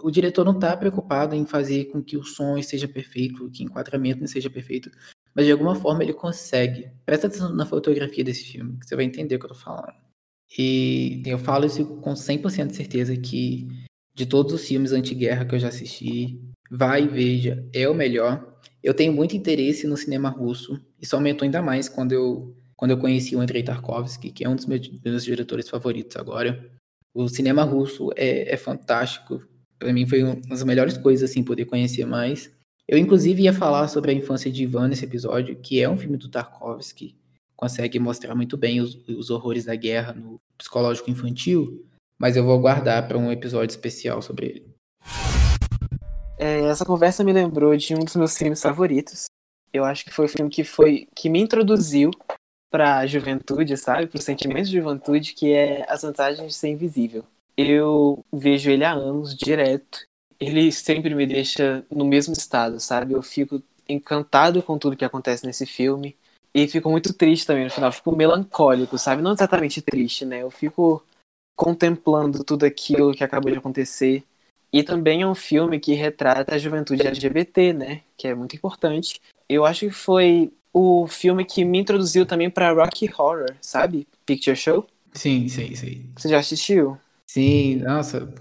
O 0.02 0.10
diretor 0.10 0.44
não 0.44 0.58
tá 0.58 0.76
preocupado 0.76 1.36
em 1.36 1.46
fazer 1.46 1.84
com 1.84 2.02
que 2.02 2.16
o 2.16 2.24
som 2.24 2.58
esteja 2.58 2.88
perfeito, 2.88 3.48
que 3.48 3.62
o 3.62 3.66
enquadramento 3.66 4.18
não 4.18 4.26
seja 4.26 4.50
perfeito. 4.50 4.90
Mas 5.32 5.46
de 5.46 5.52
alguma 5.52 5.76
forma 5.76 6.02
ele 6.02 6.12
consegue. 6.12 6.90
Presta 7.06 7.28
atenção 7.28 7.54
na 7.54 7.64
fotografia 7.64 8.24
desse 8.24 8.42
filme, 8.42 8.76
que 8.80 8.88
você 8.88 8.96
vai 8.96 9.04
entender 9.04 9.36
o 9.36 9.38
que 9.38 9.44
eu 9.44 9.50
tô 9.50 9.54
falando. 9.54 9.94
E 10.58 11.22
eu 11.24 11.38
falo 11.38 11.64
isso 11.66 11.86
com 12.00 12.12
100% 12.12 12.66
de 12.66 12.74
certeza 12.74 13.16
que 13.16 13.68
de 14.12 14.26
todos 14.26 14.52
os 14.52 14.66
filmes 14.66 14.90
anti-guerra 14.90 15.44
que 15.44 15.54
eu 15.54 15.60
já 15.60 15.68
assisti, 15.68 16.40
vai 16.68 17.04
e 17.04 17.08
veja, 17.08 17.64
é 17.72 17.88
o 17.88 17.94
melhor. 17.94 18.58
Eu 18.82 18.94
tenho 18.94 19.12
muito 19.12 19.36
interesse 19.36 19.86
no 19.86 19.96
cinema 19.96 20.28
russo, 20.28 20.80
isso 21.00 21.14
aumentou 21.14 21.44
ainda 21.44 21.62
mais 21.62 21.88
quando 21.88 22.12
eu, 22.12 22.56
quando 22.80 22.92
eu 22.92 22.98
conheci 22.98 23.36
o 23.36 23.40
Andrei 23.42 23.62
Tarkovsky, 23.62 24.30
que 24.30 24.42
é 24.42 24.48
um 24.48 24.56
dos 24.56 24.64
meus, 24.64 24.90
meus 25.04 25.22
diretores 25.22 25.68
favoritos 25.68 26.16
agora. 26.16 26.66
O 27.12 27.28
cinema 27.28 27.62
russo 27.62 28.08
é, 28.16 28.54
é 28.54 28.56
fantástico. 28.56 29.46
Para 29.78 29.92
mim 29.92 30.06
foi 30.06 30.22
uma 30.22 30.36
das 30.48 30.64
melhores 30.64 30.96
coisas, 30.96 31.28
assim, 31.28 31.42
poder 31.42 31.66
conhecer 31.66 32.06
mais. 32.06 32.50
Eu, 32.88 32.96
inclusive, 32.96 33.42
ia 33.42 33.52
falar 33.52 33.86
sobre 33.88 34.12
a 34.12 34.14
infância 34.14 34.50
de 34.50 34.62
Ivan 34.62 34.88
nesse 34.88 35.04
episódio, 35.04 35.56
que 35.56 35.78
é 35.78 35.90
um 35.90 35.96
filme 35.98 36.16
do 36.16 36.30
Tarkovsky, 36.30 37.14
consegue 37.54 37.98
mostrar 37.98 38.34
muito 38.34 38.56
bem 38.56 38.80
os, 38.80 38.94
os 39.06 39.28
horrores 39.28 39.66
da 39.66 39.74
guerra 39.76 40.14
no 40.14 40.40
psicológico 40.56 41.10
infantil, 41.10 41.84
mas 42.18 42.34
eu 42.34 42.44
vou 42.44 42.58
guardar 42.58 43.06
para 43.06 43.18
um 43.18 43.30
episódio 43.30 43.74
especial 43.74 44.22
sobre 44.22 44.46
ele. 44.46 44.66
É, 46.38 46.60
essa 46.60 46.86
conversa 46.86 47.22
me 47.22 47.34
lembrou 47.34 47.76
de 47.76 47.94
um 47.94 47.98
dos 47.98 48.16
meus 48.16 48.38
filmes 48.38 48.62
favoritos. 48.62 49.26
Eu 49.70 49.84
acho 49.84 50.02
que 50.02 50.10
foi 50.10 50.24
o 50.24 50.28
filme 50.28 50.50
que 50.50 50.64
foi 50.64 51.06
que 51.14 51.28
me 51.28 51.40
introduziu 51.40 52.10
para 52.70 52.98
a 52.98 53.06
juventude, 53.06 53.76
sabe, 53.76 54.06
para 54.06 54.18
o 54.18 54.22
sentimento 54.22 54.66
de 54.66 54.78
juventude, 54.78 55.34
que 55.34 55.52
é 55.52 55.84
As 55.88 56.02
Vantagens 56.02 56.46
de 56.46 56.54
Ser 56.54 56.68
Invisível. 56.68 57.24
Eu 57.56 58.24
vejo 58.32 58.70
ele 58.70 58.84
há 58.84 58.92
anos, 58.92 59.36
direto. 59.36 60.02
Ele 60.38 60.72
sempre 60.72 61.14
me 61.14 61.26
deixa 61.26 61.84
no 61.90 62.04
mesmo 62.04 62.32
estado, 62.32 62.80
sabe? 62.80 63.12
Eu 63.12 63.22
fico 63.22 63.62
encantado 63.88 64.62
com 64.62 64.78
tudo 64.78 64.96
que 64.96 65.04
acontece 65.04 65.44
nesse 65.44 65.66
filme. 65.66 66.16
E 66.54 66.66
fico 66.66 66.90
muito 66.90 67.12
triste 67.12 67.46
também 67.46 67.64
no 67.64 67.70
final. 67.70 67.92
Fico 67.92 68.14
melancólico, 68.14 68.96
sabe? 68.96 69.20
Não 69.20 69.32
exatamente 69.32 69.82
triste, 69.82 70.24
né? 70.24 70.42
Eu 70.42 70.50
fico 70.50 71.04
contemplando 71.56 72.42
tudo 72.42 72.64
aquilo 72.64 73.12
que 73.12 73.22
acabou 73.22 73.50
de 73.52 73.58
acontecer. 73.58 74.24
E 74.72 74.82
também 74.82 75.22
é 75.22 75.26
um 75.26 75.34
filme 75.34 75.80
que 75.80 75.94
retrata 75.94 76.54
a 76.54 76.58
juventude 76.58 77.06
LGBT, 77.06 77.72
né? 77.72 78.02
Que 78.16 78.28
é 78.28 78.34
muito 78.34 78.54
importante. 78.56 79.20
Eu 79.48 79.64
acho 79.66 79.86
que 79.86 79.92
foi 79.92 80.52
o 80.72 81.06
filme 81.06 81.44
que 81.44 81.64
me 81.64 81.78
introduziu 81.78 82.24
também 82.24 82.50
para 82.50 82.72
Rocky 82.72 83.10
Horror, 83.16 83.54
sabe? 83.60 84.06
Picture 84.24 84.56
Show. 84.56 84.86
Sim, 85.12 85.48
sim, 85.48 85.74
sim. 85.74 86.10
Você 86.16 86.28
já 86.28 86.38
assistiu? 86.38 86.98
Sim, 87.26 87.76
nossa. 87.76 88.32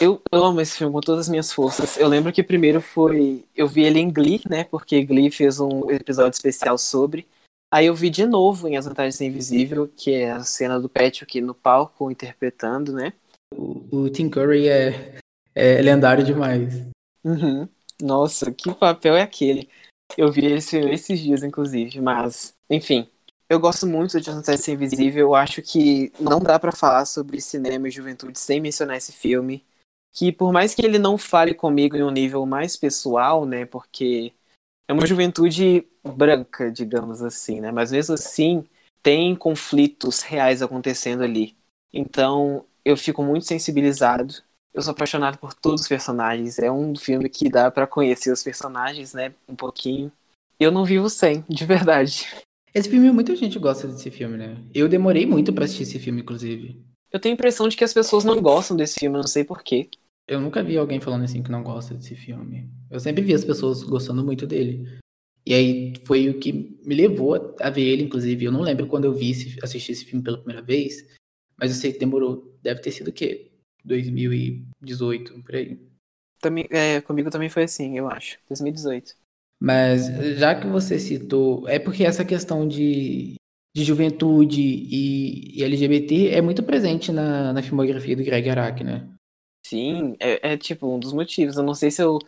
Eu 0.00 0.20
amo 0.32 0.60
esse 0.60 0.78
filme 0.78 0.92
com 0.92 1.00
todas 1.00 1.22
as 1.22 1.28
minhas 1.28 1.52
forças. 1.52 1.96
Eu 1.96 2.08
lembro 2.08 2.32
que 2.32 2.42
primeiro 2.42 2.80
foi. 2.80 3.44
Eu 3.54 3.68
vi 3.68 3.84
ele 3.84 4.00
em 4.00 4.10
Glee, 4.10 4.40
né? 4.48 4.64
Porque 4.64 5.04
Glee 5.04 5.30
fez 5.30 5.60
um 5.60 5.90
episódio 5.90 6.34
especial 6.34 6.76
sobre. 6.76 7.26
Aí 7.72 7.86
eu 7.86 7.94
vi 7.94 8.10
de 8.10 8.26
novo 8.26 8.68
em 8.68 8.76
As 8.76 8.86
Vantagens 8.86 9.20
Invisível, 9.20 9.88
que 9.96 10.14
é 10.14 10.30
a 10.30 10.42
cena 10.44 10.80
do 10.80 10.88
Patrick 10.88 11.40
no 11.40 11.54
palco 11.54 12.10
interpretando, 12.10 12.92
né? 12.92 13.12
O, 13.52 13.84
o 13.90 14.10
Tim 14.10 14.28
Curry 14.28 14.68
é, 14.68 15.18
é 15.54 15.82
lendário 15.82 16.24
demais. 16.24 16.86
Uhum. 17.24 17.68
Nossa, 18.00 18.52
que 18.52 18.72
papel 18.74 19.16
é 19.16 19.22
aquele? 19.22 19.68
Eu 20.16 20.30
vi 20.30 20.46
esse 20.46 20.78
esses 20.78 21.20
dias, 21.20 21.42
inclusive, 21.42 22.00
mas, 22.00 22.54
enfim. 22.70 23.08
Eu 23.48 23.60
gosto 23.60 23.86
muito 23.86 24.20
de 24.20 24.30
de 24.30 24.70
Invisível. 24.70 25.28
Eu 25.28 25.34
acho 25.34 25.60
que 25.62 26.12
não 26.18 26.40
dá 26.40 26.58
para 26.58 26.72
falar 26.72 27.04
sobre 27.04 27.40
cinema 27.40 27.88
e 27.88 27.90
juventude 27.90 28.38
sem 28.38 28.60
mencionar 28.60 28.96
esse 28.96 29.12
filme. 29.12 29.64
Que 30.12 30.32
por 30.32 30.52
mais 30.52 30.74
que 30.74 30.84
ele 30.84 30.98
não 30.98 31.18
fale 31.18 31.54
comigo 31.54 31.96
em 31.96 32.02
um 32.02 32.10
nível 32.10 32.46
mais 32.46 32.76
pessoal, 32.76 33.44
né? 33.44 33.66
Porque 33.66 34.32
é 34.88 34.92
uma 34.92 35.06
juventude 35.06 35.86
branca, 36.04 36.70
digamos 36.70 37.22
assim, 37.22 37.60
né? 37.60 37.72
Mas 37.72 37.92
mesmo 37.92 38.14
assim, 38.14 38.64
tem 39.02 39.34
conflitos 39.36 40.22
reais 40.22 40.62
acontecendo 40.62 41.22
ali. 41.22 41.56
Então, 41.92 42.64
eu 42.84 42.96
fico 42.96 43.22
muito 43.22 43.46
sensibilizado. 43.46 44.34
Eu 44.74 44.82
sou 44.82 44.90
apaixonado 44.90 45.38
por 45.38 45.54
todos 45.54 45.82
os 45.82 45.88
personagens. 45.88 46.58
É 46.58 46.70
um 46.70 46.96
filme 46.96 47.28
que 47.28 47.48
dá 47.48 47.70
para 47.70 47.86
conhecer 47.86 48.32
os 48.32 48.42
personagens, 48.42 49.14
né? 49.14 49.32
Um 49.48 49.54
pouquinho. 49.54 50.10
Eu 50.58 50.72
não 50.72 50.84
vivo 50.84 51.08
sem, 51.08 51.44
de 51.48 51.64
verdade. 51.64 52.26
Esse 52.74 52.90
filme, 52.90 53.12
muita 53.12 53.36
gente 53.36 53.56
gosta 53.56 53.86
desse 53.86 54.10
filme, 54.10 54.36
né? 54.36 54.56
Eu 54.74 54.88
demorei 54.88 55.24
muito 55.24 55.52
para 55.52 55.64
assistir 55.64 55.84
esse 55.84 55.98
filme, 56.00 56.22
inclusive. 56.22 56.84
Eu 57.12 57.20
tenho 57.20 57.34
a 57.34 57.36
impressão 57.36 57.68
de 57.68 57.76
que 57.76 57.84
as 57.84 57.94
pessoas 57.94 58.24
não 58.24 58.42
gostam 58.42 58.76
desse 58.76 58.98
filme, 58.98 59.16
eu 59.16 59.20
não 59.20 59.28
sei 59.28 59.44
porquê. 59.44 59.88
Eu 60.26 60.40
nunca 60.40 60.60
vi 60.60 60.76
alguém 60.76 61.00
falando 61.00 61.22
assim 61.22 61.40
que 61.40 61.52
não 61.52 61.62
gosta 61.62 61.94
desse 61.94 62.16
filme. 62.16 62.68
Eu 62.90 62.98
sempre 62.98 63.22
vi 63.22 63.32
as 63.32 63.44
pessoas 63.44 63.84
gostando 63.84 64.24
muito 64.24 64.44
dele. 64.44 64.98
E 65.46 65.54
aí 65.54 65.92
foi 66.04 66.28
o 66.28 66.40
que 66.40 66.80
me 66.84 66.96
levou 66.96 67.54
a 67.60 67.70
ver 67.70 67.82
ele, 67.82 68.02
inclusive. 68.02 68.44
Eu 68.44 68.50
não 68.50 68.62
lembro 68.62 68.88
quando 68.88 69.04
eu 69.04 69.14
vi 69.14 69.30
esse, 69.30 69.56
assisti 69.62 69.92
esse 69.92 70.04
filme 70.04 70.24
pela 70.24 70.38
primeira 70.38 70.62
vez, 70.62 71.06
mas 71.56 71.70
eu 71.70 71.76
sei 71.76 71.92
que 71.92 72.00
demorou. 72.00 72.58
Deve 72.60 72.80
ter 72.80 72.90
sido 72.90 73.08
o 73.08 73.12
quê? 73.12 73.52
2018, 73.84 75.42
por 75.42 75.54
aí. 75.54 75.78
Também, 76.40 76.66
é, 76.70 77.00
comigo 77.00 77.30
também 77.30 77.48
foi 77.48 77.64
assim, 77.64 77.96
eu 77.96 78.08
acho. 78.08 78.38
2018. 78.48 79.14
Mas 79.60 80.06
já 80.38 80.54
que 80.54 80.66
você 80.66 80.98
citou, 80.98 81.66
é 81.68 81.78
porque 81.78 82.04
essa 82.04 82.24
questão 82.24 82.66
de, 82.66 83.34
de 83.74 83.84
juventude 83.84 84.60
e, 84.60 85.58
e 85.58 85.64
LGBT 85.64 86.28
é 86.28 86.42
muito 86.42 86.62
presente 86.62 87.10
na, 87.10 87.52
na 87.52 87.62
filmografia 87.62 88.16
do 88.16 88.24
Greg 88.24 88.50
Araki, 88.50 88.84
né? 88.84 89.08
Sim, 89.66 90.16
é, 90.20 90.52
é, 90.52 90.56
tipo 90.56 90.86
um 90.86 90.98
dos 90.98 91.12
motivos. 91.12 91.56
Eu 91.56 91.62
não 91.62 91.74
sei 91.74 91.90
se 91.90 92.02
eu 92.02 92.18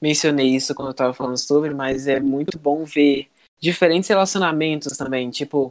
mencionei 0.00 0.54
isso 0.54 0.74
quando 0.74 0.88
eu 0.88 0.94
tava 0.94 1.12
falando 1.12 1.38
sobre, 1.38 1.74
mas 1.74 2.06
é 2.06 2.20
muito 2.20 2.58
bom 2.58 2.84
ver 2.84 3.28
diferentes 3.58 4.08
relacionamentos 4.08 4.96
também. 4.96 5.30
Tipo, 5.30 5.70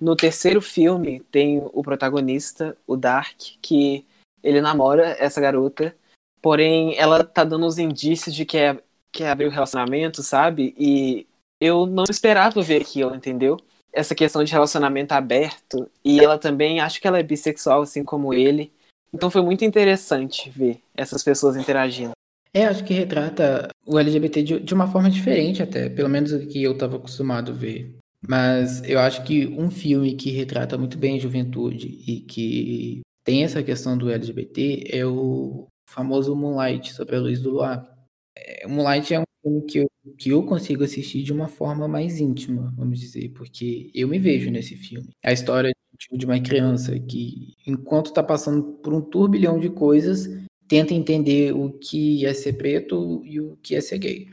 no 0.00 0.14
terceiro 0.14 0.62
filme 0.62 1.20
tem 1.32 1.58
o 1.58 1.82
protagonista, 1.82 2.76
o 2.86 2.96
Dark, 2.96 3.36
que 3.60 4.06
ele 4.42 4.60
namora 4.60 5.16
essa 5.18 5.40
garota, 5.40 5.94
porém 6.40 6.96
ela 6.96 7.24
tá 7.24 7.44
dando 7.44 7.66
uns 7.66 7.78
indícios 7.78 8.34
de 8.34 8.44
que 8.44 8.56
é, 8.56 8.78
que 9.12 9.22
é 9.22 9.30
abrir 9.30 9.46
o 9.46 9.50
relacionamento, 9.50 10.22
sabe? 10.22 10.74
E 10.78 11.26
eu 11.60 11.86
não 11.86 12.04
esperava 12.08 12.62
ver 12.62 12.80
aquilo, 12.80 13.14
entendeu? 13.14 13.58
Essa 13.92 14.14
questão 14.14 14.42
de 14.42 14.52
relacionamento 14.52 15.12
aberto. 15.12 15.90
E 16.04 16.20
ela 16.20 16.38
também, 16.38 16.80
acho 16.80 17.00
que 17.00 17.06
ela 17.06 17.18
é 17.18 17.22
bissexual, 17.22 17.82
assim 17.82 18.04
como 18.04 18.32
ele. 18.32 18.72
Então 19.12 19.30
foi 19.30 19.42
muito 19.42 19.64
interessante 19.64 20.48
ver 20.48 20.80
essas 20.96 21.22
pessoas 21.22 21.56
interagindo. 21.56 22.12
É, 22.52 22.64
acho 22.64 22.84
que 22.84 22.94
retrata 22.94 23.68
o 23.86 23.98
LGBT 23.98 24.42
de, 24.42 24.60
de 24.60 24.74
uma 24.74 24.90
forma 24.90 25.10
diferente 25.10 25.62
até, 25.62 25.88
pelo 25.88 26.08
menos 26.08 26.32
do 26.32 26.46
que 26.46 26.62
eu 26.62 26.72
estava 26.72 26.96
acostumado 26.96 27.52
a 27.52 27.54
ver. 27.54 27.96
Mas 28.26 28.82
eu 28.88 28.98
acho 28.98 29.22
que 29.24 29.46
um 29.46 29.70
filme 29.70 30.14
que 30.14 30.30
retrata 30.30 30.76
muito 30.76 30.98
bem 30.98 31.16
a 31.16 31.20
juventude 31.20 32.02
e 32.06 32.20
que 32.20 33.00
tem 33.30 33.44
essa 33.44 33.62
questão 33.62 33.96
do 33.96 34.10
LGBT 34.10 34.88
é 34.90 35.06
o 35.06 35.68
famoso 35.88 36.34
Moonlight, 36.34 36.92
sobre 36.92 37.14
a 37.14 37.20
luz 37.20 37.40
do 37.40 37.50
luar. 37.50 37.88
É, 38.36 38.66
Moonlight 38.66 39.14
é 39.14 39.20
um 39.20 39.24
filme 39.40 39.62
que 39.66 39.78
eu, 39.78 39.86
que 40.18 40.30
eu 40.30 40.42
consigo 40.42 40.82
assistir 40.82 41.22
de 41.22 41.32
uma 41.32 41.46
forma 41.46 41.86
mais 41.86 42.18
íntima, 42.18 42.74
vamos 42.76 42.98
dizer, 42.98 43.28
porque 43.28 43.88
eu 43.94 44.08
me 44.08 44.18
vejo 44.18 44.50
nesse 44.50 44.74
filme. 44.74 45.10
A 45.24 45.32
história 45.32 45.70
de 46.10 46.26
uma 46.26 46.40
criança 46.40 46.98
que, 46.98 47.54
enquanto 47.64 48.06
está 48.06 48.20
passando 48.20 48.64
por 48.82 48.92
um 48.92 49.00
turbilhão 49.00 49.60
de 49.60 49.70
coisas, 49.70 50.28
tenta 50.66 50.92
entender 50.92 51.54
o 51.54 51.70
que 51.70 52.26
é 52.26 52.34
ser 52.34 52.54
preto 52.54 53.22
e 53.24 53.40
o 53.40 53.56
que 53.62 53.76
é 53.76 53.80
ser 53.80 53.98
gay. 53.98 54.28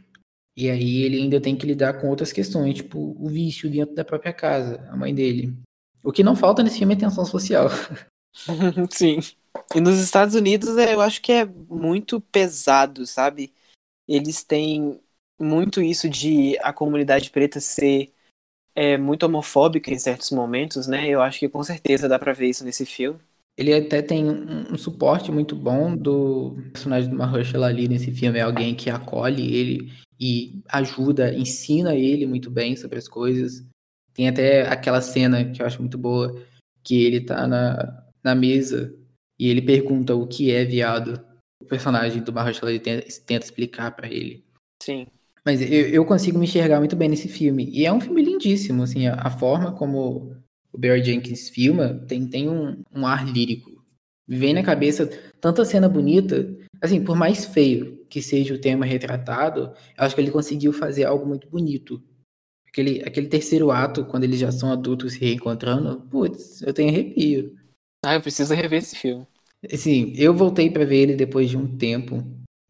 E 0.55 0.71
aí 0.71 1.03
ele 1.03 1.17
ainda 1.17 1.39
tem 1.39 1.55
que 1.55 1.67
lidar 1.67 2.01
com 2.01 2.09
outras 2.09 2.31
questões, 2.31 2.73
tipo 2.73 3.15
o 3.19 3.29
vício 3.29 3.69
dentro 3.69 3.93
da 3.93 4.03
própria 4.03 4.33
casa, 4.33 4.83
a 4.89 4.97
mãe 4.97 5.13
dele. 5.13 5.55
O 6.03 6.11
que 6.11 6.23
não 6.23 6.35
falta 6.35 6.63
nesse 6.63 6.79
filme 6.79 6.95
é 6.95 6.97
tensão 6.97 7.25
social. 7.25 7.67
Sim. 8.91 9.19
E 9.75 9.81
nos 9.81 9.99
Estados 9.99 10.35
Unidos 10.35 10.69
eu 10.77 11.01
acho 11.01 11.21
que 11.21 11.31
é 11.31 11.45
muito 11.45 12.21
pesado, 12.21 13.05
sabe? 13.05 13.53
Eles 14.07 14.43
têm 14.43 14.99
muito 15.39 15.81
isso 15.81 16.09
de 16.09 16.57
a 16.59 16.71
comunidade 16.71 17.29
preta 17.29 17.59
ser 17.59 18.11
é, 18.75 18.97
muito 18.97 19.23
homofóbica 19.23 19.91
em 19.91 19.99
certos 19.99 20.31
momentos, 20.31 20.87
né? 20.87 21.09
Eu 21.09 21.21
acho 21.21 21.39
que 21.39 21.49
com 21.49 21.63
certeza 21.63 22.07
dá 22.07 22.19
pra 22.19 22.33
ver 22.33 22.49
isso 22.49 22.63
nesse 22.63 22.85
filme. 22.85 23.19
Ele 23.57 23.73
até 23.73 24.03
tem 24.03 24.29
um, 24.29 24.73
um 24.73 24.77
suporte 24.77 25.31
muito 25.31 25.55
bom 25.55 25.95
do 25.95 26.57
personagem 26.71 27.09
do 27.09 27.15
Mahershala 27.15 27.67
ali 27.67 27.87
nesse 27.87 28.11
filme. 28.11 28.37
É 28.37 28.43
alguém 28.43 28.75
que 28.75 28.89
acolhe 28.89 29.51
ele 29.53 29.91
e 30.19 30.61
ajuda, 30.69 31.33
ensina 31.33 31.95
ele 31.95 32.27
muito 32.27 32.51
bem 32.51 32.75
sobre 32.75 32.99
as 32.99 33.07
coisas. 33.07 33.65
Tem 34.13 34.27
até 34.27 34.67
aquela 34.67 35.01
cena 35.01 35.43
que 35.51 35.61
eu 35.61 35.65
acho 35.65 35.79
muito 35.79 35.97
boa, 35.97 36.39
que 36.83 37.03
ele 37.03 37.21
tá 37.21 37.47
na, 37.47 38.06
na 38.27 38.35
mesa 38.35 38.93
e 39.39 39.47
ele 39.47 39.61
pergunta 39.61 40.13
o 40.13 40.27
que 40.27 40.51
é 40.51 40.65
viado. 40.65 41.25
O 41.61 41.65
personagem 41.65 42.21
do 42.21 42.33
Mahershala 42.33 42.77
tenta, 42.77 43.07
tenta 43.25 43.45
explicar 43.45 43.95
para 43.95 44.07
ele. 44.07 44.43
Sim. 44.83 45.07
Mas 45.45 45.61
eu, 45.61 45.87
eu, 45.87 46.05
consigo 46.05 46.37
me 46.37 46.45
enxergar 46.45 46.79
muito 46.79 46.95
bem 46.95 47.07
nesse 47.07 47.29
filme. 47.29 47.69
E 47.71 47.85
é 47.85 47.93
um 47.93 48.01
filme 48.01 48.21
lindíssimo, 48.21 48.83
assim, 48.83 49.07
a, 49.07 49.15
a 49.15 49.31
forma 49.31 49.71
como 49.71 50.35
o 50.73 50.77
Barry 50.77 51.03
Jenkins 51.03 51.49
filma 51.49 52.03
tem, 52.07 52.27
tem 52.27 52.49
um, 52.49 52.83
um 52.93 53.07
ar 53.07 53.25
lírico. 53.25 53.71
Vem 54.27 54.53
na 54.53 54.61
cabeça 54.61 55.07
tanta 55.39 55.63
cena 55.63 55.87
bonita, 55.87 56.53
assim, 56.81 57.01
por 57.01 57.15
mais 57.15 57.45
feio 57.45 58.05
que 58.09 58.21
seja 58.21 58.53
o 58.53 58.59
tema 58.59 58.85
retratado, 58.85 59.73
eu 59.97 60.03
acho 60.03 60.15
que 60.15 60.21
ele 60.21 60.31
conseguiu 60.31 60.73
fazer 60.73 61.05
algo 61.05 61.25
muito 61.25 61.49
bonito. 61.49 62.03
Aquele, 62.67 63.01
aquele 63.03 63.27
terceiro 63.27 63.71
ato, 63.71 64.05
quando 64.05 64.25
eles 64.25 64.39
já 64.39 64.51
são 64.51 64.71
adultos 64.71 65.13
se 65.13 65.19
reencontrando, 65.19 66.01
putz, 66.09 66.61
eu 66.61 66.73
tenho 66.73 66.89
arrepio. 66.89 67.55
Ah, 68.03 68.15
eu 68.15 68.21
preciso 68.21 68.53
rever 68.53 68.79
esse 68.79 68.95
filme. 68.95 69.25
Assim, 69.71 70.13
eu 70.15 70.33
voltei 70.33 70.69
para 70.69 70.85
ver 70.85 70.97
ele 70.97 71.15
depois 71.15 71.49
de 71.49 71.57
um 71.57 71.77
tempo. 71.77 72.23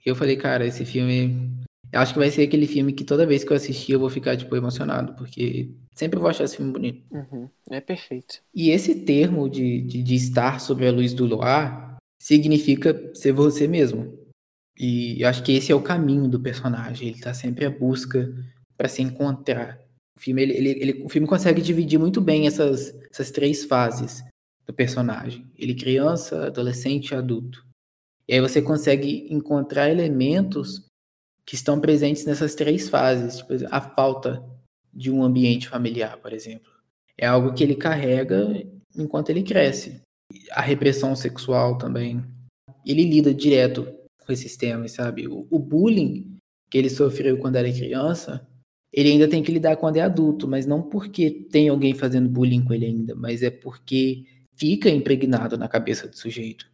Eu 0.06 0.16
falei, 0.16 0.38
cara, 0.38 0.66
esse 0.66 0.86
filme 0.86 1.58
eu 1.92 2.02
acho 2.02 2.14
que 2.14 2.20
vai 2.20 2.30
ser 2.30 2.44
aquele 2.44 2.68
filme 2.68 2.92
que 2.92 3.04
toda 3.04 3.26
vez 3.26 3.44
que 3.44 3.52
eu 3.52 3.58
assistir 3.58 3.94
eu 3.94 4.00
vou 4.00 4.10
ficar, 4.10 4.36
tipo, 4.36 4.56
emocionado, 4.56 5.14
porque 5.14 5.72
sempre 5.96 6.20
vou 6.20 6.30
achar 6.30 6.44
esse 6.44 6.58
filme 6.58 6.72
bonito. 6.72 7.04
Uhum, 7.12 7.50
é 7.72 7.80
perfeito. 7.80 8.42
E 8.54 8.70
esse 8.70 8.94
termo 8.94 9.50
de, 9.50 9.82
de, 9.82 10.04
de, 10.04 10.16
estar 10.16 10.60
sob 10.60 10.86
a 10.86 10.92
luz 10.92 11.14
do 11.14 11.26
luar 11.26 11.98
significa 12.22 13.12
ser 13.16 13.32
você 13.32 13.68
mesmo. 13.68 14.18
E 14.78 15.22
eu 15.22 15.30
acho 15.30 15.44
que 15.44 15.54
esse 15.54 15.72
é 15.72 15.76
o 15.76 15.82
caminho 15.82 16.28
do 16.28 16.40
personagem. 16.40 17.08
Ele 17.08 17.20
tá 17.20 17.34
sempre 17.34 17.66
à 17.66 17.70
busca 17.70 18.32
para 18.78 18.90
se 18.90 19.02
encontrar. 19.02 19.80
O 20.18 20.20
filme, 20.20 20.42
ele, 20.42 20.54
ele, 20.54 20.70
ele, 20.70 21.04
o 21.04 21.10
filme 21.10 21.28
consegue 21.28 21.62
dividir 21.62 21.98
muito 21.98 22.20
bem 22.20 22.48
essas, 22.48 22.94
essas 23.12 23.32
três 23.32 23.64
fases 23.64 24.24
do 24.68 24.74
personagem. 24.74 25.50
Ele 25.58 25.74
criança, 25.74 26.48
adolescente 26.48 27.16
adulto. 27.16 27.66
E 28.28 28.34
aí 28.34 28.42
você 28.42 28.62
consegue 28.62 29.26
encontrar 29.34 29.90
elementos 29.90 30.86
que 31.46 31.56
estão 31.56 31.80
presentes 31.80 32.26
nessas 32.26 32.54
três 32.54 32.90
fases. 32.90 33.38
Tipo, 33.38 33.54
a 33.72 33.80
falta 33.80 34.44
de 34.94 35.10
um 35.10 35.24
ambiente 35.24 35.70
familiar, 35.70 36.18
por 36.18 36.34
exemplo. 36.34 36.70
É 37.18 37.26
algo 37.26 37.54
que 37.54 37.64
ele 37.64 37.76
carrega 37.76 38.46
enquanto 38.96 39.30
ele 39.30 39.44
cresce. 39.44 40.02
A 40.52 40.62
repressão 40.62 41.16
sexual 41.16 41.78
também. 41.78 42.22
Ele 42.86 43.06
lida 43.06 43.34
direto 43.34 43.88
com 44.26 44.34
esses 44.34 44.58
temas, 44.58 44.92
sabe? 44.92 45.28
O, 45.28 45.48
o 45.50 45.58
bullying 45.58 46.38
que 46.70 46.78
ele 46.78 46.90
sofreu 46.90 47.38
quando 47.38 47.56
era 47.56 47.72
criança, 47.72 48.46
ele 48.92 49.12
ainda 49.12 49.28
tem 49.28 49.42
que 49.42 49.52
lidar 49.52 49.78
quando 49.78 49.98
é 49.98 50.02
adulto, 50.02 50.48
mas 50.48 50.66
não 50.66 50.82
porque 50.82 51.30
tem 51.30 51.70
alguém 51.70 51.94
fazendo 51.94 52.30
bullying 52.30 52.64
com 52.64 52.74
ele 52.74 52.86
ainda, 52.86 53.16
mas 53.16 53.42
é 53.42 53.50
porque 53.50 54.26
fica 54.58 54.90
impregnado 54.90 55.58
na 55.58 55.68
cabeça 55.68 56.08
do 56.08 56.18
sujeito. 56.18 56.70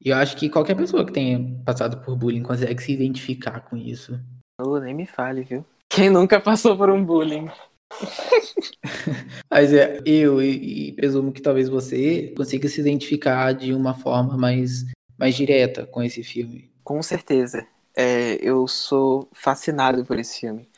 E 0.00 0.10
eu 0.10 0.16
acho 0.16 0.36
que 0.36 0.48
qualquer 0.48 0.76
pessoa 0.76 1.04
que 1.04 1.12
tenha 1.12 1.40
passado 1.64 2.04
por 2.04 2.16
bullying 2.16 2.42
consegue 2.42 2.82
se 2.82 2.92
identificar 2.92 3.60
com 3.60 3.76
isso. 3.76 4.20
Oh, 4.60 4.78
nem 4.78 4.94
me 4.94 5.06
fale, 5.06 5.42
viu? 5.42 5.64
Quem 5.88 6.10
nunca 6.10 6.40
passou 6.40 6.76
por 6.76 6.90
um 6.90 7.04
bullying? 7.04 7.48
Mas 9.50 9.72
é, 9.72 10.00
eu 10.04 10.42
e, 10.42 10.88
e, 10.88 10.92
presumo 10.92 11.32
que 11.32 11.40
talvez 11.40 11.68
você 11.68 12.32
consiga 12.36 12.68
se 12.68 12.80
identificar 12.80 13.52
de 13.52 13.72
uma 13.72 13.94
forma 13.94 14.36
mais, 14.36 14.84
mais 15.18 15.34
direta 15.34 15.86
com 15.86 16.02
esse 16.02 16.22
filme. 16.22 16.70
Com 16.82 17.02
certeza. 17.02 17.66
É, 17.96 18.34
eu 18.42 18.66
sou 18.66 19.28
fascinado 19.32 20.04
por 20.04 20.18
esse 20.18 20.40
filme. 20.40 20.68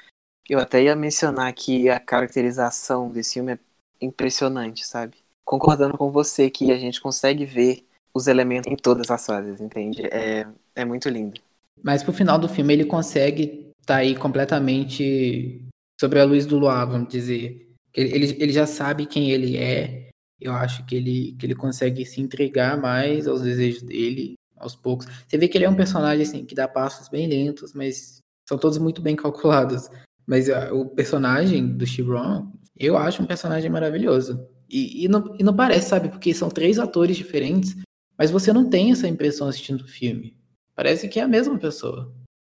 Eu 0.49 0.61
até 0.61 0.83
ia 0.83 0.95
mencionar 0.95 1.53
que 1.53 1.89
a 1.89 1.99
caracterização 1.99 3.11
desse 3.11 3.35
filme 3.35 3.55
é 3.55 3.59
impressionante, 4.01 4.87
sabe? 4.87 5.17
Concordando 5.47 5.97
com 5.97 6.11
você 6.11 6.51
que 6.51 6.71
a 6.71 6.77
gente 6.77 7.01
consegue 7.01 7.47
ver 7.47 7.87
os 8.13 8.27
elementos 8.27 8.71
em 8.71 8.77
todas 8.77 9.11
as 9.11 9.25
fases, 9.25 9.61
entende? 9.61 10.03
É, 10.07 10.47
é 10.75 10.85
muito 10.85 11.09
lindo. 11.09 11.41
Mas 11.83 12.03
pro 12.03 12.13
final 12.13 12.39
do 12.39 12.49
filme 12.49 12.75
ele 12.75 12.85
consegue 12.85 13.71
tá 13.87 13.97
aí 13.97 14.17
completamente 14.17 15.63
sobre 15.99 16.19
a 16.21 16.25
luz 16.25 16.45
do 16.45 16.59
luar, 16.59 16.85
vamos 16.85 17.09
dizer. 17.09 17.73
Ele, 17.95 18.15
ele, 18.15 18.37
ele 18.43 18.53
já 18.53 18.67
sabe 18.67 19.07
quem 19.07 19.31
ele 19.31 19.57
é. 19.57 20.11
Eu 20.41 20.53
acho 20.53 20.85
que 20.85 20.95
ele, 20.95 21.35
que 21.39 21.47
ele 21.47 21.55
consegue 21.55 22.05
se 22.05 22.21
entregar 22.21 22.77
mais 22.79 23.27
aos 23.27 23.41
desejos 23.43 23.83
dele, 23.83 24.35
aos 24.57 24.75
poucos. 24.75 25.07
Você 25.27 25.39
vê 25.39 25.49
que 25.49 25.57
ele 25.57 25.65
é 25.65 25.71
um 25.71 25.77
personagem 25.77 26.23
assim 26.23 26.45
que 26.45 26.55
dá 26.55 26.67
passos 26.69 27.09
bem 27.09 27.27
lentos, 27.27 27.73
mas 27.73 28.19
são 28.47 28.59
todos 28.59 28.77
muito 28.77 29.01
bem 29.01 29.17
calculados. 29.17 29.89
Mas 30.27 30.49
uh, 30.49 30.75
o 30.75 30.87
personagem 30.87 31.67
do 31.67 31.87
Chibron, 31.87 32.53
eu 32.77 32.99
acho 32.99 33.23
um 33.23 33.27
personagem 33.27 33.71
maravilhoso. 33.71 34.47
E, 34.69 35.05
e, 35.05 35.09
não, 35.09 35.35
e 35.39 35.43
não 35.43 35.55
parece, 35.55 35.89
sabe? 35.89 36.09
Porque 36.09 36.35
são 36.35 36.49
três 36.49 36.79
atores 36.79 37.17
diferentes, 37.17 37.77
mas 38.19 38.31
você 38.31 38.53
não 38.53 38.69
tem 38.69 38.93
essa 38.93 39.09
impressão 39.09 39.49
assistindo 39.49 39.83
o 39.83 39.89
filme. 39.89 40.37
Parece 40.75 41.09
que 41.09 41.21
é 41.21 41.23
a 41.23 41.29
mesma 41.29 41.59
pessoa. 41.59 42.13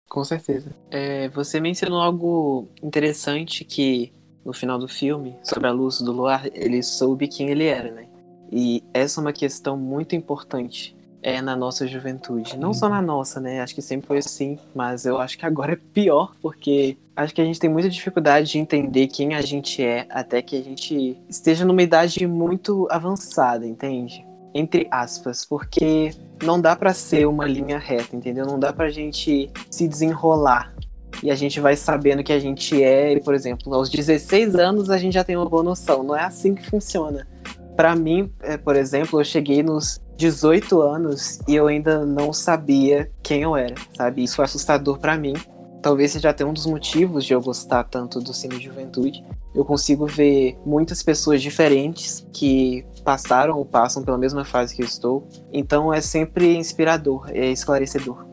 Com 0.10 0.24
certeza. 0.24 0.76
É, 0.90 1.30
você 1.30 1.60
mencionou 1.60 2.02
algo 2.02 2.68
interessante 2.82 3.64
que 3.64 4.12
no 4.44 4.54
final 4.54 4.80
do 4.80 4.88
filme, 4.88 5.36
sobre 5.44 5.68
a 5.68 5.72
luz 5.72 6.02
do 6.02 6.12
luar, 6.12 6.48
ele 6.54 6.82
soube 6.82 7.28
quem 7.28 7.50
ele 7.50 7.66
era, 7.66 7.92
né? 7.92 8.08
E 8.52 8.84
essa 8.94 9.20
é 9.20 9.22
uma 9.22 9.34
questão 9.34 9.78
muito 9.78 10.16
importante 10.16 10.96
é 11.22 11.42
na 11.42 11.56
nossa 11.56 11.88
juventude. 11.88 12.58
Não 12.58 12.74
só 12.74 12.88
na 12.90 13.02
nossa, 13.02 13.40
né? 13.40 13.62
Acho 13.62 13.76
que 13.76 13.82
sempre 13.82 14.08
foi 14.08 14.18
assim, 14.20 14.58
mas 14.74 15.06
eu 15.06 15.20
acho 15.20 15.38
que 15.38 15.46
agora 15.46 15.74
é 15.74 15.80
pior, 15.94 16.34
porque 16.42 16.98
acho 17.16 17.34
que 17.34 17.42
a 17.42 17.46
gente 17.46 17.60
tem 17.60 17.70
muita 17.70 17.90
dificuldade 17.90 18.52
de 18.52 18.58
entender 18.58 19.08
quem 19.08 19.36
a 19.36 19.42
gente 19.42 19.84
é 19.84 20.08
até 20.10 20.42
que 20.42 20.56
a 20.56 20.64
gente 20.64 21.18
esteja 21.30 21.66
numa 21.66 21.84
idade 21.84 22.26
muito 22.26 22.88
avançada, 22.90 23.66
entende? 23.66 24.26
entre 24.54 24.88
aspas, 24.90 25.46
porque 25.46 26.12
não 26.44 26.60
dá 26.60 26.76
para 26.76 26.94
ser 26.94 27.28
uma 27.28 27.46
linha 27.46 27.78
reta, 27.78 28.16
entendeu? 28.16 28.46
Não 28.46 28.60
dá 28.60 28.74
pra 28.74 28.90
gente 28.90 29.50
se 29.70 29.88
desenrolar. 29.88 30.74
E 31.22 31.30
a 31.30 31.36
gente 31.36 31.60
vai 31.60 31.76
sabendo 31.76 32.24
que 32.24 32.32
a 32.32 32.40
gente 32.40 32.82
é, 32.82 33.20
por 33.20 33.34
exemplo, 33.34 33.74
aos 33.74 33.90
16 33.90 34.56
anos 34.56 34.90
a 34.90 34.98
gente 34.98 35.14
já 35.14 35.24
tem 35.24 35.36
uma 35.36 35.48
boa 35.48 35.64
noção. 35.64 36.04
Não 36.04 36.16
é 36.16 36.24
assim 36.24 36.56
que 36.56 36.70
funciona. 36.70 37.28
Para 37.76 37.96
mim, 37.96 38.32
é, 38.42 38.58
por 38.58 38.76
exemplo, 38.76 39.20
eu 39.20 39.24
cheguei 39.24 39.62
nos 39.62 40.02
18 40.20 40.82
anos 40.82 41.40
e 41.48 41.56
eu 41.56 41.68
ainda 41.68 42.06
não 42.06 42.34
sabia 42.34 43.10
quem 43.24 43.44
eu 43.44 43.56
era, 43.56 43.76
sabe? 43.96 44.22
Isso 44.22 44.36
foi 44.36 44.44
assustador 44.44 45.00
para 45.00 45.18
mim. 45.18 45.34
Talvez 45.82 46.12
seja 46.12 46.30
até 46.30 46.44
um 46.44 46.52
dos 46.52 46.66
motivos 46.66 47.24
de 47.24 47.34
eu 47.34 47.42
gostar 47.42 47.86
tanto 47.86 48.20
do 48.20 48.34
Cine 48.34 48.60
Juventude. 48.60 49.24
Eu 49.56 49.64
consigo 49.64 50.06
ver 50.06 50.58
muitas 50.66 51.02
pessoas 51.02 51.42
diferentes 51.42 52.28
que 52.34 52.86
passaram 53.02 53.58
ou 53.58 53.64
passam 53.64 54.04
pela 54.04 54.18
mesma 54.18 54.44
fase 54.44 54.76
que 54.76 54.82
eu 54.82 54.86
estou. 54.86 55.26
Então 55.54 55.94
é 55.94 56.02
sempre 56.02 56.54
inspirador, 56.58 57.30
é 57.30 57.50
esclarecedor. 57.50 58.28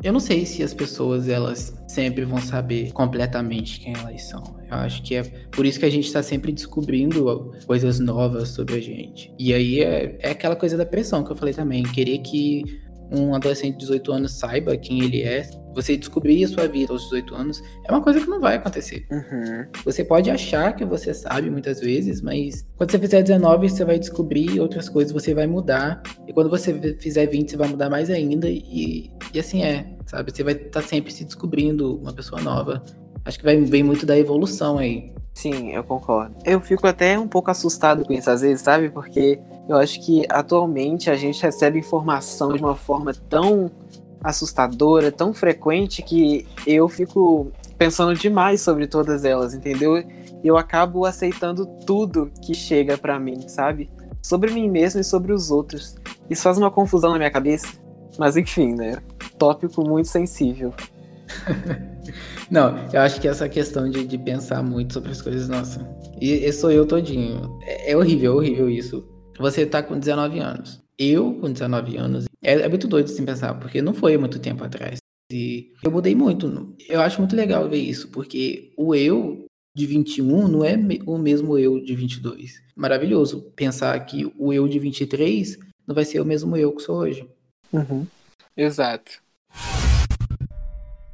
Eu 0.00 0.12
não 0.12 0.20
sei 0.20 0.46
se 0.46 0.62
as 0.62 0.72
pessoas 0.72 1.28
elas 1.28 1.74
sempre 1.88 2.24
vão 2.24 2.40
saber 2.40 2.92
completamente 2.92 3.80
quem 3.80 3.94
elas 3.94 4.22
são. 4.28 4.61
Acho 4.80 5.02
que 5.02 5.14
é 5.14 5.22
por 5.50 5.66
isso 5.66 5.78
que 5.78 5.86
a 5.86 5.90
gente 5.90 6.06
está 6.06 6.22
sempre 6.22 6.52
descobrindo 6.52 7.52
coisas 7.66 7.98
novas 7.98 8.48
sobre 8.48 8.76
a 8.76 8.80
gente. 8.80 9.32
E 9.38 9.52
aí 9.52 9.80
é, 9.80 10.16
é 10.20 10.30
aquela 10.30 10.56
coisa 10.56 10.76
da 10.76 10.86
pressão 10.86 11.22
que 11.24 11.32
eu 11.32 11.36
falei 11.36 11.54
também, 11.54 11.82
querer 11.82 12.18
que 12.18 12.80
um 13.12 13.34
adolescente 13.34 13.74
de 13.74 13.80
18 13.80 14.12
anos 14.12 14.32
saiba 14.32 14.76
quem 14.76 15.02
ele 15.02 15.22
é, 15.22 15.48
você 15.74 15.96
descobrir 15.96 16.44
a 16.44 16.48
sua 16.48 16.66
vida 16.66 16.92
aos 16.92 17.04
18 17.04 17.34
anos, 17.34 17.62
é 17.86 17.92
uma 17.92 18.02
coisa 18.02 18.20
que 18.20 18.26
não 18.26 18.40
vai 18.40 18.56
acontecer. 18.56 19.06
Uhum. 19.10 19.66
Você 19.84 20.04
pode 20.04 20.30
achar 20.30 20.74
que 20.74 20.84
você 20.84 21.12
sabe 21.12 21.50
muitas 21.50 21.80
vezes, 21.80 22.20
mas 22.20 22.66
quando 22.76 22.90
você 22.90 22.98
fizer 22.98 23.22
19, 23.22 23.68
você 23.68 23.84
vai 23.84 23.98
descobrir 23.98 24.60
outras 24.60 24.88
coisas, 24.88 25.12
você 25.12 25.34
vai 25.34 25.46
mudar. 25.46 26.02
E 26.26 26.32
quando 26.32 26.50
você 26.50 26.94
fizer 26.94 27.26
20, 27.26 27.50
você 27.50 27.56
vai 27.56 27.68
mudar 27.68 27.90
mais 27.90 28.10
ainda. 28.10 28.48
E, 28.48 29.10
e 29.32 29.38
assim 29.38 29.62
é, 29.62 29.94
sabe? 30.06 30.34
Você 30.34 30.42
vai 30.42 30.54
estar 30.54 30.80
tá 30.80 30.82
sempre 30.82 31.12
se 31.12 31.24
descobrindo 31.24 31.98
uma 31.98 32.12
pessoa 32.12 32.40
nova. 32.40 32.82
Acho 33.24 33.38
que 33.38 33.44
vai 33.44 33.56
vem 33.60 33.82
muito 33.82 34.04
da 34.04 34.18
evolução 34.18 34.78
aí. 34.78 35.12
Sim, 35.34 35.70
eu 35.70 35.82
concordo. 35.82 36.34
Eu 36.44 36.60
fico 36.60 36.86
até 36.86 37.18
um 37.18 37.26
pouco 37.26 37.50
assustado 37.50 38.04
com 38.04 38.12
isso 38.12 38.30
às 38.30 38.42
vezes, 38.42 38.60
sabe? 38.62 38.90
Porque 38.90 39.40
eu 39.68 39.76
acho 39.76 40.04
que 40.04 40.24
atualmente 40.28 41.10
a 41.10 41.14
gente 41.14 41.42
recebe 41.42 41.78
informação 41.78 42.52
de 42.52 42.62
uma 42.62 42.76
forma 42.76 43.14
tão 43.28 43.70
assustadora, 44.22 45.10
tão 45.10 45.32
frequente 45.32 46.02
que 46.02 46.46
eu 46.66 46.88
fico 46.88 47.50
pensando 47.78 48.14
demais 48.14 48.60
sobre 48.60 48.86
todas 48.86 49.24
elas, 49.24 49.54
entendeu? 49.54 49.98
E 49.98 50.06
eu 50.44 50.56
acabo 50.56 51.04
aceitando 51.04 51.66
tudo 51.86 52.30
que 52.42 52.54
chega 52.54 52.98
para 52.98 53.18
mim, 53.18 53.48
sabe? 53.48 53.90
Sobre 54.20 54.52
mim 54.52 54.68
mesmo 54.68 55.00
e 55.00 55.04
sobre 55.04 55.32
os 55.32 55.50
outros. 55.50 55.96
Isso 56.28 56.42
faz 56.42 56.58
uma 56.58 56.70
confusão 56.70 57.12
na 57.12 57.18
minha 57.18 57.30
cabeça. 57.30 57.68
Mas 58.18 58.36
enfim, 58.36 58.74
né? 58.74 58.98
Tópico 59.38 59.82
muito 59.82 60.08
sensível. 60.08 60.72
Não, 62.52 62.76
eu 62.92 63.00
acho 63.00 63.18
que 63.18 63.26
essa 63.26 63.48
questão 63.48 63.88
de, 63.88 64.06
de 64.06 64.18
pensar 64.18 64.62
muito 64.62 64.92
sobre 64.92 65.10
as 65.10 65.22
coisas, 65.22 65.48
nossa. 65.48 65.80
E, 66.20 66.44
e 66.44 66.52
sou 66.52 66.70
eu 66.70 66.84
todinho. 66.84 67.58
É, 67.62 67.92
é 67.92 67.96
horrível, 67.96 68.32
é 68.32 68.36
horrível 68.36 68.68
isso. 68.68 69.08
Você 69.38 69.64
tá 69.64 69.82
com 69.82 69.98
19 69.98 70.38
anos. 70.38 70.78
Eu, 70.98 71.32
com 71.40 71.50
19 71.50 71.96
anos, 71.96 72.26
é, 72.42 72.52
é 72.52 72.68
muito 72.68 72.86
doido 72.86 73.06
assim 73.06 73.24
pensar, 73.24 73.54
porque 73.54 73.80
não 73.80 73.94
foi 73.94 74.18
muito 74.18 74.38
tempo 74.38 74.62
atrás. 74.62 74.98
E 75.32 75.72
eu 75.82 75.90
mudei 75.90 76.14
muito. 76.14 76.76
Eu 76.86 77.00
acho 77.00 77.20
muito 77.20 77.34
legal 77.34 77.66
ver 77.70 77.78
isso, 77.78 78.08
porque 78.08 78.70
o 78.76 78.94
eu 78.94 79.46
de 79.74 79.86
21 79.86 80.46
não 80.46 80.62
é 80.62 80.76
o 81.06 81.16
mesmo 81.16 81.56
eu 81.56 81.82
de 81.82 81.94
22. 81.94 82.62
Maravilhoso 82.76 83.50
pensar 83.56 83.98
que 84.04 84.30
o 84.36 84.52
eu 84.52 84.68
de 84.68 84.78
23 84.78 85.58
não 85.86 85.94
vai 85.94 86.04
ser 86.04 86.20
o 86.20 86.26
mesmo 86.26 86.54
eu 86.54 86.70
que 86.72 86.82
sou 86.82 86.98
hoje. 86.98 87.26
Uhum. 87.72 88.06
Exato. 88.54 89.22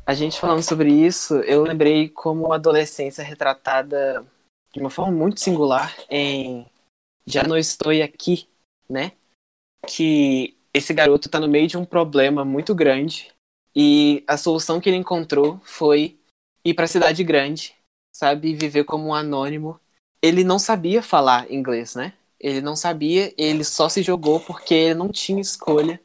A 0.08 0.14
gente 0.14 0.40
falando 0.40 0.62
sobre 0.62 0.90
isso, 0.90 1.34
eu 1.40 1.62
lembrei 1.64 2.08
como 2.08 2.50
a 2.50 2.54
adolescência 2.54 3.20
é 3.20 3.24
retratada 3.26 4.26
de 4.72 4.80
uma 4.80 4.88
forma 4.88 5.12
muito 5.12 5.38
singular 5.38 5.94
em 6.08 6.64
Já 7.26 7.42
Não 7.42 7.58
Estou 7.58 7.92
Aqui, 8.02 8.48
né? 8.88 9.12
Que 9.86 10.56
esse 10.72 10.94
garoto 10.94 11.28
tá 11.28 11.38
no 11.38 11.46
meio 11.46 11.68
de 11.68 11.76
um 11.76 11.84
problema 11.84 12.42
muito 12.42 12.74
grande 12.74 13.30
e 13.76 14.24
a 14.26 14.38
solução 14.38 14.80
que 14.80 14.88
ele 14.88 14.96
encontrou 14.96 15.60
foi 15.62 16.18
ir 16.64 16.72
para 16.72 16.86
a 16.86 16.88
cidade 16.88 17.22
grande, 17.22 17.76
sabe, 18.10 18.54
viver 18.54 18.84
como 18.84 19.08
um 19.08 19.14
anônimo. 19.14 19.78
Ele 20.22 20.42
não 20.42 20.58
sabia 20.58 21.02
falar 21.02 21.52
inglês, 21.52 21.94
né? 21.94 22.14
Ele 22.40 22.62
não 22.62 22.74
sabia, 22.74 23.34
ele 23.36 23.62
só 23.62 23.90
se 23.90 24.02
jogou 24.02 24.40
porque 24.40 24.72
ele 24.72 24.94
não 24.94 25.10
tinha 25.10 25.42
escolha 25.42 26.00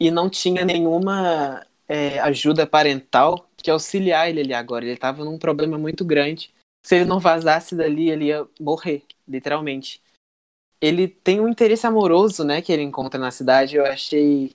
e 0.00 0.10
não 0.10 0.28
tinha 0.28 0.64
nenhuma 0.64 1.64
é, 1.88 2.18
ajuda 2.20 2.66
parental 2.66 3.48
que 3.56 3.70
auxiliar 3.70 4.28
ele 4.28 4.40
ali 4.40 4.54
agora. 4.54 4.84
Ele 4.84 4.94
estava 4.94 5.24
num 5.24 5.38
problema 5.38 5.78
muito 5.78 6.04
grande. 6.04 6.52
Se 6.84 6.96
ele 6.96 7.04
não 7.04 7.18
vazasse 7.18 7.74
dali, 7.74 8.10
ele 8.10 8.26
ia 8.26 8.46
morrer, 8.60 9.02
literalmente. 9.26 10.02
Ele 10.80 11.08
tem 11.08 11.40
um 11.40 11.48
interesse 11.48 11.86
amoroso, 11.86 12.44
né, 12.44 12.60
que 12.60 12.72
ele 12.72 12.82
encontra 12.82 13.18
na 13.18 13.30
cidade. 13.30 13.76
Eu 13.76 13.86
achei 13.86 14.54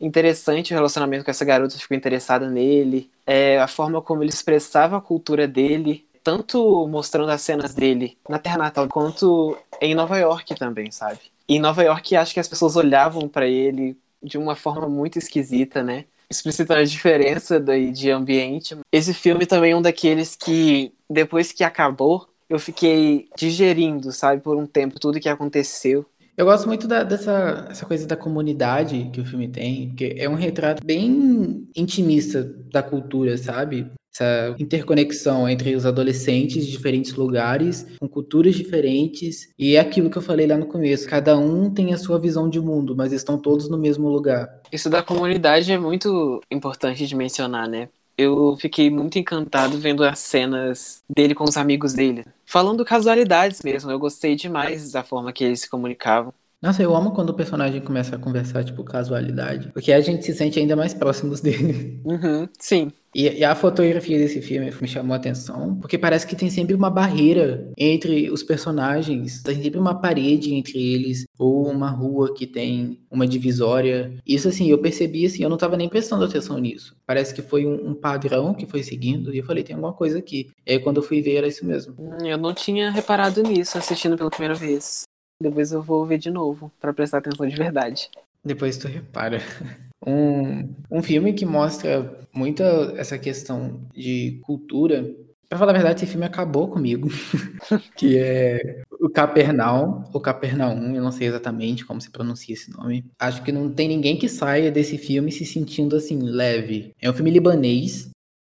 interessante 0.00 0.72
o 0.72 0.76
relacionamento 0.76 1.24
com 1.24 1.30
essa 1.30 1.44
garota, 1.44 1.78
ficou 1.78 1.96
interessada 1.96 2.48
nele. 2.50 3.10
É, 3.26 3.58
a 3.60 3.68
forma 3.68 4.02
como 4.02 4.22
ele 4.22 4.30
expressava 4.30 4.96
a 4.96 5.00
cultura 5.00 5.46
dele, 5.46 6.08
tanto 6.24 6.88
mostrando 6.88 7.30
as 7.30 7.42
cenas 7.42 7.74
dele 7.74 8.18
na 8.28 8.38
Terra 8.38 8.58
Natal, 8.58 8.88
quanto 8.88 9.56
em 9.80 9.94
Nova 9.94 10.18
York 10.18 10.54
também, 10.56 10.90
sabe? 10.90 11.20
E 11.46 11.56
em 11.56 11.60
Nova 11.60 11.82
York, 11.82 12.16
acho 12.16 12.34
que 12.34 12.40
as 12.40 12.48
pessoas 12.48 12.74
olhavam 12.76 13.28
para 13.28 13.46
ele 13.46 13.96
de 14.22 14.38
uma 14.38 14.56
forma 14.56 14.88
muito 14.88 15.18
esquisita, 15.18 15.82
né? 15.82 16.06
Explicitando 16.30 16.80
a 16.80 16.84
diferença 16.84 17.58
de 17.58 18.10
ambiente. 18.10 18.76
Esse 18.92 19.12
filme 19.12 19.46
também 19.46 19.72
é 19.72 19.76
um 19.76 19.82
daqueles 19.82 20.36
que, 20.36 20.92
depois 21.08 21.52
que 21.52 21.64
acabou, 21.64 22.28
eu 22.48 22.58
fiquei 22.58 23.28
digerindo, 23.36 24.12
sabe, 24.12 24.40
por 24.40 24.56
um 24.56 24.66
tempo, 24.66 24.98
tudo 24.98 25.20
que 25.20 25.28
aconteceu. 25.28 26.06
Eu 26.36 26.46
gosto 26.46 26.66
muito 26.66 26.88
da, 26.88 27.02
dessa 27.02 27.66
essa 27.70 27.84
coisa 27.84 28.06
da 28.06 28.16
comunidade 28.16 29.10
que 29.12 29.20
o 29.20 29.24
filme 29.24 29.48
tem, 29.48 29.88
porque 29.88 30.14
é 30.16 30.28
um 30.28 30.34
retrato 30.34 30.84
bem 30.84 31.68
intimista 31.76 32.42
da 32.72 32.82
cultura, 32.82 33.36
sabe? 33.36 33.90
essa 34.12 34.54
interconexão 34.58 35.48
entre 35.48 35.74
os 35.74 35.86
adolescentes 35.86 36.66
de 36.66 36.72
diferentes 36.72 37.14
lugares, 37.14 37.86
com 37.98 38.08
culturas 38.08 38.54
diferentes, 38.54 39.52
e 39.58 39.76
é 39.76 39.80
aquilo 39.80 40.10
que 40.10 40.18
eu 40.18 40.22
falei 40.22 40.46
lá 40.46 40.56
no 40.56 40.66
começo, 40.66 41.08
cada 41.08 41.38
um 41.38 41.72
tem 41.72 41.94
a 41.94 41.98
sua 41.98 42.18
visão 42.18 42.48
de 42.50 42.60
mundo, 42.60 42.94
mas 42.96 43.12
estão 43.12 43.38
todos 43.38 43.68
no 43.68 43.78
mesmo 43.78 44.08
lugar. 44.08 44.60
Isso 44.72 44.90
da 44.90 45.02
comunidade 45.02 45.70
é 45.70 45.78
muito 45.78 46.40
importante 46.50 47.06
de 47.06 47.14
mencionar, 47.14 47.68
né? 47.68 47.88
Eu 48.22 48.54
fiquei 48.58 48.90
muito 48.90 49.18
encantado 49.18 49.78
vendo 49.78 50.04
as 50.04 50.18
cenas 50.18 51.02
dele 51.08 51.34
com 51.34 51.44
os 51.44 51.56
amigos 51.56 51.94
dele. 51.94 52.26
Falando 52.44 52.84
casualidades 52.84 53.62
mesmo, 53.62 53.90
eu 53.90 53.98
gostei 53.98 54.36
demais 54.36 54.92
da 54.92 55.02
forma 55.02 55.32
que 55.32 55.42
eles 55.42 55.60
se 55.62 55.70
comunicavam. 55.70 56.34
Nossa, 56.62 56.82
eu 56.82 56.94
amo 56.94 57.12
quando 57.12 57.30
o 57.30 57.34
personagem 57.34 57.80
começa 57.80 58.16
a 58.16 58.18
conversar, 58.18 58.64
tipo, 58.64 58.84
casualidade. 58.84 59.70
Porque 59.72 59.92
a 59.92 60.00
gente 60.00 60.24
se 60.24 60.34
sente 60.34 60.58
ainda 60.58 60.76
mais 60.76 60.92
próximos 60.92 61.40
dele. 61.42 62.00
Uhum, 62.04 62.46
sim. 62.58 62.92
E, 63.14 63.42
a 63.44 63.54
fotografia 63.54 64.18
desse 64.18 64.40
filme 64.40 64.70
me 64.80 64.86
chamou 64.86 65.14
a 65.14 65.16
atenção, 65.16 65.76
porque 65.80 65.98
parece 65.98 66.26
que 66.26 66.36
tem 66.36 66.48
sempre 66.48 66.74
uma 66.74 66.90
barreira 66.90 67.68
entre 67.76 68.30
os 68.30 68.42
personagens, 68.42 69.42
tem 69.42 69.60
sempre 69.62 69.80
uma 69.80 70.00
parede 70.00 70.54
entre 70.54 70.78
eles, 70.78 71.24
ou 71.38 71.66
uma 71.66 71.90
rua 71.90 72.32
que 72.32 72.46
tem 72.46 73.00
uma 73.10 73.26
divisória. 73.26 74.14
Isso, 74.24 74.48
assim, 74.48 74.70
eu 74.70 74.78
percebi, 74.78 75.26
assim, 75.26 75.42
eu 75.42 75.48
não 75.48 75.56
tava 75.56 75.76
nem 75.76 75.88
prestando 75.88 76.24
atenção 76.24 76.58
nisso. 76.58 76.94
Parece 77.06 77.34
que 77.34 77.42
foi 77.42 77.66
um, 77.66 77.88
um 77.90 77.94
padrão 77.94 78.54
que 78.54 78.66
foi 78.66 78.82
seguindo, 78.82 79.34
e 79.34 79.38
eu 79.38 79.44
falei, 79.44 79.64
tem 79.64 79.74
alguma 79.74 79.94
coisa 79.94 80.18
aqui. 80.18 80.50
E 80.64 80.72
aí, 80.72 80.78
quando 80.78 80.98
eu 80.98 81.02
fui 81.02 81.20
ver, 81.20 81.36
era 81.36 81.48
isso 81.48 81.64
mesmo. 81.64 81.96
Eu 82.22 82.38
não 82.38 82.54
tinha 82.54 82.90
reparado 82.90 83.42
nisso 83.42 83.76
assistindo 83.78 84.16
pela 84.16 84.30
primeira 84.30 84.54
vez. 84.54 85.02
Depois 85.40 85.72
eu 85.72 85.82
vou 85.82 86.04
ver 86.06 86.18
de 86.18 86.30
novo, 86.30 86.70
para 86.80 86.92
prestar 86.92 87.18
atenção 87.18 87.46
de 87.46 87.56
verdade. 87.56 88.10
Depois 88.44 88.76
tu 88.76 88.88
repara. 88.88 89.40
Um, 90.06 90.74
um 90.90 91.02
filme 91.02 91.34
que 91.34 91.44
mostra 91.44 92.26
muito 92.32 92.62
essa 92.96 93.18
questão 93.18 93.80
de 93.94 94.40
cultura. 94.44 95.14
Pra 95.46 95.58
falar 95.58 95.72
a 95.72 95.74
verdade, 95.74 96.02
esse 96.02 96.10
filme 96.10 96.24
acabou 96.24 96.68
comigo. 96.68 97.10
que 97.94 98.16
é 98.16 98.82
o 98.98 99.10
Capernaum, 99.10 100.04
ou 100.10 100.18
Capernaum, 100.18 100.94
eu 100.94 101.02
não 101.02 101.12
sei 101.12 101.28
exatamente 101.28 101.84
como 101.84 102.00
se 102.00 102.10
pronuncia 102.10 102.54
esse 102.54 102.70
nome. 102.70 103.04
Acho 103.18 103.42
que 103.42 103.52
não 103.52 103.70
tem 103.70 103.88
ninguém 103.88 104.18
que 104.18 104.26
saia 104.26 104.70
desse 104.70 104.96
filme 104.96 105.30
se 105.30 105.44
sentindo 105.44 105.96
assim, 105.96 106.18
leve. 106.18 106.92
É 106.98 107.10
um 107.10 107.12
filme 107.12 107.30
libanês. 107.30 108.08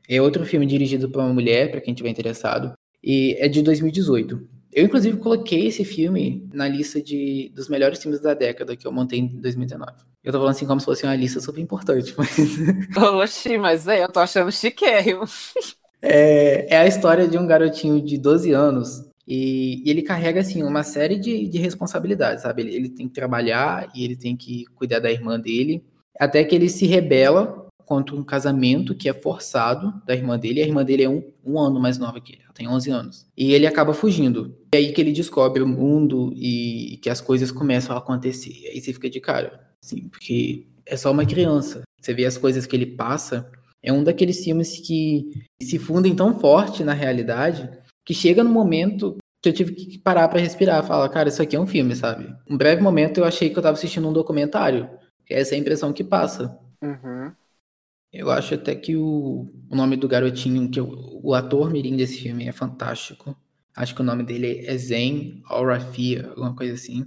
É 0.10 0.22
outro 0.22 0.46
filme 0.46 0.66
dirigido 0.66 1.10
por 1.10 1.22
uma 1.22 1.34
mulher, 1.34 1.72
para 1.72 1.80
quem 1.80 1.94
tiver 1.94 2.10
interessado. 2.10 2.74
E 3.02 3.38
é 3.40 3.48
de 3.48 3.62
2018. 3.62 4.57
Eu, 4.78 4.86
inclusive, 4.86 5.18
coloquei 5.18 5.66
esse 5.66 5.84
filme 5.84 6.48
na 6.54 6.68
lista 6.68 7.02
de, 7.02 7.52
dos 7.56 7.68
melhores 7.68 8.00
filmes 8.00 8.22
da 8.22 8.36
década 8.36 8.76
que 8.76 8.86
eu 8.86 8.92
montei 8.92 9.18
em 9.18 9.26
2019. 9.26 9.92
Eu 10.24 10.32
tô 10.32 10.38
falando 10.38 10.52
assim 10.52 10.68
como 10.68 10.80
se 10.80 10.86
fosse 10.86 11.04
uma 11.04 11.16
lista 11.16 11.40
super 11.40 11.60
importante, 11.60 12.14
mas. 12.16 12.38
Oxi, 12.96 13.58
mas 13.58 13.88
é, 13.88 14.04
eu 14.04 14.08
tô 14.08 14.20
achando 14.20 14.52
chiquérrimo. 14.52 15.24
É, 16.00 16.76
é 16.76 16.78
a 16.78 16.86
história 16.86 17.28
de 17.28 17.40
um 17.40 17.48
garotinho 17.48 18.00
de 18.00 18.20
12 18.20 18.52
anos 18.52 19.04
e, 19.28 19.82
e 19.84 19.90
ele 19.90 20.04
carrega, 20.04 20.42
assim, 20.42 20.62
uma 20.62 20.84
série 20.84 21.18
de, 21.18 21.48
de 21.48 21.58
responsabilidades, 21.58 22.44
sabe? 22.44 22.62
Ele, 22.62 22.76
ele 22.76 22.90
tem 22.90 23.08
que 23.08 23.16
trabalhar 23.16 23.90
e 23.96 24.06
ele 24.06 24.16
tem 24.16 24.38
que 24.38 24.66
cuidar 24.76 25.00
da 25.00 25.12
irmã 25.12 25.40
dele, 25.40 25.84
até 26.20 26.44
que 26.44 26.54
ele 26.54 26.70
se 26.70 26.86
rebela 26.86 27.67
contra 27.88 28.14
um 28.14 28.24
casamento 28.24 28.94
que 28.94 29.08
é 29.08 29.14
forçado 29.14 29.94
da 30.06 30.14
irmã 30.14 30.38
dele. 30.38 30.60
E 30.60 30.64
a 30.64 30.68
irmã 30.68 30.84
dele 30.84 31.04
é 31.04 31.10
um, 31.10 31.24
um 31.44 31.58
ano 31.58 31.80
mais 31.80 31.98
nova 31.98 32.20
que 32.20 32.34
ele, 32.34 32.42
ela 32.44 32.54
tem 32.54 32.68
11 32.68 32.92
anos. 32.92 33.26
E 33.36 33.54
ele 33.54 33.66
acaba 33.66 33.94
fugindo. 33.94 34.54
É 34.74 34.78
aí 34.78 34.92
que 34.92 35.00
ele 35.00 35.14
descobre 35.14 35.64
o 35.64 35.68
mundo 35.68 36.34
e 36.36 37.00
que 37.02 37.10
as 37.10 37.22
coisas 37.22 37.50
começam 37.50 37.96
a 37.96 38.00
acontecer. 38.00 38.52
E 38.52 38.68
aí 38.68 38.82
você 38.82 38.92
fica 38.92 39.10
de 39.10 39.22
cara, 39.22 39.58
assim, 39.82 40.10
porque 40.10 40.68
é 40.86 40.98
só 40.98 41.12
uma 41.14 41.26
criança. 41.26 41.84
Você 42.02 42.14
vê 42.14 42.26
as 42.26 42.38
coisas 42.38 42.66
que 42.66 42.76
ele 42.76 42.86
passa. 42.86 43.50
É 43.82 43.94
um 43.94 44.04
daqueles 44.04 44.44
filmes 44.44 44.80
que 44.80 45.32
se 45.62 45.80
fundem 45.80 46.14
tão 46.14 46.38
forte 46.38 46.84
na 46.84 46.94
realidade 46.94 47.70
que 48.06 48.14
chega 48.14 48.44
no 48.44 48.50
momento 48.50 49.16
que 49.42 49.48
eu 49.48 49.54
tive 49.54 49.72
que 49.72 49.98
parar 49.98 50.28
para 50.28 50.42
respirar, 50.42 50.84
falar, 50.84 51.08
cara, 51.08 51.30
isso 51.30 51.42
aqui 51.42 51.56
é 51.56 51.60
um 51.60 51.68
filme, 51.68 51.96
sabe? 51.96 52.36
Um 52.50 52.58
breve 52.58 52.82
momento 52.82 53.20
eu 53.20 53.24
achei 53.24 53.50
que 53.50 53.58
eu 53.58 53.64
tava 53.64 53.78
assistindo 53.78 54.10
um 54.10 54.14
documentário. 54.14 54.90
Essa 55.30 55.56
é 55.56 55.58
a 55.58 55.62
impressão 55.62 55.94
que 55.94 56.04
passa. 56.04 56.58
Uhum. 56.82 57.32
Eu 58.12 58.32
acho 58.32 58.56
até 58.56 58.74
que 58.74 58.96
o, 58.96 59.52
o 59.70 59.76
nome 59.76 59.96
do 59.96 60.08
garotinho, 60.08 60.70
que 60.70 60.80
o, 60.80 61.20
o 61.24 61.34
ator 61.34 61.70
mirim 61.70 61.96
desse 61.96 62.22
filme 62.22 62.48
é 62.48 62.52
fantástico. 62.52 63.36
Acho 63.76 63.94
que 63.94 64.02
o 64.02 64.06
nome 64.06 64.24
dele 64.24 64.66
é 64.66 64.78
Zen 64.78 65.42
Alrafia, 65.46 66.30
alguma 66.30 66.56
coisa 66.56 66.74
assim. 66.74 67.06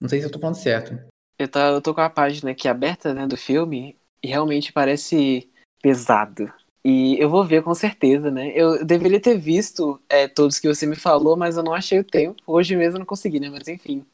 Não 0.00 0.08
sei 0.08 0.20
se 0.20 0.26
eu 0.26 0.30
tô 0.30 0.38
falando 0.38 0.56
certo. 0.56 0.98
Eu 1.38 1.48
tô, 1.48 1.58
eu 1.58 1.82
tô 1.82 1.94
com 1.94 2.00
a 2.00 2.10
página 2.10 2.52
aqui 2.52 2.68
aberta, 2.68 3.12
né, 3.12 3.26
do 3.26 3.36
filme, 3.36 3.96
e 4.22 4.28
realmente 4.28 4.72
parece 4.72 5.50
pesado. 5.82 6.52
E 6.84 7.16
eu 7.20 7.30
vou 7.30 7.44
ver 7.44 7.62
com 7.62 7.74
certeza, 7.74 8.30
né? 8.30 8.52
Eu 8.54 8.84
deveria 8.84 9.20
ter 9.20 9.38
visto 9.38 10.00
é, 10.08 10.26
todos 10.26 10.58
que 10.58 10.68
você 10.68 10.84
me 10.84 10.96
falou, 10.96 11.36
mas 11.36 11.56
eu 11.56 11.62
não 11.62 11.72
achei 11.72 12.00
o 12.00 12.04
tempo. 12.04 12.42
Hoje 12.46 12.76
mesmo 12.76 12.96
eu 12.96 13.00
não 13.00 13.06
consegui, 13.06 13.38
né? 13.38 13.48
Mas 13.48 13.68
enfim. 13.68 14.04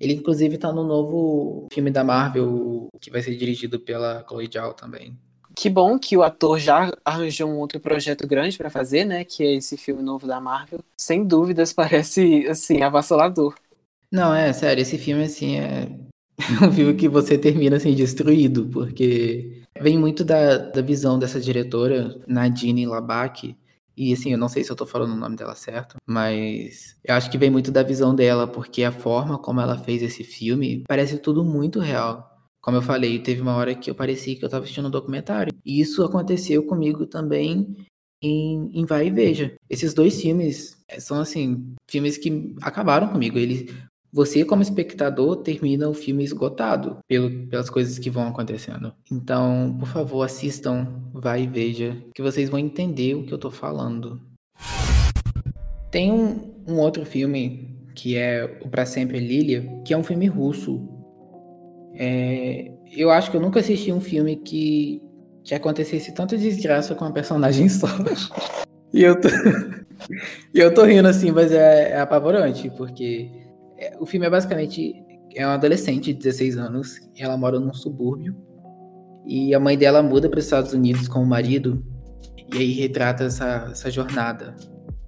Ele, 0.00 0.14
inclusive, 0.14 0.58
tá 0.58 0.72
no 0.72 0.84
novo 0.84 1.68
filme 1.72 1.90
da 1.90 2.04
Marvel, 2.04 2.88
que 3.00 3.10
vai 3.10 3.22
ser 3.22 3.36
dirigido 3.36 3.78
pela 3.78 4.24
Chloe 4.28 4.50
Zhao 4.52 4.74
também. 4.74 5.16
Que 5.56 5.70
bom 5.70 5.98
que 5.98 6.16
o 6.16 6.22
ator 6.22 6.58
já 6.58 6.92
arranjou 7.04 7.48
um 7.48 7.58
outro 7.58 7.80
projeto 7.80 8.26
grande 8.26 8.58
para 8.58 8.68
fazer, 8.70 9.04
né? 9.04 9.24
Que 9.24 9.42
é 9.42 9.54
esse 9.54 9.76
filme 9.76 10.02
novo 10.02 10.26
da 10.26 10.40
Marvel. 10.40 10.80
Sem 11.00 11.24
dúvidas, 11.24 11.72
parece, 11.74 12.46
assim, 12.46 12.82
avassalador. 12.82 13.54
Não, 14.12 14.32
é 14.34 14.52
sério, 14.52 14.82
esse 14.82 14.98
filme, 14.98 15.24
assim, 15.24 15.56
é 15.56 15.88
um 16.62 16.70
filme 16.70 16.94
que 16.94 17.08
você 17.08 17.36
termina, 17.38 17.76
assim, 17.76 17.94
destruído, 17.94 18.68
porque 18.68 19.64
Vem 19.80 19.98
muito 19.98 20.24
da, 20.24 20.56
da 20.56 20.80
visão 20.80 21.18
dessa 21.18 21.40
diretora, 21.40 22.18
Nadine 22.26 22.86
Labak, 22.86 23.56
e 23.96 24.12
assim, 24.12 24.32
eu 24.32 24.38
não 24.38 24.48
sei 24.48 24.64
se 24.64 24.70
eu 24.70 24.76
tô 24.76 24.86
falando 24.86 25.12
o 25.12 25.16
nome 25.16 25.36
dela 25.36 25.54
certo, 25.54 25.96
mas 26.06 26.96
eu 27.04 27.14
acho 27.14 27.30
que 27.30 27.38
vem 27.38 27.50
muito 27.50 27.70
da 27.70 27.82
visão 27.82 28.14
dela, 28.14 28.46
porque 28.46 28.82
a 28.84 28.92
forma 28.92 29.38
como 29.38 29.60
ela 29.60 29.78
fez 29.78 30.02
esse 30.02 30.22
filme 30.24 30.84
parece 30.86 31.18
tudo 31.18 31.44
muito 31.44 31.78
real. 31.80 32.35
Como 32.66 32.78
eu 32.78 32.82
falei, 32.82 33.20
teve 33.20 33.40
uma 33.40 33.54
hora 33.54 33.76
que 33.76 33.88
eu 33.88 33.94
parecia 33.94 34.34
que 34.34 34.44
eu 34.44 34.48
tava 34.48 34.64
assistindo 34.64 34.88
um 34.88 34.90
documentário. 34.90 35.54
E 35.64 35.80
isso 35.80 36.02
aconteceu 36.02 36.64
comigo 36.64 37.06
também 37.06 37.76
em, 38.20 38.72
em 38.74 38.84
Vai 38.84 39.06
e 39.06 39.10
Veja. 39.10 39.54
Esses 39.70 39.94
dois 39.94 40.20
filmes 40.20 40.76
eh, 40.88 40.98
são, 40.98 41.20
assim, 41.20 41.74
filmes 41.88 42.18
que 42.18 42.56
acabaram 42.60 43.06
comigo. 43.06 43.38
Eles, 43.38 43.72
você, 44.12 44.44
como 44.44 44.62
espectador, 44.62 45.36
termina 45.36 45.88
o 45.88 45.94
filme 45.94 46.24
esgotado 46.24 46.98
pelo, 47.06 47.46
pelas 47.46 47.70
coisas 47.70 48.00
que 48.00 48.10
vão 48.10 48.26
acontecendo. 48.26 48.92
Então, 49.12 49.76
por 49.78 49.86
favor, 49.86 50.24
assistam 50.24 50.88
Vai 51.14 51.44
e 51.44 51.46
Veja, 51.46 51.96
que 52.12 52.20
vocês 52.20 52.50
vão 52.50 52.58
entender 52.58 53.14
o 53.14 53.24
que 53.24 53.32
eu 53.32 53.38
tô 53.38 53.52
falando. 53.52 54.20
Tem 55.92 56.10
um, 56.10 56.52
um 56.66 56.80
outro 56.80 57.06
filme 57.06 57.78
que 57.94 58.16
é 58.16 58.58
o 58.60 58.68
Pra 58.68 58.84
Sempre 58.84 59.20
Lilia, 59.20 59.64
que 59.84 59.94
é 59.94 59.96
um 59.96 60.02
filme 60.02 60.26
russo. 60.26 60.95
É, 61.98 62.70
eu 62.94 63.10
acho 63.10 63.30
que 63.30 63.36
eu 63.36 63.40
nunca 63.40 63.60
assisti 63.60 63.92
um 63.92 64.00
filme 64.00 64.36
que 64.36 65.02
que 65.46 65.54
acontecesse 65.54 66.12
tanta 66.12 66.36
desgraça 66.36 66.94
com 66.94 67.04
a 67.04 67.12
personagem 67.12 67.68
só. 67.70 67.86
e 68.92 69.02
eu 69.02 69.18
tô. 69.18 69.28
e 70.52 70.58
eu 70.58 70.74
tô 70.74 70.84
rindo 70.84 71.06
assim, 71.06 71.30
mas 71.30 71.52
é, 71.52 71.92
é 71.92 72.00
apavorante, 72.00 72.68
porque 72.76 73.30
é, 73.78 73.96
o 74.00 74.04
filme 74.04 74.26
é 74.26 74.30
basicamente. 74.30 75.02
É 75.34 75.46
uma 75.46 75.54
adolescente 75.54 76.14
de 76.14 76.18
16 76.18 76.56
anos, 76.56 76.98
ela 77.16 77.36
mora 77.36 77.60
num 77.60 77.72
subúrbio. 77.72 78.34
E 79.26 79.54
a 79.54 79.60
mãe 79.60 79.76
dela 79.76 80.02
muda 80.02 80.30
para 80.30 80.38
os 80.38 80.44
Estados 80.44 80.72
Unidos 80.72 81.08
com 81.08 81.20
o 81.20 81.26
marido, 81.26 81.84
e 82.54 82.56
aí 82.56 82.72
retrata 82.72 83.24
essa, 83.24 83.68
essa 83.70 83.90
jornada 83.90 84.56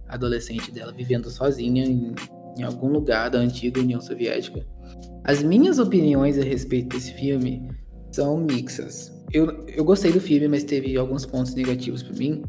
adolescente 0.06 0.70
dela, 0.70 0.92
vivendo 0.92 1.30
sozinha 1.30 1.82
em, 1.82 2.14
em 2.58 2.62
algum 2.62 2.88
lugar 2.88 3.30
da 3.30 3.38
antiga 3.38 3.80
União 3.80 4.02
Soviética. 4.02 4.66
As 5.24 5.42
minhas 5.42 5.78
opiniões 5.78 6.38
a 6.38 6.42
respeito 6.42 6.96
desse 6.96 7.12
filme 7.14 7.68
são 8.10 8.38
mixas 8.38 9.18
eu, 9.32 9.66
eu 9.66 9.84
gostei 9.84 10.10
do 10.10 10.20
filme, 10.20 10.48
mas 10.48 10.64
teve 10.64 10.96
alguns 10.96 11.26
pontos 11.26 11.54
negativos 11.54 12.02
para 12.02 12.16
mim. 12.16 12.42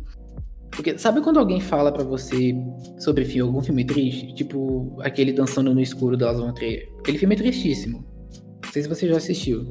Porque 0.72 0.98
sabe 0.98 1.22
quando 1.22 1.40
alguém 1.40 1.60
fala 1.60 1.92
para 1.92 2.04
você 2.04 2.56
sobre 3.00 3.26
filme, 3.26 3.50
algum 3.50 3.62
filme 3.62 3.84
triste? 3.84 4.34
Tipo 4.34 4.98
aquele 5.02 5.34
Dançando 5.34 5.74
no 5.74 5.82
Escuro 5.82 6.16
da 6.16 6.32
Las 6.32 6.54
Trier. 6.54 6.90
Aquele 7.00 7.18
filme 7.18 7.36
é 7.36 7.38
tristíssimo. 7.38 8.06
Não 8.64 8.72
sei 8.72 8.84
se 8.84 8.88
você 8.88 9.08
já 9.08 9.18
assistiu. 9.18 9.66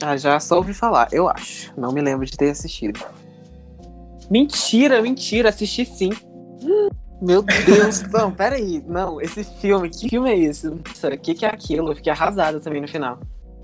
Ah, 0.00 0.16
já 0.16 0.38
só 0.38 0.58
ouvi 0.58 0.74
falar, 0.74 1.08
eu 1.12 1.28
acho. 1.28 1.72
Não 1.76 1.92
me 1.92 2.00
lembro 2.00 2.24
de 2.24 2.36
ter 2.36 2.50
assistido. 2.50 3.00
Mentira, 4.30 5.02
mentira, 5.02 5.48
assisti 5.48 5.84
sim. 5.84 6.10
Meu 7.20 7.42
Deus, 7.42 8.02
não, 8.12 8.30
peraí. 8.32 8.82
Não, 8.86 9.20
esse 9.20 9.44
filme, 9.44 9.90
que 9.90 10.08
filme 10.08 10.30
é 10.30 10.38
esse? 10.38 10.68
O 10.68 10.78
que, 11.20 11.34
que 11.34 11.44
é 11.44 11.48
aquilo? 11.48 11.90
Eu 11.90 11.96
fiquei 11.96 12.12
arrasada 12.12 12.60
também 12.60 12.80
no 12.80 12.88
final. 12.88 13.20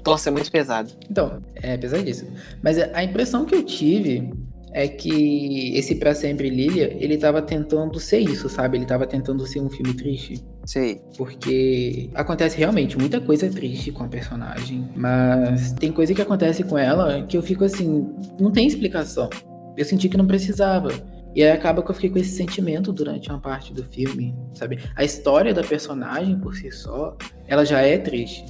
Nossa, 0.07 0.29
é 0.29 0.33
muito 0.33 0.51
pesado. 0.51 0.91
Então, 1.11 1.41
é 1.55 1.77
pesadíssimo. 1.77 2.31
Mas 2.63 2.79
a 2.79 3.03
impressão 3.03 3.45
que 3.45 3.55
eu 3.55 3.63
tive 3.63 4.31
é 4.75 4.89
que 4.89 5.73
esse 5.77 5.95
Pra 5.95 6.15
Sempre 6.15 6.51
Lilia, 6.51 6.97
ele 7.01 7.17
tava 7.17 7.41
tentando 7.41 7.99
ser 8.01 8.19
isso, 8.19 8.49
sabe? 8.49 8.77
Ele 8.77 8.85
tava 8.85 9.07
tentando 9.07 9.47
ser 9.47 9.61
um 9.61 9.71
filme 9.71 9.95
triste. 9.95 10.45
Sei. 10.67 11.01
Porque 11.17 12.11
acontece 12.13 12.59
realmente 12.59 12.99
muita 12.99 13.21
coisa 13.21 13.49
triste 13.49 13.93
com 13.93 14.03
a 14.03 14.09
personagem, 14.09 14.89
mas 14.97 15.73
tem 15.73 15.93
coisa 15.93 16.13
que 16.13 16.21
acontece 16.21 16.65
com 16.65 16.77
ela 16.77 17.23
que 17.23 17.37
eu 17.37 17.43
fico 17.43 17.65
assim, 17.65 18.13
não 18.39 18.51
tem 18.51 18.67
explicação. 18.67 19.31
Eu 19.77 19.85
senti 19.85 20.09
que 20.09 20.17
não 20.17 20.27
precisava. 20.27 20.91
E 21.35 21.43
aí 21.43 21.51
acaba 21.51 21.83
que 21.83 21.91
eu 21.91 21.95
fiquei 21.95 22.11
com 22.11 22.19
esse 22.19 22.37
sentimento 22.37 22.93
durante 22.93 23.29
uma 23.29 23.41
parte 23.41 23.73
do 23.73 23.83
filme, 23.85 24.35
sabe? 24.55 24.79
A 24.95 25.03
história 25.03 25.53
da 25.53 25.65
personagem 25.65 26.39
por 26.39 26.55
si 26.55 26.71
só, 26.71 27.17
ela 27.47 27.65
já 27.65 27.81
é 27.81 27.99
triste. 27.99 28.45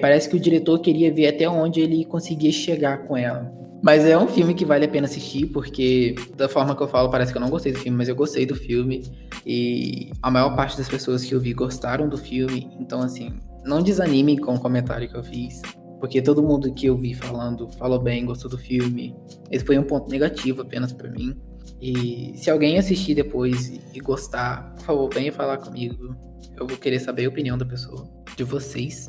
Parece 0.00 0.28
que 0.28 0.36
o 0.36 0.40
diretor 0.40 0.78
queria 0.78 1.12
ver 1.12 1.28
até 1.28 1.48
onde 1.48 1.80
ele 1.80 2.04
conseguia 2.04 2.52
chegar 2.52 3.04
com 3.04 3.16
ela. 3.16 3.52
Mas 3.82 4.04
é 4.04 4.16
um 4.16 4.28
filme 4.28 4.52
que 4.52 4.64
vale 4.64 4.84
a 4.84 4.88
pena 4.88 5.06
assistir, 5.06 5.46
porque 5.46 6.14
da 6.36 6.50
forma 6.50 6.76
que 6.76 6.82
eu 6.82 6.88
falo, 6.88 7.10
parece 7.10 7.32
que 7.32 7.38
eu 7.38 7.40
não 7.40 7.48
gostei 7.48 7.72
do 7.72 7.78
filme, 7.78 7.96
mas 7.96 8.08
eu 8.08 8.14
gostei 8.14 8.44
do 8.44 8.54
filme. 8.54 9.10
E 9.46 10.10
a 10.22 10.30
maior 10.30 10.54
parte 10.54 10.76
das 10.76 10.86
pessoas 10.86 11.24
que 11.24 11.34
eu 11.34 11.40
vi 11.40 11.54
gostaram 11.54 12.06
do 12.06 12.18
filme. 12.18 12.68
Então, 12.78 13.00
assim, 13.00 13.38
não 13.64 13.82
desanimem 13.82 14.36
com 14.36 14.54
o 14.54 14.60
comentário 14.60 15.08
que 15.08 15.16
eu 15.16 15.24
fiz. 15.24 15.62
Porque 15.98 16.20
todo 16.20 16.42
mundo 16.42 16.74
que 16.74 16.86
eu 16.86 16.96
vi 16.96 17.14
falando 17.14 17.70
falou 17.78 17.98
bem, 17.98 18.26
gostou 18.26 18.50
do 18.50 18.58
filme. 18.58 19.14
Esse 19.50 19.64
foi 19.64 19.78
um 19.78 19.82
ponto 19.82 20.10
negativo 20.10 20.60
apenas 20.60 20.92
para 20.92 21.10
mim. 21.10 21.34
E 21.80 22.36
se 22.36 22.50
alguém 22.50 22.78
assistir 22.78 23.14
depois 23.14 23.68
e 23.94 24.00
gostar, 24.00 24.74
por 24.74 24.84
favor, 24.84 25.14
venha 25.14 25.32
falar 25.32 25.58
comigo. 25.58 26.14
Eu 26.56 26.66
vou 26.66 26.76
querer 26.76 27.00
saber 27.00 27.24
a 27.24 27.28
opinião 27.28 27.56
da 27.56 27.64
pessoa, 27.64 28.06
de 28.36 28.44
vocês. 28.44 29.08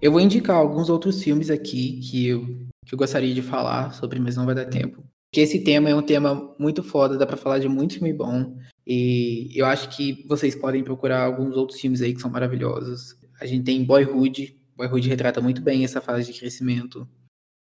Eu 0.00 0.12
vou 0.12 0.20
indicar 0.20 0.56
alguns 0.56 0.88
outros 0.88 1.22
filmes 1.22 1.50
aqui 1.50 2.00
que 2.00 2.28
eu, 2.28 2.46
que 2.86 2.94
eu 2.94 2.98
gostaria 2.98 3.34
de 3.34 3.42
falar 3.42 3.92
sobre, 3.92 4.18
mas 4.20 4.36
não 4.36 4.46
vai 4.46 4.54
dar 4.54 4.64
tempo. 4.64 5.04
Porque 5.28 5.40
esse 5.40 5.62
tema 5.62 5.90
é 5.90 5.94
um 5.94 6.02
tema 6.02 6.54
muito 6.58 6.82
foda, 6.82 7.18
dá 7.18 7.26
pra 7.26 7.36
falar 7.36 7.58
de 7.58 7.68
muito 7.68 7.94
filme 7.94 8.14
bom. 8.14 8.56
E 8.86 9.50
eu 9.54 9.66
acho 9.66 9.94
que 9.94 10.24
vocês 10.26 10.54
podem 10.54 10.82
procurar 10.82 11.24
alguns 11.24 11.56
outros 11.56 11.78
filmes 11.78 12.00
aí 12.00 12.14
que 12.14 12.20
são 12.22 12.30
maravilhosos. 12.30 13.14
A 13.38 13.44
gente 13.44 13.64
tem 13.64 13.84
Boyhood. 13.84 14.56
Boyhood 14.74 15.08
retrata 15.08 15.40
muito 15.42 15.60
bem 15.60 15.84
essa 15.84 16.00
fase 16.00 16.32
de 16.32 16.38
crescimento. 16.38 17.06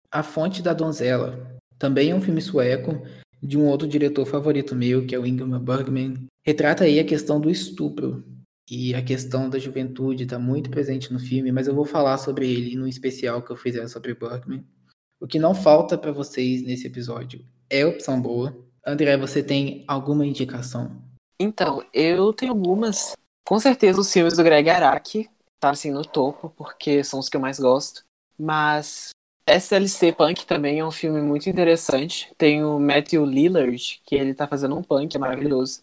A 0.10 0.24
Fonte 0.24 0.62
da 0.62 0.74
Donzela. 0.74 1.57
Também 1.78 2.12
é 2.12 2.16
um 2.16 2.22
filme 2.22 2.42
sueco 2.42 3.02
de 3.42 3.58
um 3.58 3.66
outro 3.68 3.88
diretor 3.88 4.26
favorito 4.26 4.76
meu, 4.76 5.06
que 5.06 5.14
é 5.14 5.20
o 5.20 5.26
Ingmar 5.26 5.60
Bergman. 5.60 6.28
Retrata 6.46 6.86
aí 6.86 7.00
a 7.00 7.06
questão 7.06 7.40
do 7.40 7.50
estupro 7.50 8.24
e 8.70 8.94
a 8.94 9.02
questão 9.02 9.50
da 9.50 9.60
juventude 9.60 10.24
está 10.24 10.38
muito 10.38 10.70
presente 10.70 11.14
no 11.14 11.20
filme, 11.20 11.52
mas 11.52 11.68
eu 11.68 11.76
vou 11.76 11.86
falar 11.86 12.18
sobre 12.18 12.52
ele 12.52 12.76
no 12.76 12.88
especial 12.88 13.42
que 13.42 13.52
eu 13.52 13.56
fizer 13.56 13.88
sobre 13.88 14.14
Bergman. 14.14 14.66
O 15.20 15.28
que 15.28 15.40
não 15.40 15.56
falta 15.56 15.98
para 15.98 16.12
vocês 16.12 16.62
nesse 16.64 16.88
episódio 16.88 17.46
é 17.70 17.86
opção 17.86 18.22
boa. 18.22 18.58
André, 18.86 19.18
você 19.18 19.44
tem 19.44 19.84
alguma 19.88 20.26
indicação? 20.26 21.02
Então, 21.40 21.84
eu 21.94 22.34
tenho 22.34 22.52
algumas. 22.52 23.14
Com 23.46 23.60
certeza 23.60 24.00
os 24.00 24.12
filmes 24.12 24.36
do 24.36 24.44
Greg 24.44 24.70
Araki 24.70 25.30
tá 25.60 25.70
assim 25.72 25.92
no 25.92 26.04
topo, 26.04 26.50
porque 26.56 27.04
são 27.04 27.20
os 27.20 27.30
que 27.30 27.38
eu 27.38 27.42
mais 27.42 27.60
gosto. 27.60 28.04
Mas 28.38 29.10
SLC 29.48 30.12
Punk 30.12 30.46
também 30.46 30.80
é 30.80 30.86
um 30.86 30.92
filme 30.92 31.22
muito 31.22 31.50
interessante. 31.50 32.30
Tem 32.38 32.64
o 32.64 32.78
Matthew 32.78 33.26
Lillard, 33.26 34.02
que 34.06 34.16
ele 34.16 34.34
tá 34.34 34.46
fazendo 34.46 34.76
um 34.76 34.84
punk, 34.84 35.16
é 35.16 35.20
maravilhoso. 35.20 35.82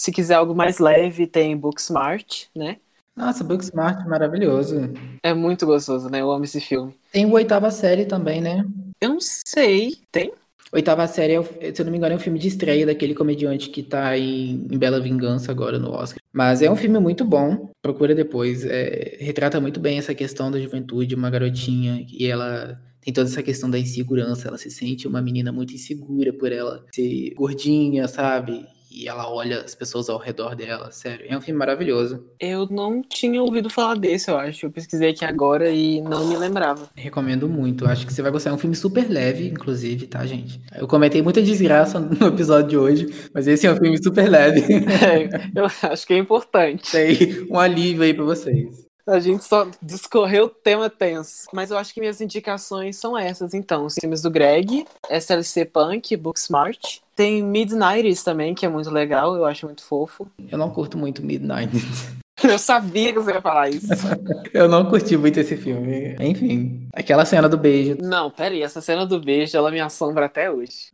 Se 0.00 0.10
quiser 0.10 0.34
algo 0.34 0.54
mais 0.54 0.78
leve, 0.78 1.26
tem 1.26 1.56
Booksmart, 1.56 2.46
né? 2.54 2.78
Nossa, 3.14 3.44
Booksmart, 3.44 4.06
maravilhoso. 4.06 4.92
É 5.22 5.34
muito 5.34 5.66
gostoso, 5.66 6.08
né? 6.08 6.20
Eu 6.20 6.30
amo 6.30 6.44
esse 6.44 6.60
filme. 6.60 6.94
Tem 7.12 7.26
o 7.26 7.32
Oitava 7.32 7.70
Série 7.70 8.06
também, 8.06 8.40
né? 8.40 8.64
Eu 9.00 9.10
não 9.10 9.20
sei. 9.20 9.98
Tem? 10.10 10.32
Oitava 10.72 11.06
Série, 11.06 11.34
é, 11.34 11.42
se 11.42 11.80
eu 11.80 11.84
não 11.84 11.92
me 11.92 11.98
engano, 11.98 12.14
é 12.14 12.16
um 12.16 12.20
filme 12.20 12.38
de 12.38 12.48
estreia 12.48 12.84
daquele 12.84 13.14
comediante 13.14 13.70
que 13.70 13.82
tá 13.82 14.16
em, 14.18 14.66
em 14.70 14.78
Bela 14.78 15.00
Vingança 15.00 15.50
agora 15.50 15.78
no 15.78 15.92
Oscar. 15.92 16.20
Mas 16.32 16.60
é 16.60 16.70
um 16.70 16.76
filme 16.76 16.98
muito 16.98 17.24
bom, 17.24 17.70
procura 17.80 18.14
depois. 18.14 18.64
É, 18.64 19.16
retrata 19.20 19.60
muito 19.60 19.80
bem 19.80 19.98
essa 19.98 20.14
questão 20.14 20.50
da 20.50 20.60
juventude, 20.60 21.14
uma 21.14 21.30
garotinha, 21.30 22.04
e 22.10 22.26
ela 22.26 22.80
tem 23.06 23.14
toda 23.14 23.30
essa 23.30 23.42
questão 23.42 23.70
da 23.70 23.78
insegurança. 23.78 24.48
Ela 24.48 24.58
se 24.58 24.68
sente 24.68 25.06
uma 25.06 25.22
menina 25.22 25.52
muito 25.52 25.72
insegura 25.72 26.32
por 26.32 26.50
ela 26.50 26.84
ser 26.92 27.32
gordinha, 27.36 28.08
sabe? 28.08 28.66
e 28.96 29.06
ela 29.06 29.30
olha 29.30 29.60
as 29.60 29.74
pessoas 29.74 30.08
ao 30.08 30.16
redor 30.16 30.56
dela. 30.56 30.90
Sério, 30.90 31.26
é 31.28 31.36
um 31.36 31.40
filme 31.40 31.58
maravilhoso. 31.58 32.24
Eu 32.40 32.66
não 32.66 33.02
tinha 33.02 33.42
ouvido 33.42 33.68
falar 33.68 33.94
desse, 33.94 34.30
eu 34.30 34.38
acho. 34.38 34.64
Eu 34.64 34.70
pesquisei 34.70 35.10
aqui 35.10 35.22
agora 35.22 35.70
e 35.70 36.00
não 36.00 36.26
me 36.26 36.34
lembrava. 36.34 36.88
Recomendo 36.96 37.46
muito. 37.46 37.86
Acho 37.86 38.06
que 38.06 38.12
você 38.12 38.22
vai 38.22 38.30
gostar. 38.30 38.50
É 38.50 38.52
um 38.54 38.58
filme 38.58 38.74
super 38.74 39.06
leve, 39.06 39.48
inclusive, 39.48 40.06
tá, 40.06 40.24
gente? 40.24 40.62
Eu 40.74 40.88
comentei 40.88 41.20
muita 41.20 41.42
desgraça 41.42 42.00
no 42.00 42.28
episódio 42.28 42.70
de 42.70 42.78
hoje, 42.78 43.14
mas 43.34 43.46
esse 43.46 43.66
é 43.66 43.72
um 43.72 43.76
filme 43.76 44.02
super 44.02 44.30
leve. 44.30 44.64
É, 44.96 45.28
eu 45.54 45.66
acho 45.90 46.06
que 46.06 46.14
é 46.14 46.18
importante. 46.18 46.90
Tem 46.90 47.46
um 47.50 47.58
alívio 47.58 48.02
aí 48.02 48.14
pra 48.14 48.24
vocês. 48.24 48.85
A 49.06 49.20
gente 49.20 49.44
só 49.44 49.68
discorreu 49.80 50.46
o 50.46 50.50
tema 50.50 50.90
tenso. 50.90 51.46
Mas 51.52 51.70
eu 51.70 51.78
acho 51.78 51.94
que 51.94 52.00
minhas 52.00 52.20
indicações 52.20 52.96
são 52.96 53.16
essas, 53.16 53.54
então. 53.54 53.86
Os 53.86 53.94
filmes 54.00 54.20
do 54.20 54.30
Greg, 54.30 54.84
SLC 55.08 55.64
Punk, 55.64 56.16
Booksmart. 56.16 56.98
Tem 57.14 57.42
Midnights 57.42 58.24
também, 58.24 58.54
que 58.54 58.66
é 58.66 58.68
muito 58.68 58.90
legal, 58.90 59.36
eu 59.36 59.44
acho 59.44 59.64
muito 59.64 59.82
fofo. 59.82 60.28
Eu 60.50 60.58
não 60.58 60.68
curto 60.70 60.98
muito 60.98 61.24
Midnight. 61.24 61.72
Eu 62.44 62.58
sabia 62.58 63.14
que 63.14 63.18
você 63.18 63.32
ia 63.32 63.40
falar 63.40 63.70
isso. 63.70 63.88
eu 64.52 64.68
não 64.68 64.84
curti 64.84 65.16
muito 65.16 65.40
esse 65.40 65.56
filme. 65.56 66.14
Enfim, 66.20 66.86
aquela 66.92 67.24
cena 67.24 67.48
do 67.48 67.56
beijo. 67.56 67.96
Não, 68.02 68.30
peraí, 68.30 68.62
essa 68.62 68.82
cena 68.82 69.06
do 69.06 69.18
beijo, 69.18 69.56
ela 69.56 69.70
me 69.70 69.80
assombra 69.80 70.26
até 70.26 70.50
hoje. 70.50 70.92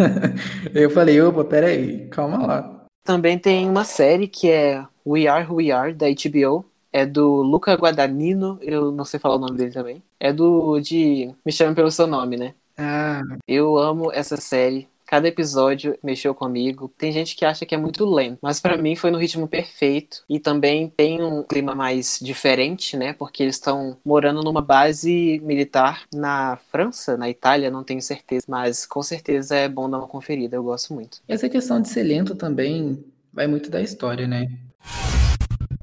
eu 0.74 0.90
falei, 0.90 1.20
opa, 1.22 1.44
peraí, 1.44 2.08
calma 2.08 2.46
lá. 2.46 2.84
Também 3.02 3.38
tem 3.38 3.68
uma 3.68 3.84
série 3.84 4.28
que 4.28 4.50
é 4.50 4.84
We 5.04 5.26
Are 5.26 5.46
Who 5.46 5.56
We 5.56 5.70
Are, 5.70 5.94
da 5.94 6.06
HBO, 6.08 6.64
É 6.92 7.06
do 7.06 7.42
Luca 7.42 7.74
Guadagnino, 7.74 8.58
eu 8.60 8.92
não 8.92 9.04
sei 9.04 9.18
falar 9.18 9.36
o 9.36 9.38
nome 9.38 9.56
dele 9.56 9.72
também. 9.72 10.02
É 10.20 10.32
do 10.32 10.78
de 10.80 11.30
Me 11.44 11.50
Chame 11.52 11.74
Pelo 11.74 11.90
Seu 11.90 12.06
Nome, 12.06 12.36
né? 12.36 12.54
Ah, 12.76 13.22
Eu 13.46 13.78
amo 13.78 14.12
essa 14.12 14.36
série. 14.36 14.88
Cada 15.06 15.28
episódio 15.28 15.98
mexeu 16.02 16.34
comigo. 16.34 16.90
Tem 16.96 17.12
gente 17.12 17.36
que 17.36 17.44
acha 17.44 17.66
que 17.66 17.74
é 17.74 17.78
muito 17.78 18.02
lento, 18.06 18.38
mas 18.40 18.60
pra 18.60 18.78
mim 18.78 18.96
foi 18.96 19.10
no 19.10 19.18
ritmo 19.18 19.46
perfeito. 19.46 20.22
E 20.26 20.40
também 20.40 20.88
tem 20.88 21.22
um 21.22 21.42
clima 21.42 21.74
mais 21.74 22.18
diferente, 22.22 22.96
né? 22.96 23.12
Porque 23.12 23.42
eles 23.42 23.56
estão 23.56 23.98
morando 24.02 24.42
numa 24.42 24.62
base 24.62 25.38
militar 25.44 26.04
na 26.14 26.56
França, 26.70 27.14
na 27.14 27.28
Itália, 27.28 27.70
não 27.70 27.84
tenho 27.84 28.00
certeza. 28.00 28.46
Mas 28.48 28.86
com 28.86 29.02
certeza 29.02 29.54
é 29.54 29.68
bom 29.68 29.88
dar 29.90 29.98
uma 29.98 30.08
conferida, 30.08 30.56
eu 30.56 30.62
gosto 30.62 30.94
muito. 30.94 31.18
essa 31.28 31.46
questão 31.48 31.78
de 31.80 31.88
ser 31.88 32.04
lento 32.04 32.34
também 32.34 33.04
vai 33.30 33.46
muito 33.46 33.70
da 33.70 33.82
história, 33.82 34.26
né? 34.26 34.48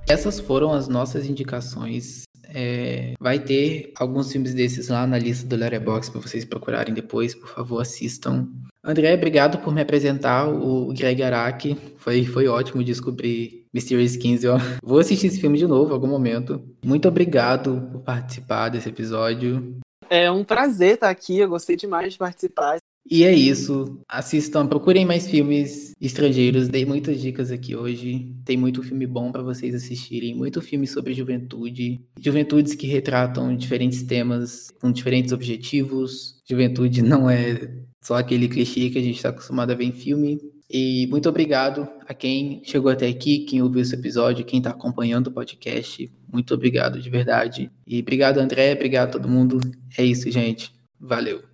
Essas 0.10 0.39
foram 0.39 0.74
as 0.74 0.88
nossas 0.88 1.28
indicações. 1.28 2.24
É, 2.51 3.14
vai 3.20 3.38
ter 3.38 3.93
alguns 3.95 4.32
filmes 4.32 4.55
desses 4.55 4.88
lá 4.88 5.05
na 5.05 5.20
lista 5.20 5.47
do 5.47 5.55
Letterboxd 5.55 6.12
para 6.12 6.22
vocês 6.22 6.43
procurarem 6.43 6.95
depois, 6.95 7.36
por 7.36 7.47
favor, 7.47 7.80
assistam. 7.80 8.47
André, 8.84 9.14
obrigado 9.14 9.60
por 9.60 9.72
me 9.72 9.82
apresentar 9.82 10.49
o 10.49 10.91
Greg 10.93 11.22
Araki. 11.22 11.78
Foi, 11.97 12.26
foi 12.26 12.47
ótimo 12.47 12.84
descobrir 12.84 13.68
Mysterious 13.72 14.18
15. 14.18 14.47
ó. 14.47 14.57
Vou 14.82 14.97
assistir 14.97 15.28
esse 15.28 15.39
filme 15.39 15.60
de 15.60 15.68
novo 15.68 15.91
em 15.91 15.93
algum 15.93 16.07
momento. 16.07 16.60
Muito 16.84 17.07
obrigado 17.07 17.88
por 17.91 18.01
participar 18.01 18.70
desse 18.70 18.89
episódio. 18.89 19.78
É 20.10 20.32
um 20.32 20.43
prazer 20.43 20.95
estar 20.95 21.10
aqui, 21.12 21.38
eu 21.38 21.49
gostei 21.49 21.76
demais 21.76 22.14
de 22.14 22.18
participar. 22.18 22.80
E 23.06 23.24
é 23.24 23.34
isso. 23.34 24.02
Assistam, 24.08 24.68
procurem 24.68 25.06
mais 25.06 25.28
filmes 25.28 25.93
estrangeiros. 26.00 26.68
Dei 26.68 26.86
muitas 26.86 27.20
dicas 27.20 27.52
aqui 27.52 27.76
hoje. 27.76 28.36
Tem 28.45 28.56
muito 28.56 28.84
filme 28.84 29.08
bom 29.08 29.32
para 29.32 29.41
vocês 29.41 29.74
assistirem. 29.74 30.36
Muito 30.36 30.62
filme 30.62 30.86
sobre 30.86 31.14
juventude. 31.14 32.00
Juventudes 32.20 32.76
que 32.76 32.86
retratam 32.86 33.56
diferentes 33.56 34.04
temas 34.04 34.70
com 34.80 34.91
diferentes 34.91 35.32
objetivos. 35.32 36.39
Juventude 36.47 37.02
não 37.02 37.30
é 37.30 37.74
só 38.02 38.16
aquele 38.16 38.47
clichê 38.47 38.89
que 38.89 39.00
a 39.00 39.02
gente 39.02 39.16
está 39.18 39.30
acostumado 39.30 39.72
a 39.72 39.76
ver 39.76 39.86
em 39.86 39.91
filme. 39.91 40.39
E 40.70 41.08
muito 41.08 41.28
obrigado 41.28 41.88
a 42.08 42.14
quem 42.14 42.62
chegou 42.64 42.91
até 42.91 43.08
aqui, 43.08 43.39
quem 43.39 43.60
ouviu 43.62 43.82
esse 43.82 43.95
episódio, 43.95 44.45
quem 44.45 44.60
está 44.60 44.70
acompanhando 44.70 45.28
o 45.28 45.32
podcast. 45.32 46.12
Muito 46.32 46.54
obrigado 46.54 47.02
de 47.02 47.10
verdade. 47.10 47.72
E 47.88 48.00
obrigado, 48.00 48.38
André. 48.38 48.74
Obrigado 48.74 49.10
a 49.10 49.12
todo 49.14 49.28
mundo. 49.28 49.60
É 49.97 50.06
isso, 50.06 50.30
gente. 50.30 50.72
Valeu. 51.00 51.49